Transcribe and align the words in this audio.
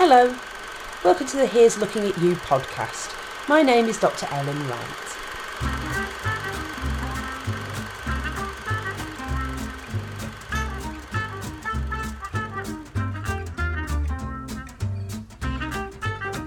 Hello, 0.00 0.32
welcome 1.02 1.26
to 1.26 1.36
the 1.38 1.46
Here's 1.48 1.76
Looking 1.76 2.04
at 2.04 2.16
You 2.18 2.36
podcast. 2.36 3.12
My 3.48 3.62
name 3.62 3.86
is 3.86 3.98
Dr. 3.98 4.28
Ellen 4.30 4.68
Wright. 4.68 4.78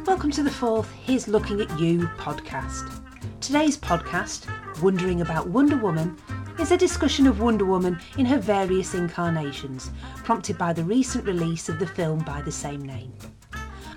Welcome 0.07 0.31
to 0.31 0.43
the 0.43 0.49
fourth 0.49 0.89
Here's 1.03 1.27
Looking 1.27 1.59
at 1.59 1.77
You 1.77 2.07
podcast. 2.17 3.01
Today's 3.41 3.77
podcast, 3.77 4.47
Wondering 4.81 5.19
About 5.19 5.49
Wonder 5.49 5.75
Woman, 5.75 6.15
is 6.57 6.71
a 6.71 6.77
discussion 6.77 7.27
of 7.27 7.41
Wonder 7.41 7.65
Woman 7.65 7.99
in 8.17 8.25
her 8.27 8.39
various 8.39 8.93
incarnations, 8.93 9.91
prompted 10.23 10.57
by 10.57 10.71
the 10.71 10.85
recent 10.85 11.25
release 11.25 11.67
of 11.67 11.79
the 11.79 11.87
film 11.87 12.19
by 12.19 12.41
the 12.41 12.51
same 12.51 12.81
name. 12.83 13.11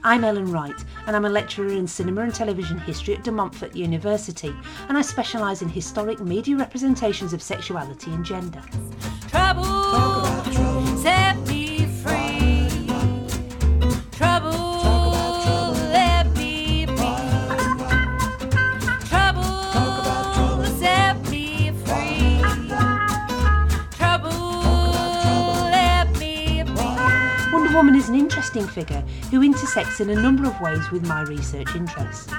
I'm 0.06 0.22
Ellen 0.22 0.52
Wright, 0.52 0.84
and 1.06 1.16
I'm 1.16 1.24
a 1.24 1.30
lecturer 1.30 1.68
in 1.68 1.86
cinema 1.86 2.20
and 2.20 2.34
television 2.34 2.76
history 2.78 3.16
at 3.16 3.24
De 3.24 3.32
Montfort 3.32 3.74
University, 3.74 4.54
and 4.90 4.98
I 4.98 5.00
specialise 5.00 5.62
in 5.62 5.70
historic 5.70 6.20
media 6.20 6.56
representations 6.56 7.32
of 7.32 7.40
sexuality 7.40 8.12
and 8.12 8.22
gender. 8.22 8.60
Trouble, 9.28 9.64
is 28.04 28.10
an 28.10 28.16
interesting 28.16 28.66
figure 28.66 29.00
who 29.30 29.42
intersects 29.42 30.00
in 30.00 30.10
a 30.10 30.20
number 30.20 30.46
of 30.46 30.60
ways 30.60 30.90
with 30.90 31.06
my 31.06 31.22
research 31.22 31.74
interests. 31.74 32.30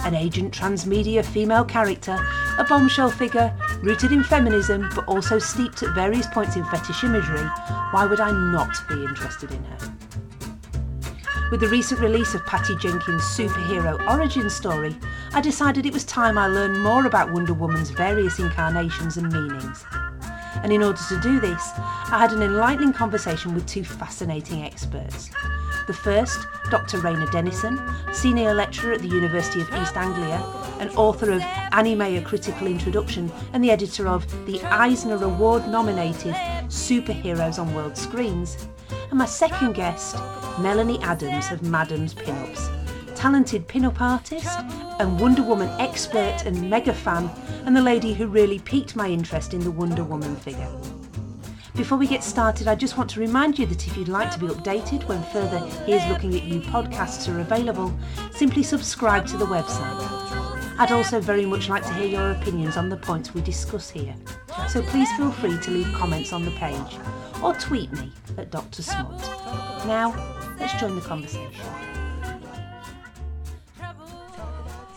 An 0.00 0.14
agent 0.14 0.52
transmedia 0.52 1.24
female 1.24 1.64
character, 1.64 2.18
a 2.58 2.64
bombshell 2.64 3.10
figure, 3.10 3.50
rooted 3.82 4.12
in 4.12 4.22
feminism 4.22 4.90
but 4.94 5.08
also 5.08 5.38
steeped 5.38 5.82
at 5.82 5.94
various 5.94 6.26
points 6.26 6.56
in 6.56 6.64
fetish 6.66 7.02
imagery, 7.02 7.46
why 7.92 8.04
would 8.04 8.20
I 8.20 8.30
not 8.30 8.76
be 8.90 9.04
interested 9.04 9.52
in 9.52 9.64
her? 9.64 9.94
With 11.50 11.60
the 11.60 11.68
recent 11.68 12.00
release 12.00 12.34
of 12.34 12.44
Patty 12.44 12.76
Jenkins' 12.76 13.22
superhero 13.22 13.98
origin 14.10 14.50
story, 14.50 14.94
I 15.32 15.40
decided 15.40 15.86
it 15.86 15.94
was 15.94 16.04
time 16.04 16.36
I 16.36 16.46
learned 16.46 16.82
more 16.82 17.06
about 17.06 17.32
Wonder 17.32 17.54
Woman's 17.54 17.88
various 17.88 18.38
incarnations 18.38 19.16
and 19.16 19.32
meanings. 19.32 19.82
And 20.62 20.72
in 20.72 20.82
order 20.82 21.00
to 21.08 21.20
do 21.20 21.40
this, 21.40 21.70
I 21.76 22.18
had 22.18 22.32
an 22.32 22.42
enlightening 22.42 22.92
conversation 22.92 23.54
with 23.54 23.66
two 23.66 23.84
fascinating 23.84 24.62
experts. 24.62 25.30
The 25.86 25.92
first, 25.92 26.38
Dr. 26.70 26.98
Rayna 26.98 27.30
Denison, 27.30 27.80
senior 28.12 28.54
lecturer 28.54 28.92
at 28.92 29.02
the 29.02 29.08
University 29.08 29.60
of 29.60 29.72
East 29.74 29.96
Anglia, 29.96 30.42
and 30.80 30.90
author 30.96 31.30
of 31.30 31.40
Anime 31.72 32.02
A 32.02 32.20
Critical 32.22 32.66
Introduction 32.66 33.30
and 33.52 33.62
the 33.62 33.70
editor 33.70 34.08
of 34.08 34.26
the 34.46 34.60
Eisner 34.62 35.22
Award 35.22 35.68
nominated 35.68 36.34
Superheroes 36.66 37.58
on 37.58 37.72
World 37.74 37.96
Screens. 37.96 38.66
And 39.10 39.18
my 39.18 39.26
second 39.26 39.74
guest, 39.74 40.16
Melanie 40.58 40.98
Adams 41.02 41.52
of 41.52 41.62
Madam's 41.62 42.14
Pinups, 42.14 42.75
talented 43.16 43.66
pinup 43.66 44.00
artist 44.00 44.60
and 45.00 45.18
Wonder 45.18 45.42
Woman 45.42 45.68
expert 45.80 46.42
and 46.44 46.68
mega 46.70 46.92
fan, 46.92 47.30
and 47.64 47.74
the 47.74 47.82
lady 47.82 48.12
who 48.12 48.26
really 48.26 48.58
piqued 48.58 48.94
my 48.94 49.08
interest 49.08 49.54
in 49.54 49.60
the 49.60 49.70
Wonder 49.70 50.04
Woman 50.04 50.36
figure. 50.36 50.70
Before 51.74 51.98
we 51.98 52.06
get 52.06 52.22
started, 52.22 52.68
I 52.68 52.74
just 52.74 52.96
want 52.96 53.10
to 53.10 53.20
remind 53.20 53.58
you 53.58 53.66
that 53.66 53.86
if 53.86 53.96
you'd 53.96 54.08
like 54.08 54.30
to 54.32 54.38
be 54.38 54.46
updated 54.46 55.06
when 55.08 55.22
further 55.24 55.58
Here's 55.84 56.06
Looking 56.08 56.34
at 56.34 56.44
You 56.44 56.60
podcasts 56.60 57.32
are 57.32 57.40
available, 57.40 57.92
simply 58.32 58.62
subscribe 58.62 59.26
to 59.26 59.36
the 59.36 59.46
website. 59.46 60.78
I'd 60.78 60.92
also 60.92 61.20
very 61.20 61.46
much 61.46 61.70
like 61.70 61.82
to 61.84 61.94
hear 61.94 62.06
your 62.06 62.30
opinions 62.32 62.76
on 62.76 62.90
the 62.90 62.96
points 62.98 63.34
we 63.34 63.40
discuss 63.40 63.90
here, 63.90 64.14
so 64.68 64.82
please 64.82 65.10
feel 65.16 65.32
free 65.32 65.58
to 65.58 65.70
leave 65.70 65.92
comments 65.94 66.32
on 66.32 66.44
the 66.44 66.50
page 66.52 66.98
or 67.42 67.54
tweet 67.54 67.90
me 67.92 68.12
at 68.36 68.50
Dr. 68.50 68.82
Smut. 68.82 69.20
Now, 69.86 70.14
let's 70.58 70.78
join 70.78 70.94
the 70.94 71.02
conversation. 71.02 72.05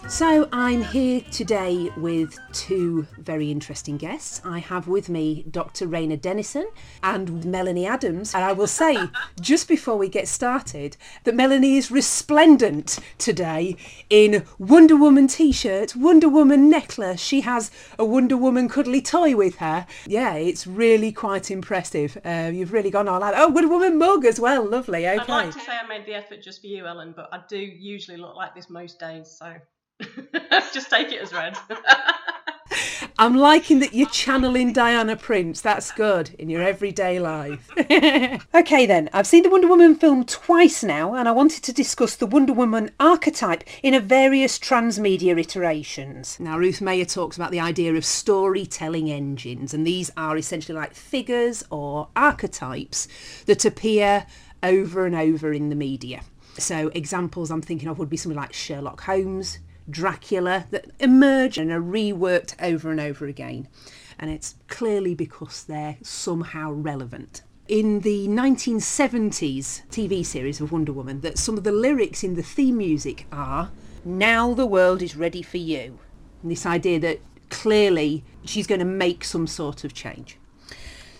So 0.10 0.50
I'm 0.52 0.82
here 0.82 1.22
today 1.32 1.92
with 1.96 2.40
two 2.52 3.06
very 3.20 3.52
interesting 3.52 3.96
guests. 3.98 4.42
I 4.44 4.58
have 4.58 4.88
with 4.88 5.08
me 5.08 5.46
Dr. 5.52 5.88
Rayna 5.88 6.20
Denison 6.20 6.68
and 7.04 7.46
Melanie 7.46 7.86
Adams. 7.86 8.34
And 8.34 8.44
I 8.44 8.52
will 8.52 8.66
say, 8.66 8.98
just 9.40 9.68
before 9.68 9.98
we 9.98 10.10
get 10.10 10.28
started, 10.28 10.98
that 11.26 11.36
Melanie 11.36 11.78
is 11.78 11.92
resplendent 11.92 12.98
today 13.20 13.76
in 14.10 14.46
Wonder 14.58 14.96
Woman 14.96 15.28
t-shirt, 15.28 15.96
Wonder 15.96 16.28
Woman 16.28 16.72
necklace. 16.72 17.22
She 17.22 17.42
has 17.42 17.70
a 18.00 18.04
Wonder 18.04 18.36
Woman 18.36 18.68
cuddly 18.68 19.04
toy 19.04 19.36
with 19.36 19.58
her. 19.58 19.86
Yeah, 20.08 20.34
it's 20.34 20.66
really 20.66 21.12
quite 21.12 21.52
impressive. 21.52 22.18
Uh, 22.26 22.50
you've 22.52 22.74
really 22.74 22.90
gone 22.90 23.08
all 23.08 23.22
out. 23.22 23.36
Oh, 23.38 23.50
Wonder 23.50 23.70
Woman 23.70 24.00
mug 24.00 24.26
as 24.26 24.40
well. 24.40 24.68
Lovely. 24.68 25.08
Okay. 25.08 25.20
I'd 25.20 25.30
like 25.30 25.54
to 25.54 25.60
say 25.60 25.74
I 25.74 25.88
made 25.88 26.08
the 26.08 26.16
effort 26.16 26.42
just 26.42 26.62
for 26.62 26.68
you, 26.68 26.88
Ellen, 26.88 27.14
but 27.16 27.30
I 27.32 27.42
do 27.48 27.60
usually 27.60 28.18
look 28.18 28.36
like 28.36 28.56
this 28.56 28.72
most 28.72 29.00
days, 29.00 29.30
so 29.30 29.54
just 30.74 30.90
take 30.90 31.12
it 31.12 31.22
as 31.22 31.34
read. 31.34 31.58
I'm 33.18 33.36
liking 33.36 33.80
that 33.80 33.94
you're 33.94 34.10
channeling 34.10 34.72
Diana 34.72 35.18
Prince. 35.18 35.60
That's 35.60 35.92
good 35.92 36.34
in 36.40 36.50
your 36.50 36.62
everyday 36.62 37.20
life. 37.20 37.70
okay, 38.56 38.86
then. 38.86 39.10
I've 39.12 39.28
seen 39.28 39.44
the 39.44 39.50
Wonder 39.50 39.68
Woman 39.68 39.96
film 39.96 40.24
twice 40.24 40.84
now, 40.84 41.16
and 41.16 41.28
I 41.28 41.34
wanted 41.34 41.64
to 41.64 41.74
discuss 41.74 42.16
the 42.16 42.26
Wonder 42.26 42.54
Woman 42.54 42.92
archetype 43.00 43.64
in 43.84 43.94
a 43.94 44.00
various 44.00 44.58
transmedia 44.58 45.38
iterations. 45.38 46.40
Now, 46.40 46.58
Ruth 46.58 46.80
Mayer 46.80 47.06
talks 47.06 47.36
about 47.36 47.52
the 47.52 47.60
idea 47.60 47.94
of 47.94 48.06
storytelling 48.06 49.12
engines, 49.12 49.74
and 49.74 49.86
these 49.86 50.12
are 50.16 50.38
essentially 50.38 50.78
like 50.78 50.94
figures 50.94 51.64
or 51.70 52.08
archetypes 52.16 53.08
that 53.48 53.66
appear 53.66 54.26
over 54.64 55.06
and 55.06 55.16
over 55.16 55.52
in 55.52 55.70
the 55.70 55.76
media. 55.76 56.22
So, 56.58 56.90
examples 56.94 57.52
I'm 57.52 57.62
thinking 57.62 57.90
of 57.90 58.00
would 58.00 58.10
be 58.10 58.18
something 58.18 58.40
like 58.40 58.54
Sherlock 58.54 59.02
Holmes, 59.02 59.60
Dracula 59.90 60.66
that 60.72 60.86
emerge 61.00 61.58
and 61.58 61.72
are 61.72 61.82
reworked 61.82 62.56
over 62.62 62.92
and 62.92 63.00
over 63.00 63.26
again. 63.26 63.68
And 64.18 64.30
it's 64.32 64.56
clearly 64.68 65.16
because 65.16 65.64
they're 65.64 65.98
somehow 66.02 66.72
relevant. 66.72 67.44
In 67.68 68.00
the 68.00 68.28
1970s 68.28 69.84
TV 69.90 70.26
series 70.26 70.60
of 70.60 70.72
Wonder 70.72 70.92
Woman, 70.92 71.22
that 71.22 71.38
some 71.38 71.58
of 71.58 71.64
the 71.64 71.72
lyrics 71.72 72.24
in 72.24 72.34
the 72.36 72.44
theme 72.44 72.78
music 72.78 73.28
are 73.32 73.70
Now 74.04 74.54
the 74.54 74.66
world 74.66 75.02
is 75.02 75.16
ready 75.16 75.42
for 75.42 75.58
you. 75.58 76.00
And 76.42 76.52
this 76.52 76.66
idea 76.66 77.00
that 77.02 77.20
clearly 77.50 78.24
she's 78.44 78.66
going 78.66 78.80
to 78.80 78.86
make 78.86 79.24
some 79.24 79.46
sort 79.46 79.84
of 79.84 79.94
change. 79.94 80.39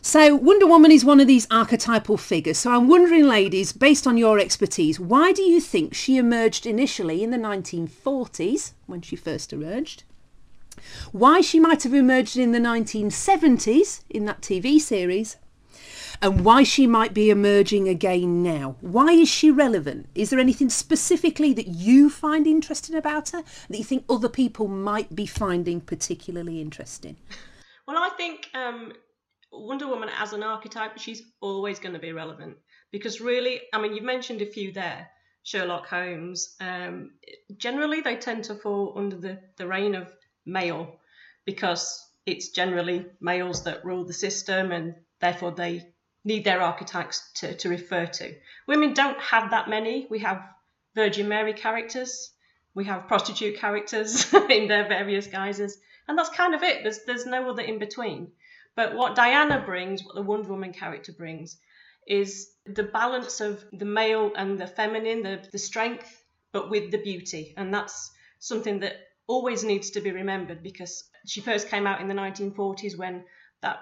So, 0.10 0.34
Wonder 0.34 0.66
Woman 0.66 0.92
is 0.92 1.06
one 1.06 1.20
of 1.20 1.28
these 1.28 1.46
archetypal 1.52 2.18
figures. 2.18 2.58
So, 2.58 2.72
I'm 2.72 2.88
wondering, 2.88 3.28
ladies, 3.28 3.72
based 3.72 4.08
on 4.08 4.18
your 4.18 4.40
expertise, 4.40 5.00
why 5.00 5.32
do 5.34 5.44
you 5.44 5.62
think 5.62 5.94
she 5.94 6.18
emerged 6.18 6.66
initially 6.66 7.24
in 7.24 7.30
the 7.30 7.38
1940s 7.38 8.74
when 8.88 9.04
she 9.04 9.16
first 9.16 9.54
emerged? 9.54 10.06
Why 11.12 11.42
she 11.42 11.60
might 11.60 11.84
have 11.84 11.94
emerged 11.94 12.38
in 12.38 12.54
the 12.54 12.58
1970s 12.58 14.02
in 14.10 14.26
that 14.26 14.42
TV 14.42 14.80
series? 14.82 15.38
And 16.24 16.44
why 16.44 16.64
she 16.64 16.88
might 16.88 17.14
be 17.14 17.30
emerging 17.30 17.88
again 17.88 18.42
now? 18.42 18.78
Why 18.82 19.12
is 19.12 19.30
she 19.30 19.52
relevant? 19.52 20.10
Is 20.16 20.32
there 20.32 20.40
anything 20.40 20.72
specifically 20.72 21.54
that 21.54 21.68
you 21.68 22.10
find 22.10 22.48
interesting 22.48 22.96
about 22.96 23.30
her 23.30 23.44
that 23.70 23.78
you 23.78 23.84
think 23.84 24.06
other 24.10 24.28
people 24.28 24.68
might 24.68 25.16
be 25.16 25.28
finding 25.28 25.80
particularly 25.80 26.60
interesting? 26.62 27.18
well, 27.88 28.00
I 28.00 28.10
think 28.10 28.50
um, 28.56 28.94
Wonder 29.52 29.88
Woman 29.88 30.10
as 30.18 30.34
an 30.34 30.44
archetype, 30.44 31.00
she's 31.00 31.24
always 31.42 31.80
going 31.80 31.94
to 31.94 32.00
be 32.00 32.12
relevant 32.12 32.58
because 32.92 33.22
really, 33.22 33.62
I 33.74 33.82
mean, 33.82 33.94
you've 33.94 34.04
mentioned 34.04 34.42
a 34.42 34.46
few 34.46 34.72
there. 34.72 35.10
Sherlock 35.44 35.88
Holmes. 35.88 36.56
Um, 36.60 37.12
generally, 37.58 38.02
they 38.02 38.18
tend 38.18 38.44
to 38.46 38.56
fall 38.56 38.94
under 38.96 39.16
the, 39.16 39.40
the 39.58 39.68
reign 39.68 39.96
of 39.96 40.08
male 40.46 41.00
because 41.46 42.06
it's 42.26 42.50
generally 42.50 43.06
males 43.20 43.64
that 43.64 43.86
rule 43.86 44.04
the 44.04 44.14
system 44.14 44.72
and 44.72 44.96
therefore 45.20 45.52
they 45.52 45.88
need 46.24 46.44
their 46.44 46.62
archetypes 46.62 47.32
to, 47.36 47.56
to 47.56 47.70
refer 47.70 48.06
to. 48.06 48.36
Women 48.68 48.94
don't 48.94 49.20
have 49.20 49.52
that 49.52 49.70
many. 49.70 50.06
We 50.10 50.20
have 50.20 50.44
Virgin 50.96 51.30
Mary 51.30 51.54
characters, 51.54 52.32
we 52.74 52.86
have 52.86 53.08
prostitute 53.08 53.58
characters 53.58 54.34
in 54.50 54.68
their 54.68 54.88
various 54.88 55.28
guises, 55.28 55.78
and 56.08 56.18
that's 56.18 56.30
kind 56.30 56.54
of 56.56 56.64
it. 56.64 56.84
There's, 56.84 57.04
there's 57.06 57.26
no 57.26 57.50
other 57.50 57.62
in 57.62 57.80
between. 57.80 58.32
But 58.76 58.96
what 58.96 59.16
Diana 59.16 59.64
brings, 59.66 60.04
what 60.04 60.16
the 60.16 60.22
Wonder 60.22 60.50
Woman 60.50 60.74
character 60.74 61.12
brings, 61.12 61.58
is 62.08 62.52
the 62.66 62.84
balance 62.84 63.42
of 63.42 63.64
the 63.72 63.86
male 63.86 64.32
and 64.36 64.58
the 64.60 64.68
feminine, 64.68 65.24
the, 65.24 65.48
the 65.52 65.58
strength, 65.58 66.24
but 66.52 66.70
with 66.70 66.92
the 66.92 66.98
beauty. 66.98 67.54
And 67.58 67.74
that's 67.74 68.12
something 68.40 68.80
that 68.80 68.96
always 69.28 69.64
needs 69.64 69.92
to 69.92 70.02
be 70.02 70.12
remembered 70.12 70.64
because 70.64 71.04
she 71.28 71.42
first 71.42 71.70
came 71.70 71.86
out 71.86 72.02
in 72.02 72.08
the 72.08 72.16
1940s 72.16 72.98
when 72.98 73.24
that 73.62 73.80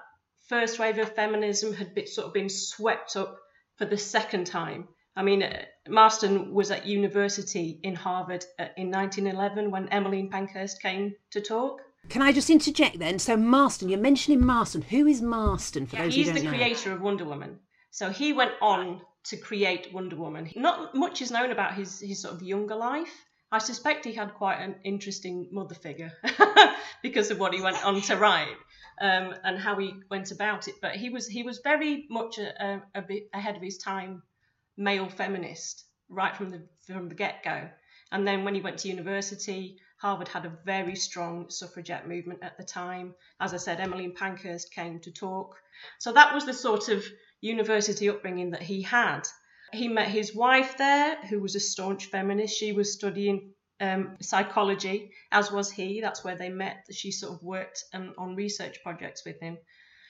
first 0.47 0.79
wave 0.79 0.97
of 0.97 1.15
feminism 1.15 1.73
had 1.73 1.93
been, 1.93 2.07
sort 2.07 2.27
of 2.27 2.33
been 2.33 2.49
swept 2.49 3.15
up 3.15 3.39
for 3.77 3.85
the 3.85 3.97
second 3.97 4.47
time. 4.47 4.87
I 5.15 5.23
mean, 5.23 5.41
uh, 5.41 5.63
Marston 5.87 6.53
was 6.53 6.69
at 6.69 6.85
university 6.85 7.79
in 7.81 7.95
Harvard 7.95 8.45
uh, 8.59 8.67
in 8.75 8.91
1911 8.91 9.71
when 9.71 9.89
Emmeline 9.89 10.29
Pankhurst 10.29 10.81
came 10.81 11.15
to 11.31 11.41
talk. 11.41 11.81
Can 12.09 12.21
I 12.21 12.31
just 12.31 12.49
interject 12.49 12.99
then? 12.99 13.19
So 13.19 13.35
Marston, 13.35 13.89
you're 13.89 13.99
mentioning 13.99 14.45
Marston. 14.45 14.81
Who 14.81 15.07
is 15.07 15.21
Marston 15.21 15.87
for 15.87 15.97
those 15.97 16.15
He's 16.15 16.27
who 16.27 16.33
the 16.33 16.39
don't 16.41 16.51
know? 16.51 16.57
creator 16.57 16.93
of 16.93 17.01
Wonder 17.01 17.25
Woman. 17.25 17.59
So 17.91 18.09
he 18.09 18.33
went 18.33 18.53
on 18.61 19.01
to 19.25 19.37
create 19.37 19.93
Wonder 19.93 20.15
Woman. 20.15 20.49
Not 20.55 20.95
much 20.95 21.21
is 21.21 21.31
known 21.31 21.51
about 21.51 21.73
his, 21.73 21.99
his 21.99 22.21
sort 22.21 22.35
of 22.35 22.41
younger 22.41 22.75
life. 22.75 23.25
I 23.51 23.59
suspect 23.59 24.05
he 24.05 24.13
had 24.13 24.33
quite 24.33 24.59
an 24.61 24.75
interesting 24.83 25.49
mother 25.51 25.75
figure 25.75 26.11
because 27.01 27.31
of 27.31 27.39
what 27.39 27.53
he 27.53 27.61
went 27.61 27.83
on 27.85 28.01
to 28.01 28.17
write 28.17 28.55
um, 29.01 29.33
and 29.43 29.57
how 29.57 29.77
he 29.77 29.93
went 30.09 30.31
about 30.31 30.67
it. 30.67 30.75
But 30.81 30.95
he 30.95 31.09
was 31.09 31.27
he 31.27 31.43
was 31.43 31.59
very 31.63 32.05
much 32.09 32.39
a, 32.39 32.63
a, 32.63 32.81
a 32.95 33.01
bit 33.01 33.29
ahead 33.33 33.55
of 33.55 33.61
his 33.61 33.77
time, 33.77 34.21
male 34.75 35.09
feminist 35.09 35.85
right 36.09 36.35
from 36.35 36.49
the 36.49 36.67
from 36.85 37.09
the 37.09 37.15
get 37.15 37.43
go. 37.43 37.69
And 38.11 38.27
then 38.27 38.43
when 38.43 38.55
he 38.55 38.61
went 38.61 38.79
to 38.79 38.87
university, 38.89 39.77
Harvard 39.97 40.27
had 40.27 40.45
a 40.45 40.57
very 40.63 40.95
strong 40.95 41.49
suffragette 41.49 42.07
movement 42.07 42.39
at 42.43 42.57
the 42.57 42.63
time. 42.63 43.15
As 43.39 43.53
I 43.53 43.57
said, 43.57 43.79
Emmeline 43.79 44.13
Pankhurst 44.13 44.71
came 44.73 44.99
to 45.01 45.11
talk. 45.11 45.55
So 45.99 46.13
that 46.13 46.33
was 46.33 46.45
the 46.45 46.53
sort 46.53 46.89
of 46.89 47.03
university 47.41 48.09
upbringing 48.09 48.51
that 48.51 48.61
he 48.61 48.83
had. 48.83 49.27
He 49.73 49.87
met 49.87 50.07
his 50.07 50.35
wife 50.35 50.77
there, 50.77 51.17
who 51.29 51.39
was 51.39 51.55
a 51.55 51.59
staunch 51.59 52.05
feminist. 52.05 52.57
She 52.57 52.71
was 52.71 52.93
studying 52.93 53.53
um, 53.81 54.17
psychology, 54.21 55.11
as 55.31 55.51
was 55.51 55.71
he. 55.71 55.99
That's 55.99 56.23
where 56.23 56.37
they 56.37 56.49
met. 56.49 56.85
She 56.91 57.11
sort 57.11 57.33
of 57.33 57.43
worked 57.43 57.83
um, 57.93 58.13
on 58.17 58.35
research 58.35 58.81
projects 58.83 59.23
with 59.25 59.39
him. 59.39 59.57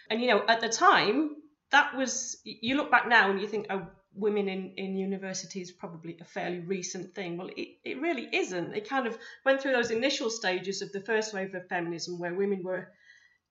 And, 0.09 0.21
you 0.21 0.27
know, 0.27 0.43
at 0.47 0.61
the 0.61 0.69
time, 0.69 1.31
that 1.71 1.95
was, 1.95 2.37
you 2.43 2.75
look 2.75 2.91
back 2.91 3.07
now 3.07 3.31
and 3.31 3.41
you 3.41 3.47
think, 3.47 3.67
oh, 3.69 3.87
women 4.17 4.49
in, 4.49 4.73
in 4.77 4.97
university 4.97 5.61
is 5.61 5.71
probably 5.71 6.17
a 6.19 6.25
fairly 6.25 6.59
recent 6.59 7.13
thing. 7.13 7.37
Well, 7.37 7.49
it, 7.55 7.77
it 7.83 8.01
really 8.01 8.27
isn't. 8.31 8.75
It 8.75 8.89
kind 8.89 9.07
of 9.07 9.17
went 9.45 9.61
through 9.61 9.73
those 9.73 9.91
initial 9.91 10.29
stages 10.29 10.81
of 10.81 10.91
the 10.91 11.01
first 11.01 11.33
wave 11.33 11.53
of 11.55 11.67
feminism 11.67 12.19
where 12.19 12.33
women 12.33 12.63
were 12.63 12.89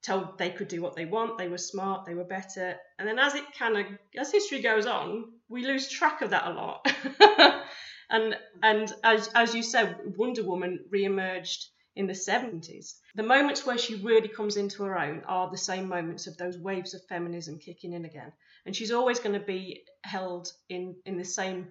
told 0.03 0.39
they 0.39 0.51
could 0.51 0.69
do 0.69 0.83
what 0.83 0.95
they 0.95 1.05
want, 1.05 1.39
they 1.39 1.49
were 1.49 1.59
smart, 1.59 2.07
they 2.07 2.15
were 2.15 2.25
better. 2.25 2.77
And 2.99 3.09
then 3.09 3.19
as 3.19 3.35
it 3.35 3.45
kind 3.59 3.77
of, 3.77 3.87
as 4.17 4.31
history 4.31 4.61
goes 4.61 4.87
on, 4.87 5.33
we 5.49 5.67
lose 5.67 5.89
track 5.89 6.23
of 6.23 6.31
that 6.31 6.47
a 6.47 6.51
lot. 6.51 6.87
and 8.11 8.37
and 8.63 8.93
as, 9.03 9.29
as 9.35 9.55
you 9.55 9.63
said, 9.63 9.97
Wonder 10.17 10.45
Woman 10.45 10.85
re-emerged 10.91 11.67
in 11.97 12.07
the 12.07 12.13
70s. 12.13 12.95
The 13.15 13.23
moments 13.23 13.65
where 13.65 13.79
she 13.79 13.97
really 13.97 14.29
comes 14.29 14.57
into 14.57 14.85
her 14.85 14.99
own 14.99 15.23
are 15.27 15.51
the 15.51 15.57
same 15.57 15.89
moments 15.89 16.27
of 16.27 16.37
those 16.37 16.59
waves 16.59 16.95
of 16.95 17.03
feminism 17.07 17.59
kicking 17.59 17.95
in 17.95 18.05
again. 18.05 18.33
And 18.67 18.75
she's 18.75 18.91
always 18.91 19.21
going 19.21 19.39
to 19.39 19.47
be 19.47 19.85
held 20.05 20.53
in, 20.69 20.97
in 21.07 21.17
the 21.17 21.25
same 21.25 21.69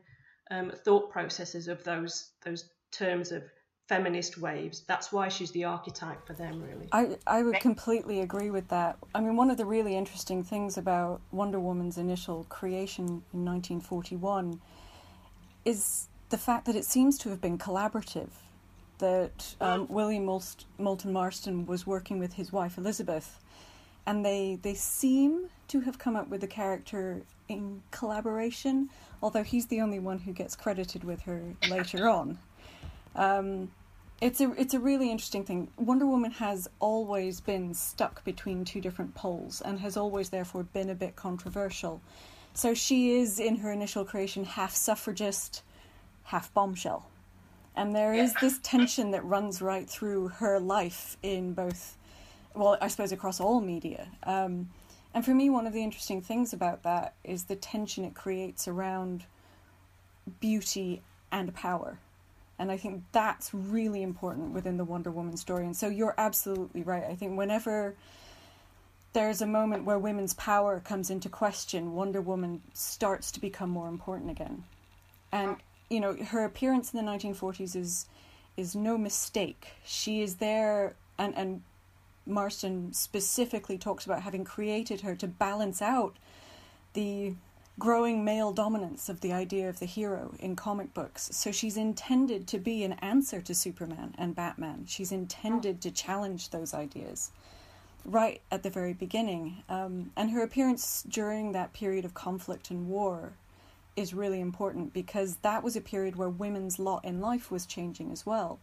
um, 0.49 0.71
thought 0.83 1.11
processes 1.11 1.67
of 1.67 1.83
those 1.83 2.31
those 2.43 2.69
terms 2.91 3.31
of 3.31 3.43
feminist 3.87 4.37
waves. 4.37 4.83
That's 4.87 5.11
why 5.11 5.27
she's 5.27 5.51
the 5.51 5.65
archetype 5.65 6.25
for 6.25 6.33
them, 6.33 6.61
really. 6.61 6.87
I, 6.91 7.17
I 7.27 7.43
would 7.43 7.59
completely 7.59 8.21
agree 8.21 8.49
with 8.49 8.67
that. 8.69 8.97
I 9.13 9.21
mean, 9.21 9.35
one 9.35 9.51
of 9.51 9.57
the 9.57 9.65
really 9.65 9.95
interesting 9.95 10.43
things 10.43 10.77
about 10.77 11.21
Wonder 11.31 11.59
Woman's 11.59 11.97
initial 11.97 12.45
creation 12.49 13.05
in 13.05 13.45
1941 13.45 14.59
is 15.65 16.07
the 16.29 16.37
fact 16.37 16.65
that 16.65 16.75
it 16.75 16.85
seems 16.85 17.17
to 17.19 17.29
have 17.29 17.41
been 17.41 17.57
collaborative. 17.57 18.29
That 18.99 19.55
um, 19.59 19.87
William 19.89 20.23
Moulton 20.23 21.11
Marston 21.11 21.65
was 21.65 21.85
working 21.85 22.17
with 22.17 22.33
his 22.33 22.53
wife 22.53 22.77
Elizabeth, 22.77 23.41
and 24.05 24.25
they 24.25 24.57
they 24.61 24.73
seem 24.73 25.49
to 25.69 25.81
have 25.81 25.97
come 25.97 26.15
up 26.15 26.29
with 26.29 26.41
the 26.41 26.47
character 26.47 27.21
in 27.47 27.81
collaboration, 27.91 28.89
although 29.21 29.43
he's 29.43 29.67
the 29.67 29.81
only 29.81 29.99
one 29.99 30.19
who 30.19 30.31
gets 30.31 30.55
credited 30.55 31.03
with 31.03 31.21
her 31.21 31.41
later 31.69 32.07
on. 32.19 32.37
Um, 33.15 33.71
it's 34.21 34.39
a 34.39 34.51
it's 34.53 34.73
a 34.73 34.79
really 34.79 35.11
interesting 35.11 35.43
thing. 35.43 35.69
Wonder 35.77 36.05
Woman 36.05 36.31
has 36.31 36.69
always 36.79 37.41
been 37.41 37.73
stuck 37.73 38.23
between 38.23 38.63
two 38.63 38.79
different 38.79 39.13
poles 39.13 39.61
and 39.61 39.79
has 39.79 39.97
always 39.97 40.29
therefore 40.29 40.63
been 40.63 40.89
a 40.89 40.95
bit 40.95 41.15
controversial. 41.15 42.01
So 42.53 42.73
she 42.73 43.11
is 43.11 43.39
in 43.39 43.57
her 43.57 43.71
initial 43.71 44.05
creation 44.05 44.45
half 44.45 44.73
suffragist, 44.73 45.63
half 46.23 46.53
bombshell. 46.53 47.09
And 47.75 47.93
there 47.93 48.13
is 48.13 48.33
this 48.35 48.59
tension 48.63 49.11
that 49.11 49.25
runs 49.25 49.61
right 49.61 49.89
through 49.89 50.29
her 50.29 50.61
life 50.61 51.17
in 51.21 51.53
both 51.53 51.97
well, 52.55 52.77
I 52.81 52.87
suppose 52.87 53.11
across 53.11 53.41
all 53.41 53.59
media. 53.59 54.07
Um, 54.23 54.69
and 55.15 55.23
for 55.23 55.33
me, 55.33 55.49
one 55.49 55.65
of 55.65 55.71
the 55.71 55.81
interesting 55.81 56.21
things 56.21 56.51
about 56.51 56.83
that 56.83 57.15
is 57.23 57.45
the 57.45 57.55
tension 57.55 58.03
it 58.03 58.13
creates 58.13 58.67
around 58.67 59.23
beauty 60.41 61.01
and 61.31 61.55
power. 61.55 61.99
And 62.59 62.69
I 62.69 62.75
think 62.75 63.03
that's 63.13 63.53
really 63.53 64.03
important 64.03 64.53
within 64.53 64.75
the 64.75 64.83
Wonder 64.83 65.11
Woman 65.11 65.37
story. 65.37 65.63
And 65.63 65.75
so 65.75 65.87
you're 65.87 66.15
absolutely 66.17 66.83
right. 66.83 67.05
I 67.05 67.15
think 67.15 67.37
whenever 67.37 67.95
there's 69.13 69.41
a 69.41 69.47
moment 69.47 69.85
where 69.85 69.97
women's 69.97 70.33
power 70.33 70.81
comes 70.81 71.09
into 71.09 71.29
question, 71.29 71.95
Wonder 71.95 72.19
Woman 72.19 72.61
starts 72.73 73.31
to 73.31 73.39
become 73.39 73.69
more 73.69 73.87
important 73.87 74.31
again. 74.31 74.65
And 75.31 75.55
you 75.89 76.01
know, 76.01 76.13
her 76.15 76.43
appearance 76.43 76.93
in 76.93 77.05
the 77.05 77.09
1940s 77.09 77.75
is 77.75 78.05
is 78.57 78.75
no 78.75 78.97
mistake. 78.97 79.67
She 79.85 80.21
is 80.21 80.35
there 80.35 80.95
and 81.17 81.33
and 81.37 81.61
Marston 82.25 82.93
specifically 82.93 83.77
talks 83.77 84.05
about 84.05 84.23
having 84.23 84.43
created 84.43 85.01
her 85.01 85.15
to 85.15 85.27
balance 85.27 85.81
out 85.81 86.17
the 86.93 87.35
growing 87.77 88.23
male 88.23 88.53
dominance 88.53 89.09
of 89.09 89.19
the 89.19 89.33
idea 89.33 89.67
of 89.67 89.79
the 89.79 89.85
hero 89.85 90.33
in 90.39 90.55
comic 90.55 90.93
books. 90.93 91.29
So 91.33 91.51
she's 91.51 91.75
intended 91.75 92.47
to 92.47 92.57
be 92.57 92.83
an 92.83 92.93
answer 92.93 93.41
to 93.41 93.53
Superman 93.53 94.15
and 94.17 94.35
Batman. 94.35 94.85
She's 94.87 95.11
intended 95.11 95.81
to 95.81 95.91
challenge 95.91 96.49
those 96.49 96.73
ideas 96.73 97.31
right 98.05 98.41
at 98.51 98.63
the 98.63 98.69
very 98.69 98.93
beginning. 98.93 99.63
Um, 99.67 100.11
and 100.15 100.31
her 100.31 100.43
appearance 100.43 101.03
during 101.09 101.51
that 101.51 101.73
period 101.73 102.05
of 102.05 102.13
conflict 102.13 102.69
and 102.69 102.87
war 102.87 103.33
is 103.95 104.13
really 104.13 104.39
important 104.39 104.93
because 104.93 105.37
that 105.37 105.63
was 105.63 105.75
a 105.75 105.81
period 105.81 106.15
where 106.15 106.29
women's 106.29 106.79
lot 106.79 107.03
in 107.03 107.19
life 107.19 107.49
was 107.49 107.65
changing 107.65 108.11
as 108.11 108.25
well, 108.25 108.59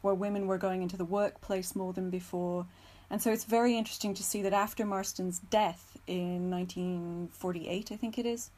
where 0.00 0.14
women 0.14 0.46
were 0.46 0.58
going 0.58 0.82
into 0.82 0.96
the 0.96 1.04
workplace 1.04 1.76
more 1.76 1.92
than 1.92 2.08
before. 2.10 2.66
And 3.10 3.22
so 3.22 3.32
it's 3.32 3.44
very 3.44 3.76
interesting 3.76 4.14
to 4.14 4.22
see 4.22 4.42
that 4.42 4.52
after 4.52 4.84
Marston's 4.84 5.38
death 5.38 5.96
in 6.06 6.50
1948, 6.50 7.92
I 7.92 7.96
think 7.96 8.18
it 8.18 8.26
is, 8.26 8.50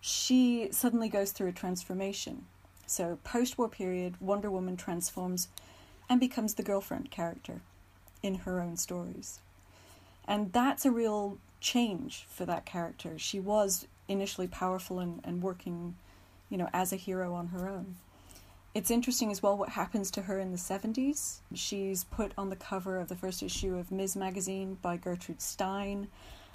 she 0.00 0.68
suddenly 0.70 1.08
goes 1.08 1.32
through 1.32 1.48
a 1.48 1.52
transformation. 1.52 2.46
So, 2.86 3.18
post 3.24 3.58
war 3.58 3.68
period, 3.68 4.14
Wonder 4.20 4.50
Woman 4.50 4.76
transforms 4.76 5.48
and 6.08 6.20
becomes 6.20 6.54
the 6.54 6.62
girlfriend 6.62 7.10
character 7.10 7.60
in 8.22 8.36
her 8.36 8.60
own 8.60 8.76
stories. 8.76 9.40
And 10.28 10.52
that's 10.52 10.84
a 10.84 10.92
real 10.92 11.38
change 11.60 12.26
for 12.28 12.44
that 12.44 12.64
character. 12.64 13.18
She 13.18 13.40
was 13.40 13.88
initially 14.08 14.46
powerful 14.46 15.00
and, 15.00 15.20
and 15.24 15.42
working, 15.42 15.96
you 16.48 16.56
know, 16.56 16.68
as 16.72 16.92
a 16.92 16.96
hero 16.96 17.34
on 17.34 17.48
her 17.48 17.68
own. 17.68 17.96
It's 18.76 18.90
interesting 18.90 19.32
as 19.32 19.42
well 19.42 19.56
what 19.56 19.70
happens 19.70 20.10
to 20.10 20.20
her 20.20 20.38
in 20.38 20.52
the 20.52 20.58
70s. 20.58 21.38
She's 21.54 22.04
put 22.04 22.32
on 22.36 22.50
the 22.50 22.56
cover 22.56 23.00
of 23.00 23.08
the 23.08 23.16
first 23.16 23.42
issue 23.42 23.74
of 23.74 23.90
Ms. 23.90 24.16
Magazine 24.16 24.76
by 24.82 24.98
Gertrude 24.98 25.40
Stein 25.40 26.08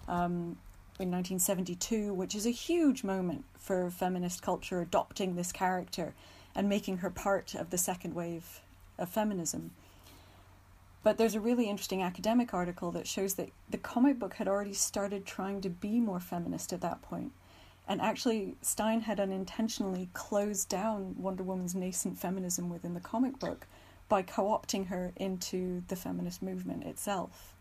um, 0.08 0.56
in 1.00 1.10
1972, 1.10 2.14
which 2.14 2.36
is 2.36 2.46
a 2.46 2.52
huge 2.52 3.04
moment 3.04 3.46
for 3.58 3.90
feminist 3.90 4.44
culture 4.44 4.82
adopting 4.82 5.36
this 5.36 5.52
character 5.52 6.14
and 6.54 6.70
making 6.70 6.98
her 6.98 7.10
part 7.10 7.56
of 7.56 7.72
the 7.72 7.78
second 7.80 8.14
wave 8.14 8.62
of 9.00 9.10
feminism. 9.10 9.72
But 11.02 11.18
there's 11.18 11.34
a 11.34 11.40
really 11.40 11.68
interesting 11.68 12.04
academic 12.04 12.54
article 12.54 12.92
that 12.92 13.08
shows 13.08 13.34
that 13.34 13.50
the 13.68 13.80
comic 13.80 14.20
book 14.20 14.36
had 14.36 14.48
already 14.48 14.74
started 14.74 15.26
trying 15.26 15.60
to 15.62 15.70
be 15.72 16.00
more 16.00 16.20
feminist 16.20 16.72
at 16.72 16.82
that 16.82 17.02
point. 17.02 17.32
And 17.92 18.00
actually, 18.00 18.56
Stein 18.62 19.02
had 19.02 19.20
unintentionally 19.20 20.08
closed 20.14 20.70
down 20.70 21.14
Wonder 21.18 21.44
Woman's 21.44 21.76
nascent 21.76 22.18
feminism 22.18 22.70
within 22.70 22.94
the 22.94 23.02
comic 23.02 23.38
book 23.38 23.68
by 24.08 24.22
co 24.22 24.46
opting 24.46 24.88
her 24.88 25.12
into 25.18 25.84
the 25.90 25.98
feminist 25.98 26.42
movement 26.42 26.86
itself. 26.86 27.54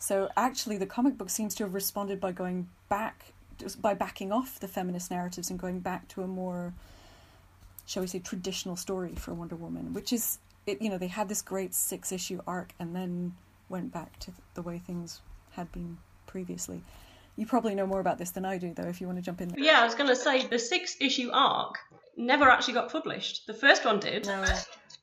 So, 0.00 0.28
actually, 0.36 0.76
the 0.76 0.86
comic 0.86 1.16
book 1.16 1.30
seems 1.30 1.54
to 1.54 1.62
have 1.62 1.72
responded 1.72 2.18
by 2.18 2.32
going 2.32 2.68
back, 2.88 3.26
by 3.80 3.94
backing 3.94 4.32
off 4.32 4.58
the 4.58 4.66
feminist 4.66 5.12
narratives 5.12 5.50
and 5.50 5.56
going 5.56 5.78
back 5.78 6.08
to 6.08 6.22
a 6.22 6.26
more, 6.26 6.74
shall 7.86 8.00
we 8.00 8.08
say, 8.08 8.18
traditional 8.18 8.74
story 8.74 9.14
for 9.14 9.34
Wonder 9.34 9.54
Woman, 9.54 9.92
which 9.94 10.12
is, 10.12 10.40
it, 10.66 10.82
you 10.82 10.90
know, 10.90 10.98
they 10.98 11.06
had 11.06 11.28
this 11.28 11.42
great 11.42 11.74
six 11.74 12.10
issue 12.10 12.40
arc 12.44 12.72
and 12.80 12.96
then 12.96 13.36
went 13.68 13.92
back 13.92 14.18
to 14.18 14.32
the 14.54 14.62
way 14.62 14.78
things 14.78 15.20
had 15.52 15.70
been 15.70 15.98
previously. 16.26 16.82
You 17.36 17.46
probably 17.46 17.74
know 17.74 17.86
more 17.86 18.00
about 18.00 18.18
this 18.18 18.30
than 18.30 18.44
I 18.44 18.58
do, 18.58 18.72
though, 18.74 18.88
if 18.88 19.00
you 19.00 19.06
want 19.06 19.18
to 19.18 19.22
jump 19.22 19.40
in. 19.40 19.52
Yeah, 19.56 19.80
I 19.80 19.84
was 19.84 19.94
going 19.94 20.08
to 20.08 20.16
say 20.16 20.46
the 20.46 20.58
six 20.58 20.96
issue 21.00 21.30
arc 21.32 21.76
never 22.16 22.48
actually 22.48 22.74
got 22.74 22.92
published. 22.92 23.46
The 23.46 23.54
first 23.54 23.84
one 23.84 23.98
did. 24.00 24.26
No. 24.26 24.44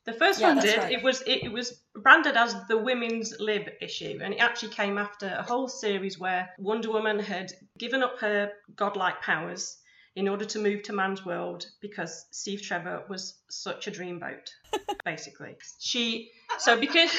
The 0.05 0.13
first 0.13 0.39
Yeah, 0.39 0.53
one 0.55 0.63
did. 0.63 0.77
right. 0.77 0.91
It 0.93 1.03
was 1.03 1.21
it, 1.21 1.43
it 1.43 1.51
was 1.51 1.79
branded 1.95 2.35
as 2.37 2.55
the 2.67 2.77
Women's 2.77 3.33
Lib 3.39 3.67
issue, 3.81 4.19
and 4.23 4.33
it 4.33 4.37
actually 4.37 4.69
came 4.73 4.97
after 4.97 5.27
a 5.37 5.43
whole 5.43 5.67
series 5.67 6.17
where 6.17 6.49
Wonder 6.57 6.89
Woman 6.91 7.19
had 7.19 7.51
given 7.77 8.01
up 8.01 8.17
her 8.19 8.51
godlike 8.75 9.21
powers. 9.21 9.77
in 10.15 10.27
order 10.27 10.43
to 10.43 10.59
move 10.59 10.83
to 10.83 10.91
man's 10.93 11.23
world 11.25 11.65
because 11.81 12.25
Steve 12.31 12.61
Trevor 12.61 13.03
was 13.09 13.39
such 13.49 13.87
a 13.87 13.91
dreamboat, 13.91 14.49
basically. 15.05 15.55
She 15.79 16.31
so 16.59 16.77
because 16.79 17.11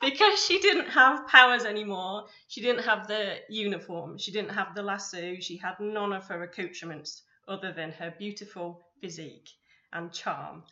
because 0.00 0.44
she 0.44 0.60
didn't 0.60 0.88
have 0.88 1.26
powers 1.28 1.64
anymore, 1.64 2.26
she 2.48 2.60
didn't 2.60 2.84
have 2.84 3.06
the 3.06 3.38
uniform, 3.48 4.18
she 4.18 4.32
didn't 4.32 4.52
have 4.52 4.74
the 4.74 4.82
lasso, 4.82 5.36
she 5.40 5.56
had 5.56 5.78
none 5.80 6.12
of 6.12 6.26
her 6.28 6.42
accoutrements 6.42 7.22
other 7.48 7.72
than 7.72 7.92
her 7.92 8.14
beautiful 8.18 8.86
physique 9.00 9.48
and 9.92 10.12
charm. 10.12 10.62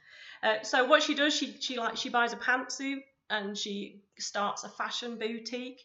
Uh, 0.43 0.63
so 0.63 0.85
what 0.85 1.03
she 1.03 1.15
does, 1.15 1.35
she 1.35 1.57
she 1.61 1.77
like 1.77 1.97
she 1.97 2.09
buys 2.09 2.33
a 2.33 2.37
pantsuit 2.37 3.03
and 3.31 3.57
she 3.57 4.03
starts 4.19 4.65
a 4.65 4.69
fashion 4.69 5.19
boutique. 5.19 5.81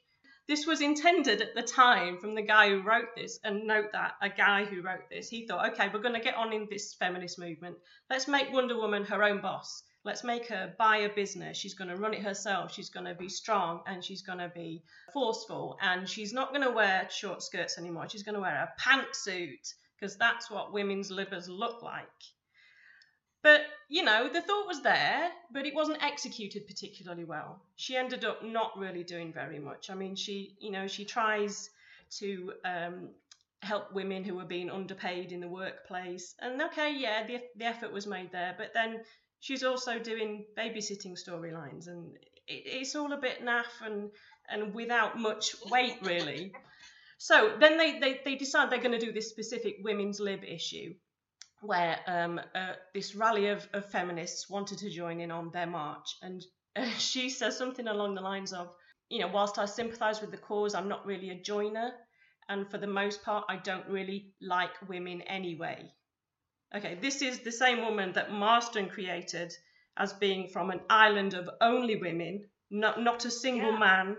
This 0.48 0.66
was 0.66 0.80
intended 0.80 1.42
at 1.42 1.56
the 1.56 1.62
time 1.62 2.20
from 2.20 2.34
the 2.34 2.42
guy 2.42 2.70
who 2.70 2.82
wrote 2.82 3.14
this, 3.18 3.38
and 3.44 3.68
note 3.68 3.92
that 3.92 4.14
a 4.22 4.30
guy 4.30 4.64
who 4.64 4.82
wrote 4.82 5.10
this, 5.10 5.30
he 5.30 5.46
thought, 5.46 5.74
okay, 5.74 5.90
we're 5.94 6.02
going 6.02 6.16
to 6.16 6.22
get 6.22 6.36
on 6.36 6.54
in 6.54 6.68
this 6.70 6.94
feminist 6.94 7.38
movement. 7.38 7.76
Let's 8.10 8.30
make 8.30 8.54
Wonder 8.54 8.78
Woman 8.78 9.04
her 9.06 9.24
own 9.24 9.42
boss. 9.42 9.84
Let's 10.08 10.24
make 10.24 10.48
her 10.48 10.74
buy 10.78 11.00
a 11.00 11.10
business. 11.10 11.58
She's 11.58 11.74
going 11.74 11.90
to 11.90 11.98
run 11.98 12.14
it 12.14 12.22
herself. 12.22 12.74
She's 12.74 12.88
going 12.88 13.08
to 13.08 13.14
be 13.14 13.28
strong 13.28 13.82
and 13.88 14.02
she's 14.02 14.22
going 14.22 14.40
to 14.40 14.48
be 14.48 14.82
forceful. 15.12 15.78
And 15.82 16.08
she's 16.08 16.32
not 16.32 16.52
going 16.52 16.62
to 16.62 16.72
wear 16.72 17.10
short 17.12 17.44
skirts 17.44 17.78
anymore. 17.78 18.08
She's 18.08 18.24
going 18.24 18.36
to 18.36 18.40
wear 18.42 18.56
a 18.56 18.82
pantsuit 18.82 19.74
because 20.00 20.16
that's 20.16 20.50
what 20.50 20.72
women's 20.72 21.12
livers 21.12 21.50
look 21.50 21.84
like. 21.84 22.08
But, 23.44 23.64
you 23.90 24.02
know, 24.02 24.30
the 24.32 24.42
thought 24.42 24.66
was 24.66 24.82
there, 24.82 25.30
but 25.52 25.66
it 25.66 25.76
wasn't 25.76 26.02
executed 26.02 26.68
particularly 26.68 27.26
well. 27.26 27.60
She 27.76 27.98
ended 27.98 28.24
up 28.24 28.46
not 28.46 28.80
really 28.80 29.04
doing 29.04 29.34
very 29.34 29.60
much. 29.60 29.90
I 29.90 29.94
mean, 29.94 30.16
she, 30.16 30.56
you 30.62 30.72
know, 30.72 30.88
she 30.88 31.04
tries 31.04 31.70
to 32.20 32.54
um, 32.64 33.10
help 33.62 33.94
women 33.94 34.24
who 34.24 34.40
are 34.40 34.46
being 34.46 34.70
underpaid 34.70 35.34
in 35.34 35.42
the 35.42 35.50
workplace. 35.50 36.34
And 36.40 36.62
okay, 36.62 36.96
yeah, 36.98 37.28
the, 37.28 37.42
the 37.58 37.66
effort 37.66 37.92
was 37.92 38.08
made 38.08 38.32
there, 38.32 38.56
but 38.58 38.74
then 38.74 39.02
she's 39.40 39.64
also 39.64 40.00
doing 40.00 40.46
babysitting 40.58 41.18
storylines, 41.18 41.88
and 41.88 42.16
it, 42.48 42.64
it's 42.66 42.96
all 42.96 43.12
a 43.14 43.18
bit 43.18 43.44
naff 43.44 43.82
and, 43.84 44.10
and 44.50 44.74
without 44.74 45.18
much 45.18 45.56
weight, 45.72 45.98
really. 46.02 46.54
So 47.20 47.56
then 47.60 47.78
they, 47.78 48.00
they, 48.00 48.22
they 48.24 48.36
decide 48.36 48.70
they're 48.70 48.78
going 48.78 48.98
to 48.98 49.04
do 49.04 49.12
this 49.12 49.30
specific 49.30 49.78
women's 49.84 50.20
lib 50.20 50.44
issue 50.44 50.94
where 51.62 52.00
um, 52.06 52.40
uh, 52.54 52.74
this 52.94 53.16
rally 53.16 53.48
of, 53.48 53.68
of 53.74 53.90
feminists 53.90 54.50
wanted 54.50 54.78
to 54.80 54.90
join 54.90 55.20
in 55.20 55.32
on 55.32 55.50
their 55.52 55.66
march. 55.66 56.16
And 56.22 56.46
uh, 56.76 56.86
she 56.98 57.30
says 57.30 57.58
something 57.58 57.88
along 57.88 58.16
the 58.16 58.22
lines 58.22 58.54
of, 58.54 58.70
you 59.10 59.20
know, 59.20 59.28
whilst 59.28 59.58
I 59.58 59.66
sympathise 59.66 60.22
with 60.22 60.32
the 60.32 60.38
cause, 60.38 60.76
I'm 60.76 60.88
not 60.88 61.06
really 61.06 61.32
a 61.32 61.42
joiner. 61.42 61.92
And 62.50 62.70
for 62.70 62.78
the 62.78 62.88
most 62.88 63.24
part, 63.24 63.46
I 63.50 63.58
don't 63.58 63.88
really 63.88 64.34
like 64.42 64.72
women 64.88 65.22
anyway. 65.24 65.92
Okay, 66.76 66.98
this 67.02 67.22
is 67.22 67.40
the 67.40 67.52
same 67.52 67.82
woman 67.82 68.12
that 68.14 68.32
Marston 68.32 68.90
created 68.90 69.56
as 69.96 70.14
being 70.14 70.50
from 70.50 70.70
an 70.70 70.82
island 70.90 71.34
of 71.34 71.50
only 71.62 71.96
women, 71.96 72.46
not, 72.70 73.02
not 73.02 73.26
a 73.26 73.32
single 73.32 73.72
Yeah. 73.72 73.80
man. 73.80 74.18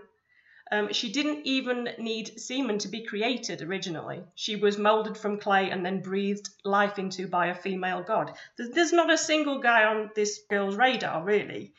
Um, 0.71 0.93
she 0.93 1.11
didn't 1.11 1.47
even 1.47 1.89
need 1.97 2.39
semen 2.39 2.77
to 2.79 2.87
be 2.87 3.03
created 3.05 3.61
originally. 3.63 4.23
She 4.35 4.55
was 4.55 4.77
molded 4.77 5.17
from 5.17 5.39
clay 5.39 5.71
and 5.71 5.83
then 5.83 6.01
breathed 6.01 6.47
life 6.63 6.99
into 6.99 7.27
by 7.27 7.47
a 7.47 7.55
female 7.55 8.03
god. 8.03 8.33
There's, 8.55 8.69
there's 8.71 8.93
not 8.93 9.11
a 9.11 9.17
single 9.17 9.59
guy 9.59 9.85
on 9.85 10.11
this 10.15 10.41
girl's 10.49 10.75
radar, 10.75 11.23
really. 11.23 11.73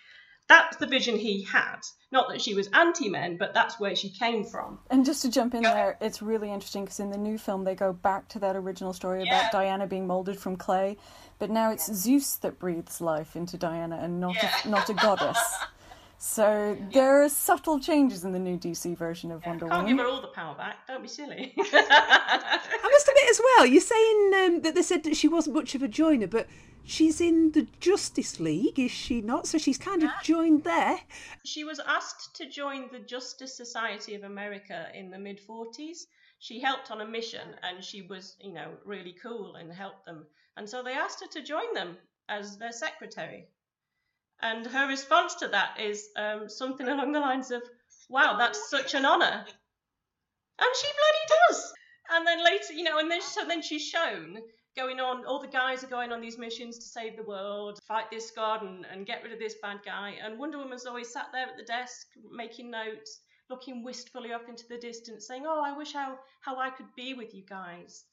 That's 0.51 0.77
the 0.77 0.87
vision 0.87 1.17
he 1.17 1.43
had. 1.45 1.79
Not 2.13 2.29
that 2.29 2.43
she 2.43 2.55
was 2.55 2.67
anti 2.75 3.09
men, 3.09 3.37
but 3.39 3.55
that's 3.55 3.79
where 3.81 3.95
she 3.97 4.11
came 4.11 4.45
from. 4.45 4.81
And 4.91 5.05
just 5.07 5.23
to 5.23 5.31
jump 5.31 5.55
in 5.55 5.63
there, 5.63 5.97
it's 6.01 6.21
really 6.21 6.53
interesting 6.53 6.85
because 6.85 7.01
in 7.01 7.11
the 7.11 7.17
new 7.17 7.39
film 7.39 7.63
they 7.65 7.75
go 7.77 7.93
back 7.93 8.29
to 8.31 8.39
that 8.41 8.57
original 8.57 8.93
story 8.93 9.23
Yeah. 9.25 9.39
about 9.39 9.53
Diana 9.53 9.87
being 9.87 10.07
molded 10.09 10.39
from 10.39 10.57
clay, 10.57 10.97
but 11.39 11.51
now 11.51 11.71
it's 11.71 11.87
Zeus 11.95 12.35
that 12.39 12.59
breathes 12.59 13.01
life 13.01 13.37
into 13.37 13.57
Diana 13.57 13.99
and 14.03 14.21
not 14.21 14.37
a, 14.43 14.69
not 14.69 14.91
a 14.91 14.95
goddess. 14.95 15.39
So 16.23 16.77
there 16.93 17.23
are 17.23 17.31
subtle 17.31 17.81
changes 17.81 18.25
in 18.25 18.33
the 18.33 18.39
new 18.39 18.59
DC 18.59 18.95
version 18.95 19.31
of 19.31 19.43
Wonder 19.47 19.65
Woman. 19.65 19.79
Can't 19.79 19.89
give 19.89 19.97
Woman. 19.97 20.11
her 20.13 20.17
all 20.17 20.21
the 20.21 20.29
power 20.35 20.55
back. 20.55 20.87
Don't 20.87 21.01
be 21.01 21.09
silly. 21.09 21.55
I 21.59 22.91
must 22.93 23.09
admit 23.09 23.31
as 23.31 23.41
well, 23.43 23.65
you're 23.65 23.81
saying 23.81 24.33
um, 24.37 24.61
that 24.61 24.75
they 24.75 24.83
said 24.83 25.03
that 25.05 25.17
she 25.17 25.29
wasn't 25.29 25.57
much 25.57 25.75
of 25.75 25.83
a 25.83 25.89
joiner, 25.89 26.27
but 26.27 26.47
she's 26.85 27.21
in 27.21 27.53
the 27.53 27.67
Justice 27.81 28.41
League, 28.41 28.79
is 28.79 28.91
she 28.91 29.21
not? 29.21 29.47
So 29.47 29.59
she's 29.59 29.79
kind 29.79 30.03
of 30.03 30.11
joined 30.23 30.65
there. 30.65 31.01
She 31.45 31.65
was 31.65 31.81
asked 31.81 32.37
to 32.37 32.49
join 32.49 32.89
the 32.91 32.99
Justice 33.01 33.57
Society 33.57 34.15
of 34.15 34.25
America 34.25 34.89
in 34.95 35.11
the 35.11 35.19
mid 35.19 35.41
40s. 35.47 36.07
She 36.39 36.61
helped 36.61 36.91
on 36.91 37.01
a 37.01 37.07
mission 37.07 37.55
and 37.63 37.85
she 37.85 38.03
was, 38.03 38.37
you 38.41 38.53
know, 38.53 38.73
really 38.85 39.15
cool 39.23 39.57
and 39.57 39.73
helped 39.73 40.07
them. 40.07 40.27
And 40.57 40.69
so 40.69 40.83
they 40.83 40.95
asked 40.95 41.21
her 41.21 41.29
to 41.29 41.43
join 41.43 41.75
them 41.75 41.97
as 42.29 42.59
their 42.59 42.73
secretary. 42.73 43.49
And 44.43 44.67
her 44.67 44.89
response 44.89 45.35
to 45.37 45.49
that 45.49 45.79
is 45.79 46.09
um, 46.17 46.49
something 46.49 46.89
along 46.89 47.13
the 47.13 47.21
lines 47.21 47.51
of, 47.51 47.63
wow, 48.09 48.37
that's 48.39 48.71
such 48.71 48.95
an 48.95 49.05
honour. 49.05 49.45
And 50.59 50.77
she 50.77 50.89
bloody 50.89 51.41
does. 51.49 51.73
And 52.13 52.27
then 52.27 52.45
later, 52.45 52.73
you 52.73 52.85
know, 52.85 52.99
and 52.99 53.11
then 53.11 53.21
so 53.21 53.45
then 53.47 53.63
she's 53.63 53.87
shown 53.87 54.39
going 54.77 55.01
on. 55.01 55.25
All 55.25 55.41
the 55.41 55.49
guys 55.49 55.83
are 55.85 55.89
going 55.89 56.13
on 56.13 56.21
these 56.21 56.39
missions 56.39 56.79
to 56.79 56.85
save 56.85 57.17
the 57.17 57.23
world, 57.23 57.79
fight 57.87 58.11
this 58.11 58.31
god, 58.31 58.63
and, 58.63 58.87
and 58.91 59.07
get 59.07 59.23
rid 59.23 59.33
of 59.33 59.39
this 59.39 59.55
bad 59.63 59.81
guy. 59.85 60.15
And 60.23 60.39
Wonder 60.39 60.59
Woman's 60.59 60.87
always 60.87 61.13
sat 61.13 61.27
there 61.33 61.47
at 61.47 61.57
the 61.57 61.65
desk 61.65 62.07
making 62.31 62.71
notes, 62.71 63.21
looking 63.49 63.83
wistfully 63.83 64.33
off 64.33 64.49
into 64.49 64.65
the 64.69 64.79
distance, 64.79 65.27
saying, 65.27 65.45
"Oh, 65.47 65.63
I 65.65 65.77
wish 65.77 65.93
how 65.93 66.19
how 66.41 66.59
I 66.59 66.71
could 66.71 66.95
be 66.97 67.15
with 67.15 67.35
you 67.35 67.43
guys." 67.49 68.05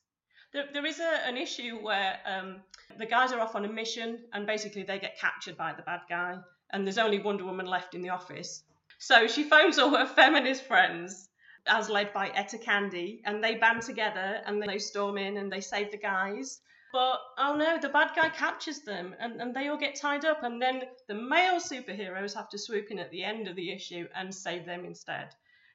There, 0.53 0.65
there 0.71 0.85
is 0.85 0.99
a, 0.99 1.27
an 1.27 1.37
issue 1.37 1.77
where 1.81 2.19
um, 2.25 2.61
the 2.97 3.05
guys 3.05 3.33
are 3.33 3.39
off 3.41 3.55
on 3.55 3.65
a 3.65 3.69
mission, 3.71 4.19
and 4.33 4.47
basically 4.47 4.83
they 4.83 4.99
get 4.99 5.19
captured 5.19 5.57
by 5.57 5.73
the 5.73 5.83
bad 5.83 6.01
guy, 6.09 6.37
and 6.71 6.85
there's 6.85 6.97
only 6.97 7.19
Wonder 7.19 7.45
Woman 7.45 7.65
left 7.65 7.95
in 7.95 8.01
the 8.01 8.09
office. 8.09 8.63
So 8.99 9.27
she 9.27 9.43
phones 9.43 9.77
all 9.77 9.95
her 9.95 10.05
feminist 10.15 10.63
friends 10.63 11.29
as 11.67 11.89
led 11.89 12.13
by 12.13 12.29
Etta 12.29 12.57
Candy, 12.57 13.21
and 13.25 13.43
they 13.43 13.55
band 13.55 13.81
together 13.81 14.41
and 14.45 14.61
they 14.61 14.79
storm 14.79 15.17
in 15.17 15.37
and 15.37 15.51
they 15.51 15.61
save 15.61 15.91
the 15.91 15.97
guys. 15.97 16.61
But 16.93 17.19
oh 17.37 17.55
no, 17.55 17.77
the 17.79 17.89
bad 17.89 18.11
guy 18.15 18.29
captures 18.29 18.79
them 18.79 19.13
and, 19.19 19.41
and 19.41 19.55
they 19.55 19.67
all 19.67 19.77
get 19.77 19.95
tied 19.95 20.25
up, 20.25 20.43
and 20.43 20.61
then 20.61 20.83
the 21.07 21.15
male 21.15 21.59
superheroes 21.59 22.33
have 22.35 22.49
to 22.49 22.57
swoop 22.57 22.91
in 22.91 22.99
at 22.99 23.11
the 23.11 23.23
end 23.23 23.47
of 23.47 23.55
the 23.55 23.71
issue 23.71 24.07
and 24.15 24.33
save 24.33 24.65
them 24.65 24.85
instead. 24.85 25.29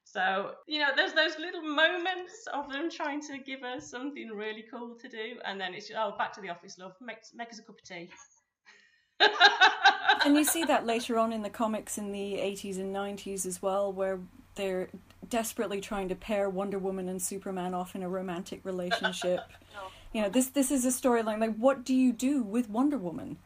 So, 0.05 0.55
you 0.67 0.81
know, 0.81 0.89
there's 0.97 1.13
those 1.13 1.39
little 1.39 1.63
moments 1.63 2.49
of 2.53 2.71
them 2.73 2.91
trying 2.91 3.21
to 3.23 3.39
give 3.39 3.63
us 3.63 3.89
something 3.89 4.29
really 4.31 4.65
cool 4.71 4.97
to 4.97 5.09
do, 5.09 5.39
and 5.45 5.61
then 5.61 5.75
it's 5.75 5.91
oh, 5.97 6.15
back 6.19 6.33
to 6.35 6.41
the 6.41 6.49
office, 6.49 6.77
love, 6.79 6.95
make, 7.01 7.19
make 7.35 7.51
us 7.51 7.61
a 7.61 7.63
cup 7.63 7.77
of 7.79 7.85
tea. 7.85 8.11
And 10.25 10.37
you 10.37 10.45
see 10.45 10.65
that 10.65 10.87
later 10.87 11.19
on 11.19 11.33
in 11.33 11.43
the 11.43 11.51
comics 11.51 11.99
in 11.99 12.13
the 12.13 12.35
80s 12.35 12.79
and 12.79 12.95
90s 12.95 13.45
as 13.45 13.61
well, 13.61 13.93
where 13.93 14.21
they're 14.55 14.89
desperately 15.29 15.81
trying 15.81 16.09
to 16.09 16.15
pair 16.15 16.49
Wonder 16.51 16.79
Woman 16.79 17.09
and 17.09 17.21
Superman 17.23 17.75
off 17.75 17.95
in 17.95 18.03
a 18.03 18.09
romantic 18.09 18.61
relationship. 18.65 19.41
You 20.13 20.23
know, 20.23 20.29
this 20.29 20.49
this 20.49 20.71
is 20.71 20.85
a 20.85 20.89
storyline 20.89 21.41
like 21.41 21.57
what 21.57 21.85
do 21.85 21.95
you 21.95 22.13
do 22.13 22.43
with 22.43 22.69
Wonder 22.69 22.99
Woman? 22.99 23.39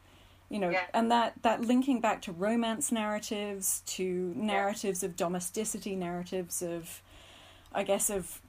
You 0.49 0.59
know, 0.59 0.69
Yeah. 0.69 0.85
and 0.93 1.11
that 1.11 1.33
that 1.43 1.61
linking 1.61 1.99
back 2.01 2.21
to 2.23 2.31
romance 2.31 2.91
narratives, 2.91 3.81
to 3.87 4.33
narratives 4.35 5.03
of 5.03 5.15
domesticity, 5.15 5.95
narratives 5.95 6.61
of 6.61 7.01
I 7.73 7.83
guess 7.83 8.09
of 8.09 8.41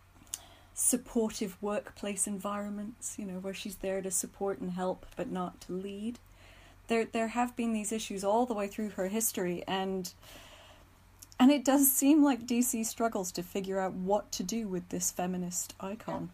supportive 0.75 1.57
workplace 1.61 2.27
environments, 2.27 3.17
you 3.19 3.25
know, 3.25 3.39
where 3.41 3.55
she's 3.55 3.77
there 3.77 4.01
to 4.01 4.11
support 4.11 4.61
and 4.61 4.73
help 4.73 5.07
but 5.17 5.31
not 5.31 5.61
to 5.63 5.73
lead. 5.73 6.19
There 6.87 7.05
there 7.05 7.29
have 7.29 7.55
been 7.57 7.73
these 7.73 7.93
issues 7.93 8.25
all 8.25 8.47
the 8.47 8.55
way 8.55 8.67
through 8.69 8.91
her 8.91 9.09
history 9.09 9.63
and 9.67 10.13
and 11.39 11.51
it 11.51 11.65
does 11.65 11.91
seem 11.91 12.25
like 12.25 12.47
DC 12.47 12.85
struggles 12.85 13.33
to 13.33 13.43
figure 13.43 13.79
out 13.79 13.93
what 13.93 14.33
to 14.33 14.43
do 14.43 14.69
with 14.69 14.89
this 14.89 15.11
feminist 15.11 15.75
icon. 15.81 16.31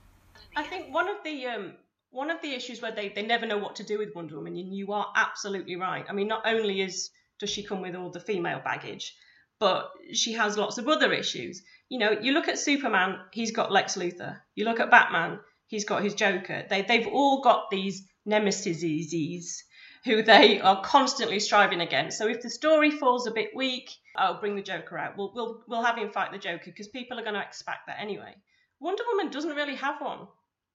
I 0.56 0.62
think 0.62 0.92
one 0.94 1.08
of 1.08 1.16
the 1.24 1.46
um, 1.46 1.74
one 2.10 2.30
of 2.30 2.40
the 2.42 2.52
issues 2.52 2.80
where 2.80 2.92
they, 2.92 3.08
they 3.08 3.22
never 3.22 3.46
know 3.46 3.58
what 3.58 3.76
to 3.76 3.84
do 3.84 3.98
with 3.98 4.14
Wonder 4.14 4.36
Woman, 4.36 4.56
and 4.56 4.74
you 4.74 4.92
are 4.92 5.06
absolutely 5.16 5.76
right. 5.76 6.04
I 6.08 6.12
mean, 6.12 6.28
not 6.28 6.46
only 6.46 6.80
is 6.80 7.10
does 7.40 7.50
she 7.50 7.64
come 7.64 7.82
with 7.82 7.96
all 7.96 8.10
the 8.10 8.20
female 8.20 8.60
baggage, 8.64 9.14
but 9.58 9.90
she 10.12 10.32
has 10.34 10.56
lots 10.56 10.78
of 10.78 10.88
other 10.88 11.12
issues. 11.12 11.62
You 11.88 11.98
know, 11.98 12.12
you 12.12 12.32
look 12.32 12.48
at 12.48 12.58
Superman, 12.58 13.18
he's 13.32 13.50
got 13.50 13.72
Lex 13.72 13.96
Luthor. 13.96 14.38
You 14.54 14.64
look 14.64 14.80
at 14.80 14.90
Batman, 14.90 15.40
he's 15.66 15.84
got 15.84 16.02
his 16.02 16.14
Joker. 16.14 16.64
They 16.68 16.82
they've 16.82 17.08
all 17.08 17.42
got 17.42 17.70
these 17.70 18.06
nemesis 18.24 19.64
who 20.04 20.22
they 20.22 20.60
are 20.60 20.82
constantly 20.82 21.40
striving 21.40 21.80
against. 21.80 22.18
So 22.18 22.28
if 22.28 22.42
the 22.42 22.50
story 22.50 22.90
falls 22.90 23.26
a 23.26 23.30
bit 23.30 23.50
weak, 23.54 23.90
I'll 24.16 24.38
bring 24.38 24.54
the 24.54 24.62
Joker 24.62 24.98
out. 24.98 25.16
We'll 25.16 25.32
we'll 25.34 25.62
we'll 25.66 25.82
have 25.82 25.96
him 25.96 26.10
fight 26.10 26.32
the 26.32 26.38
Joker 26.38 26.64
because 26.66 26.88
people 26.88 27.18
are 27.18 27.22
going 27.22 27.34
to 27.34 27.40
expect 27.40 27.86
that 27.86 28.00
anyway. 28.00 28.34
Wonder 28.80 29.02
Woman 29.12 29.30
doesn't 29.30 29.56
really 29.56 29.76
have 29.76 30.00
one. 30.00 30.28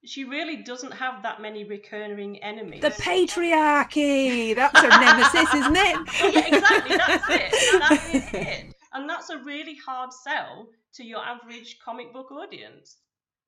She 0.05 0.23
really 0.23 0.55
doesn't 0.55 0.93
have 0.93 1.23
that 1.23 1.41
many 1.41 1.65
recurring 1.65 2.41
enemies. 2.41 2.81
The 2.81 2.89
patriarchy! 2.89 4.55
That's 4.55 4.81
a 4.81 4.87
nemesis, 4.87 5.53
isn't 5.53 5.75
it? 5.75 6.33
yeah, 6.33 6.55
exactly. 6.55 6.97
That's 6.97 7.29
it. 7.29 7.53
That 7.79 8.09
is 8.13 8.33
it. 8.33 8.75
And 8.93 9.09
that's 9.09 9.29
a 9.29 9.37
really 9.39 9.75
hard 9.75 10.13
sell 10.13 10.69
to 10.95 11.03
your 11.03 11.19
average 11.19 11.79
comic 11.83 12.13
book 12.13 12.31
audience 12.31 12.97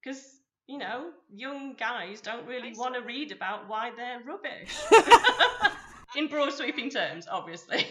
because 0.04 0.41
you 0.72 0.78
know, 0.78 1.10
young 1.30 1.74
guys 1.74 2.22
don't 2.22 2.48
really 2.48 2.72
want 2.78 2.96
to 2.96 3.02
read 3.02 3.34
about 3.34 3.68
why 3.68 3.92
they're 3.94 4.22
rubbish. 4.26 4.74
In 6.16 6.28
broad 6.28 6.54
sweeping 6.54 6.90
terms, 6.90 7.28
obviously. 7.30 7.86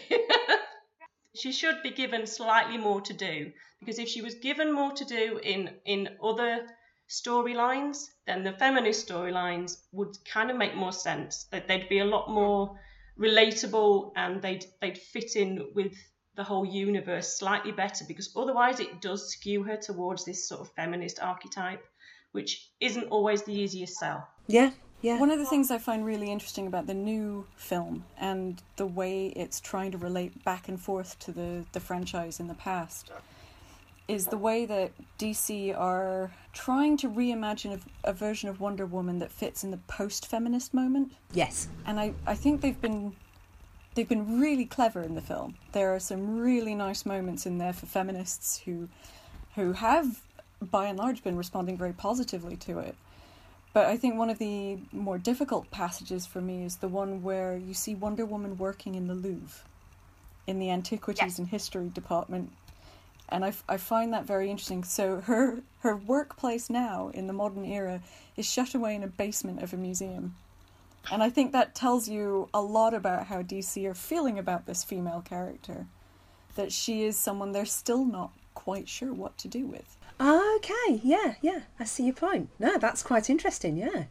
she 1.35 1.51
should 1.51 1.83
be 1.83 1.91
given 1.91 2.25
slightly 2.25 2.79
more 2.79 2.99
to 3.01 3.13
do 3.13 3.51
because 3.79 3.99
if 3.99 4.07
she 4.07 4.23
was 4.23 4.33
given 4.33 4.73
more 4.73 4.91
to 4.93 5.05
do 5.05 5.39
in 5.43 5.75
in 5.85 6.09
other 6.23 6.67
storylines, 7.07 8.05
then 8.25 8.43
the 8.43 8.53
feminist 8.53 9.07
storylines 9.07 9.77
would 9.91 10.17
kind 10.25 10.49
of 10.49 10.57
make 10.57 10.75
more 10.75 10.91
sense. 10.91 11.45
That 11.51 11.67
they'd 11.67 11.87
be 11.87 11.99
a 11.99 12.05
lot 12.05 12.31
more 12.31 12.79
relatable 13.19 14.11
and 14.15 14.41
they'd 14.41 14.65
they'd 14.81 14.97
fit 14.97 15.35
in 15.35 15.67
with 15.75 15.93
the 16.35 16.43
whole 16.43 16.65
universe 16.65 17.37
slightly 17.37 17.71
better 17.71 18.05
because 18.07 18.33
otherwise 18.35 18.79
it 18.79 19.01
does 19.01 19.31
skew 19.31 19.61
her 19.63 19.77
towards 19.77 20.25
this 20.25 20.47
sort 20.47 20.61
of 20.61 20.73
feminist 20.73 21.19
archetype, 21.21 21.85
which 22.31 22.69
isn't 22.79 23.05
always 23.05 23.43
the 23.43 23.53
easiest 23.53 23.97
sell. 23.97 24.27
Yeah, 24.47 24.71
yeah. 25.01 25.19
One 25.19 25.31
of 25.31 25.39
the 25.39 25.45
things 25.45 25.71
I 25.71 25.77
find 25.77 26.05
really 26.05 26.31
interesting 26.31 26.67
about 26.67 26.87
the 26.87 26.93
new 26.93 27.47
film 27.55 28.05
and 28.19 28.61
the 28.75 28.85
way 28.85 29.27
it's 29.27 29.59
trying 29.59 29.91
to 29.91 29.97
relate 29.97 30.43
back 30.43 30.67
and 30.67 30.79
forth 30.79 31.17
to 31.19 31.31
the, 31.31 31.65
the 31.71 31.79
franchise 31.79 32.39
in 32.39 32.47
the 32.47 32.53
past 32.53 33.11
is 34.07 34.27
the 34.27 34.37
way 34.37 34.65
that 34.65 34.91
DC 35.17 35.77
are 35.77 36.31
trying 36.53 36.97
to 36.97 37.09
reimagine 37.09 37.79
a, 38.03 38.09
a 38.09 38.13
version 38.13 38.49
of 38.49 38.59
Wonder 38.59 38.85
Woman 38.85 39.19
that 39.19 39.31
fits 39.31 39.63
in 39.63 39.71
the 39.71 39.77
post 39.77 40.27
feminist 40.27 40.73
moment. 40.73 41.13
yes. 41.33 41.67
And 41.85 41.99
I, 41.99 42.13
I 42.27 42.35
think 42.35 42.61
they've 42.61 42.79
been 42.79 43.15
they've 43.95 44.07
been 44.07 44.39
really 44.39 44.65
clever 44.65 45.01
in 45.01 45.15
the 45.15 45.21
film. 45.21 45.55
There 45.71 45.93
are 45.93 45.99
some 45.99 46.39
really 46.39 46.75
nice 46.75 47.05
moments 47.05 47.45
in 47.45 47.57
there 47.57 47.73
for 47.73 47.85
feminists 47.85 48.61
who 48.65 48.89
who 49.55 49.73
have 49.73 50.21
by 50.61 50.87
and 50.87 50.97
large 50.97 51.23
been 51.23 51.37
responding 51.37 51.77
very 51.77 51.93
positively 51.93 52.55
to 52.57 52.79
it. 52.79 52.95
But 53.73 53.85
I 53.85 53.97
think 53.97 54.15
one 54.17 54.29
of 54.29 54.37
the 54.37 54.79
more 54.91 55.17
difficult 55.17 55.71
passages 55.71 56.25
for 56.25 56.41
me 56.41 56.63
is 56.63 56.77
the 56.77 56.89
one 56.89 57.23
where 57.23 57.55
you 57.55 57.73
see 57.73 57.95
Wonder 57.95 58.25
Woman 58.25 58.57
working 58.57 58.95
in 58.95 59.07
the 59.07 59.13
Louvre, 59.13 59.63
in 60.45 60.59
the 60.59 60.69
Antiquities 60.69 61.39
and 61.39 61.47
History 61.47 61.89
department. 61.89 62.51
And 63.29 63.45
I, 63.45 63.49
f- 63.49 63.63
I 63.69 63.77
find 63.77 64.13
that 64.13 64.25
very 64.25 64.51
interesting. 64.51 64.83
So 64.83 65.21
her 65.21 65.61
her 65.79 65.95
workplace 65.95 66.69
now 66.69 67.11
in 67.13 67.27
the 67.27 67.33
modern 67.33 67.63
era 67.63 68.01
is 68.35 68.45
shut 68.45 68.75
away 68.75 68.93
in 68.93 69.03
a 69.03 69.07
basement 69.07 69.63
of 69.63 69.73
a 69.73 69.77
museum. 69.77 70.35
And 71.09 71.23
I 71.23 71.29
think 71.29 71.53
that 71.53 71.73
tells 71.73 72.09
you 72.09 72.49
a 72.53 72.61
lot 72.61 72.93
about 72.93 73.27
how 73.27 73.41
DC 73.41 73.85
are 73.85 73.95
feeling 73.95 74.37
about 74.37 74.65
this 74.65 74.83
female 74.83 75.21
character. 75.21 75.87
That 76.55 76.73
she 76.73 77.03
is 77.03 77.17
someone 77.17 77.53
they're 77.53 77.65
still 77.65 78.03
not 78.03 78.31
quite 78.53 78.89
sure 78.89 79.13
what 79.13 79.37
to 79.39 79.47
do 79.47 79.65
with. 79.65 79.97
Okay, 80.21 81.01
yeah, 81.03 81.33
yeah, 81.41 81.61
I 81.79 81.83
see 81.85 82.03
your 82.05 82.13
point. 82.13 82.49
No, 82.59 82.77
that's 82.77 83.01
quite 83.01 83.27
interesting, 83.27 83.75
yeah. 83.75 84.03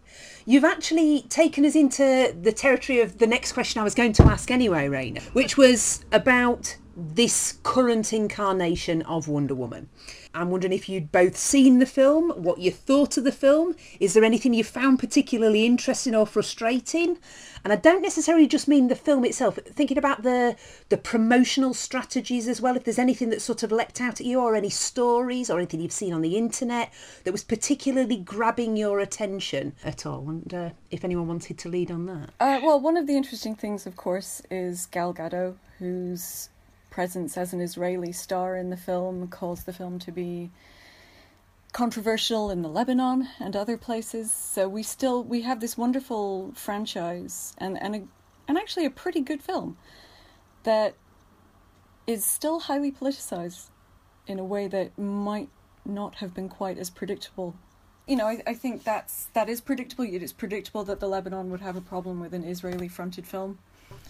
You've 0.45 0.65
actually 0.65 1.23
taken 1.29 1.65
us 1.65 1.77
into 1.77 2.35
the 2.41 2.51
territory 2.51 3.01
of 3.01 3.19
the 3.19 3.29
next 3.29 3.53
question 3.53 3.81
I 3.81 3.85
was 3.85 3.95
going 3.95 4.13
to 4.15 4.25
ask 4.25 4.51
anyway, 4.51 4.89
Rayna, 4.89 5.23
which 5.35 5.57
was 5.57 6.05
about 6.11 6.77
this 7.15 7.59
current 7.63 8.13
incarnation 8.13 9.03
of 9.03 9.29
Wonder 9.29 9.55
Woman. 9.55 9.89
I'm 10.33 10.51
wondering 10.51 10.73
if 10.73 10.89
you'd 10.89 11.11
both 11.11 11.37
seen 11.37 11.81
the 11.81 11.87
film, 11.87 12.31
what 12.31 12.59
you 12.59 12.71
thought 12.71 13.17
of 13.17 13.25
the 13.25 13.33
film. 13.33 13.75
Is 13.99 14.15
there 14.15 14.23
anything 14.23 14.55
you 14.55 14.63
found 14.63 15.01
particularly 15.01 15.67
interesting 15.67 16.15
or 16.15 16.25
frustrating? 16.25 17.19
And 17.65 17.73
I 17.73 17.77
don't 17.77 18.01
necessarily 18.01 18.47
just 18.47 18.69
mean 18.69 18.89
the 18.89 18.95
film 18.95 19.25
itself, 19.25 19.59
thinking 19.67 19.99
about 19.99 20.23
the 20.23 20.57
the 20.89 20.97
promotional 20.97 21.75
strategies 21.75 22.47
as 22.47 22.61
well. 22.61 22.77
If 22.77 22.85
there's 22.85 22.99
anything 22.99 23.31
that 23.31 23.43
sort 23.43 23.63
of 23.63 23.73
leapt 23.73 24.01
out 24.01 24.21
at 24.21 24.27
you, 24.27 24.41
or 24.41 24.55
any 24.55 24.71
stories, 24.71 25.51
or 25.51 25.59
anything 25.59 25.81
you've 25.81 25.93
seen 25.93 26.13
on 26.13 26.23
the 26.23 26.37
internet 26.37 26.93
that 27.25 27.33
was 27.33 27.45
particularly 27.45 28.17
grabbing 28.17 28.77
your 28.77 29.01
attention 29.01 29.75
at 29.85 30.07
all. 30.07 30.41
Uh, 30.53 30.71
if 30.91 31.05
anyone 31.05 31.27
wanted 31.27 31.59
to 31.59 31.69
lead 31.69 31.91
on 31.91 32.07
that. 32.07 32.31
Uh, 32.39 32.61
well, 32.63 32.81
one 32.81 32.97
of 32.97 33.07
the 33.07 33.17
interesting 33.17 33.57
things, 33.57 33.87
of 33.87 33.97
course, 33.97 34.43
is 34.51 34.87
Gal 34.87 35.13
Gadot, 35.13 35.57
whose 35.79 36.49
presence 37.01 37.39
as 37.39 37.55
an 37.55 37.63
Israeli 37.63 38.13
star 38.13 38.59
in 38.59 38.69
the 38.69 38.77
film 38.77 39.27
caused 39.29 39.65
the 39.65 39.73
film 39.73 39.99
to 39.99 40.13
be 40.13 40.51
controversial 41.73 42.51
in 42.51 42.61
the 42.61 42.69
Lebanon 42.69 43.27
and 43.39 43.57
other 43.57 43.79
places. 43.79 44.31
So 44.31 44.69
we 44.69 44.83
still 44.83 45.25
we 45.25 45.41
have 45.41 45.61
this 45.61 45.79
wonderful 45.79 46.53
franchise 46.55 47.55
and 47.57 47.81
and 47.83 47.97
a, 47.97 48.03
and 48.47 48.59
actually 48.59 48.85
a 48.85 48.91
pretty 48.91 49.23
good 49.23 49.43
film 49.43 49.79
that 50.65 50.93
is 52.07 52.23
still 52.23 52.61
highly 52.69 52.93
politicized 52.93 53.71
in 54.27 54.39
a 54.39 54.45
way 54.45 54.69
that 54.69 54.99
might 54.99 55.49
not 55.87 56.17
have 56.17 56.35
been 56.35 56.51
quite 56.51 56.77
as 56.77 56.91
predictable. 56.91 57.55
You 58.07 58.17
know, 58.17 58.27
I, 58.27 58.43
I 58.47 58.53
think 58.53 58.85
that's 58.85 59.15
that 59.33 59.49
is 59.49 59.63
predictable. 59.63 60.05
It 60.05 60.23
is 60.23 60.35
predictable 60.35 60.85
that 60.85 61.01
the 61.01 61.09
Lebanon 61.09 61.49
would 61.51 61.63
have 61.63 61.77
a 61.77 61.87
problem 61.93 62.21
with 62.21 62.35
an 62.35 62.45
Israeli 62.45 62.89
fronted 62.89 63.27
film. 63.27 63.59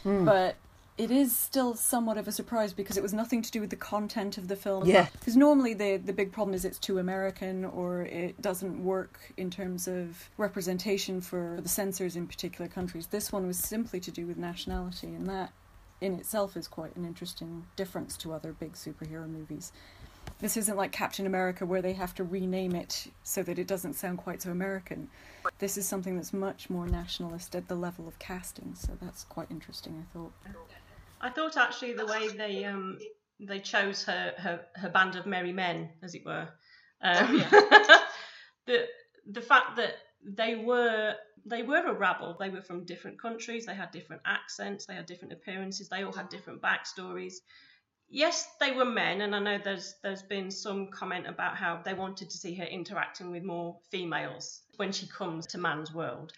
Hmm. 0.02 0.24
But 0.24 0.56
it 0.98 1.10
is 1.10 1.34
still 1.34 1.74
somewhat 1.74 2.18
of 2.18 2.28
a 2.28 2.32
surprise 2.32 2.72
because 2.72 2.96
it 2.96 3.02
was 3.02 3.14
nothing 3.14 3.40
to 3.42 3.50
do 3.50 3.60
with 3.60 3.70
the 3.70 3.76
content 3.76 4.36
of 4.36 4.48
the 4.48 4.56
film. 4.56 4.84
Yeah. 4.86 5.06
Because 5.12 5.36
normally 5.36 5.74
the 5.74 5.96
the 5.96 6.12
big 6.12 6.32
problem 6.32 6.54
is 6.54 6.64
it's 6.64 6.78
too 6.78 6.98
American 6.98 7.64
or 7.64 8.02
it 8.02 8.40
doesn't 8.42 8.84
work 8.84 9.32
in 9.36 9.50
terms 9.50 9.88
of 9.88 10.30
representation 10.36 11.20
for 11.20 11.58
the 11.62 11.68
censors 11.68 12.16
in 12.16 12.26
particular 12.26 12.68
countries. 12.68 13.06
This 13.06 13.32
one 13.32 13.46
was 13.46 13.58
simply 13.58 14.00
to 14.00 14.10
do 14.10 14.26
with 14.26 14.36
nationality, 14.36 15.08
and 15.08 15.26
that 15.26 15.52
in 16.00 16.14
itself 16.14 16.56
is 16.56 16.68
quite 16.68 16.96
an 16.96 17.04
interesting 17.04 17.66
difference 17.76 18.16
to 18.18 18.32
other 18.32 18.52
big 18.52 18.72
superhero 18.72 19.28
movies. 19.28 19.72
This 20.38 20.56
isn't 20.56 20.76
like 20.76 20.92
Captain 20.92 21.26
America 21.26 21.66
where 21.66 21.82
they 21.82 21.92
have 21.92 22.14
to 22.14 22.24
rename 22.24 22.74
it 22.74 23.08
so 23.22 23.42
that 23.42 23.58
it 23.58 23.66
doesn't 23.66 23.94
sound 23.94 24.18
quite 24.18 24.42
so 24.42 24.50
American. 24.50 25.08
This 25.58 25.76
is 25.76 25.86
something 25.86 26.16
that's 26.16 26.32
much 26.32 26.70
more 26.70 26.86
nationalist 26.86 27.54
at 27.54 27.68
the 27.68 27.74
level 27.74 28.08
of 28.08 28.18
casting, 28.18 28.74
so 28.74 28.92
that's 29.00 29.24
quite 29.24 29.50
interesting, 29.50 30.02
I 30.02 30.16
thought. 30.16 30.32
I 31.20 31.30
thought 31.30 31.56
actually 31.56 31.92
the 31.94 32.06
way 32.06 32.28
they 32.28 32.64
um 32.64 32.98
they 33.38 33.60
chose 33.60 34.04
her 34.04 34.34
her, 34.38 34.66
her 34.76 34.88
band 34.88 35.16
of 35.16 35.26
merry 35.26 35.52
men, 35.52 35.90
as 36.02 36.14
it 36.14 36.24
were, 36.24 36.48
um, 37.02 37.38
the 38.66 38.86
the 39.26 39.40
fact 39.42 39.76
that 39.76 39.94
they 40.24 40.56
were 40.56 41.14
they 41.46 41.62
were 41.62 41.86
a 41.86 41.94
rabble. 41.94 42.36
They 42.38 42.50
were 42.50 42.62
from 42.62 42.84
different 42.84 43.20
countries. 43.20 43.66
They 43.66 43.74
had 43.74 43.90
different 43.90 44.22
accents. 44.26 44.86
They 44.86 44.94
had 44.94 45.06
different 45.06 45.32
appearances. 45.32 45.88
They 45.88 46.02
all 46.02 46.12
had 46.12 46.28
different 46.28 46.60
backstories. 46.60 47.34
Yes, 48.08 48.48
they 48.58 48.72
were 48.72 48.84
men, 48.84 49.20
and 49.20 49.34
I 49.34 49.38
know 49.38 49.58
there's 49.62 49.94
there's 50.02 50.22
been 50.22 50.50
some 50.50 50.88
comment 50.88 51.26
about 51.26 51.56
how 51.56 51.80
they 51.84 51.94
wanted 51.94 52.30
to 52.30 52.36
see 52.38 52.54
her 52.56 52.64
interacting 52.64 53.30
with 53.30 53.44
more 53.44 53.78
females 53.90 54.62
when 54.76 54.92
she 54.92 55.06
comes 55.06 55.46
to 55.48 55.58
man's 55.58 55.94
world. 55.94 56.32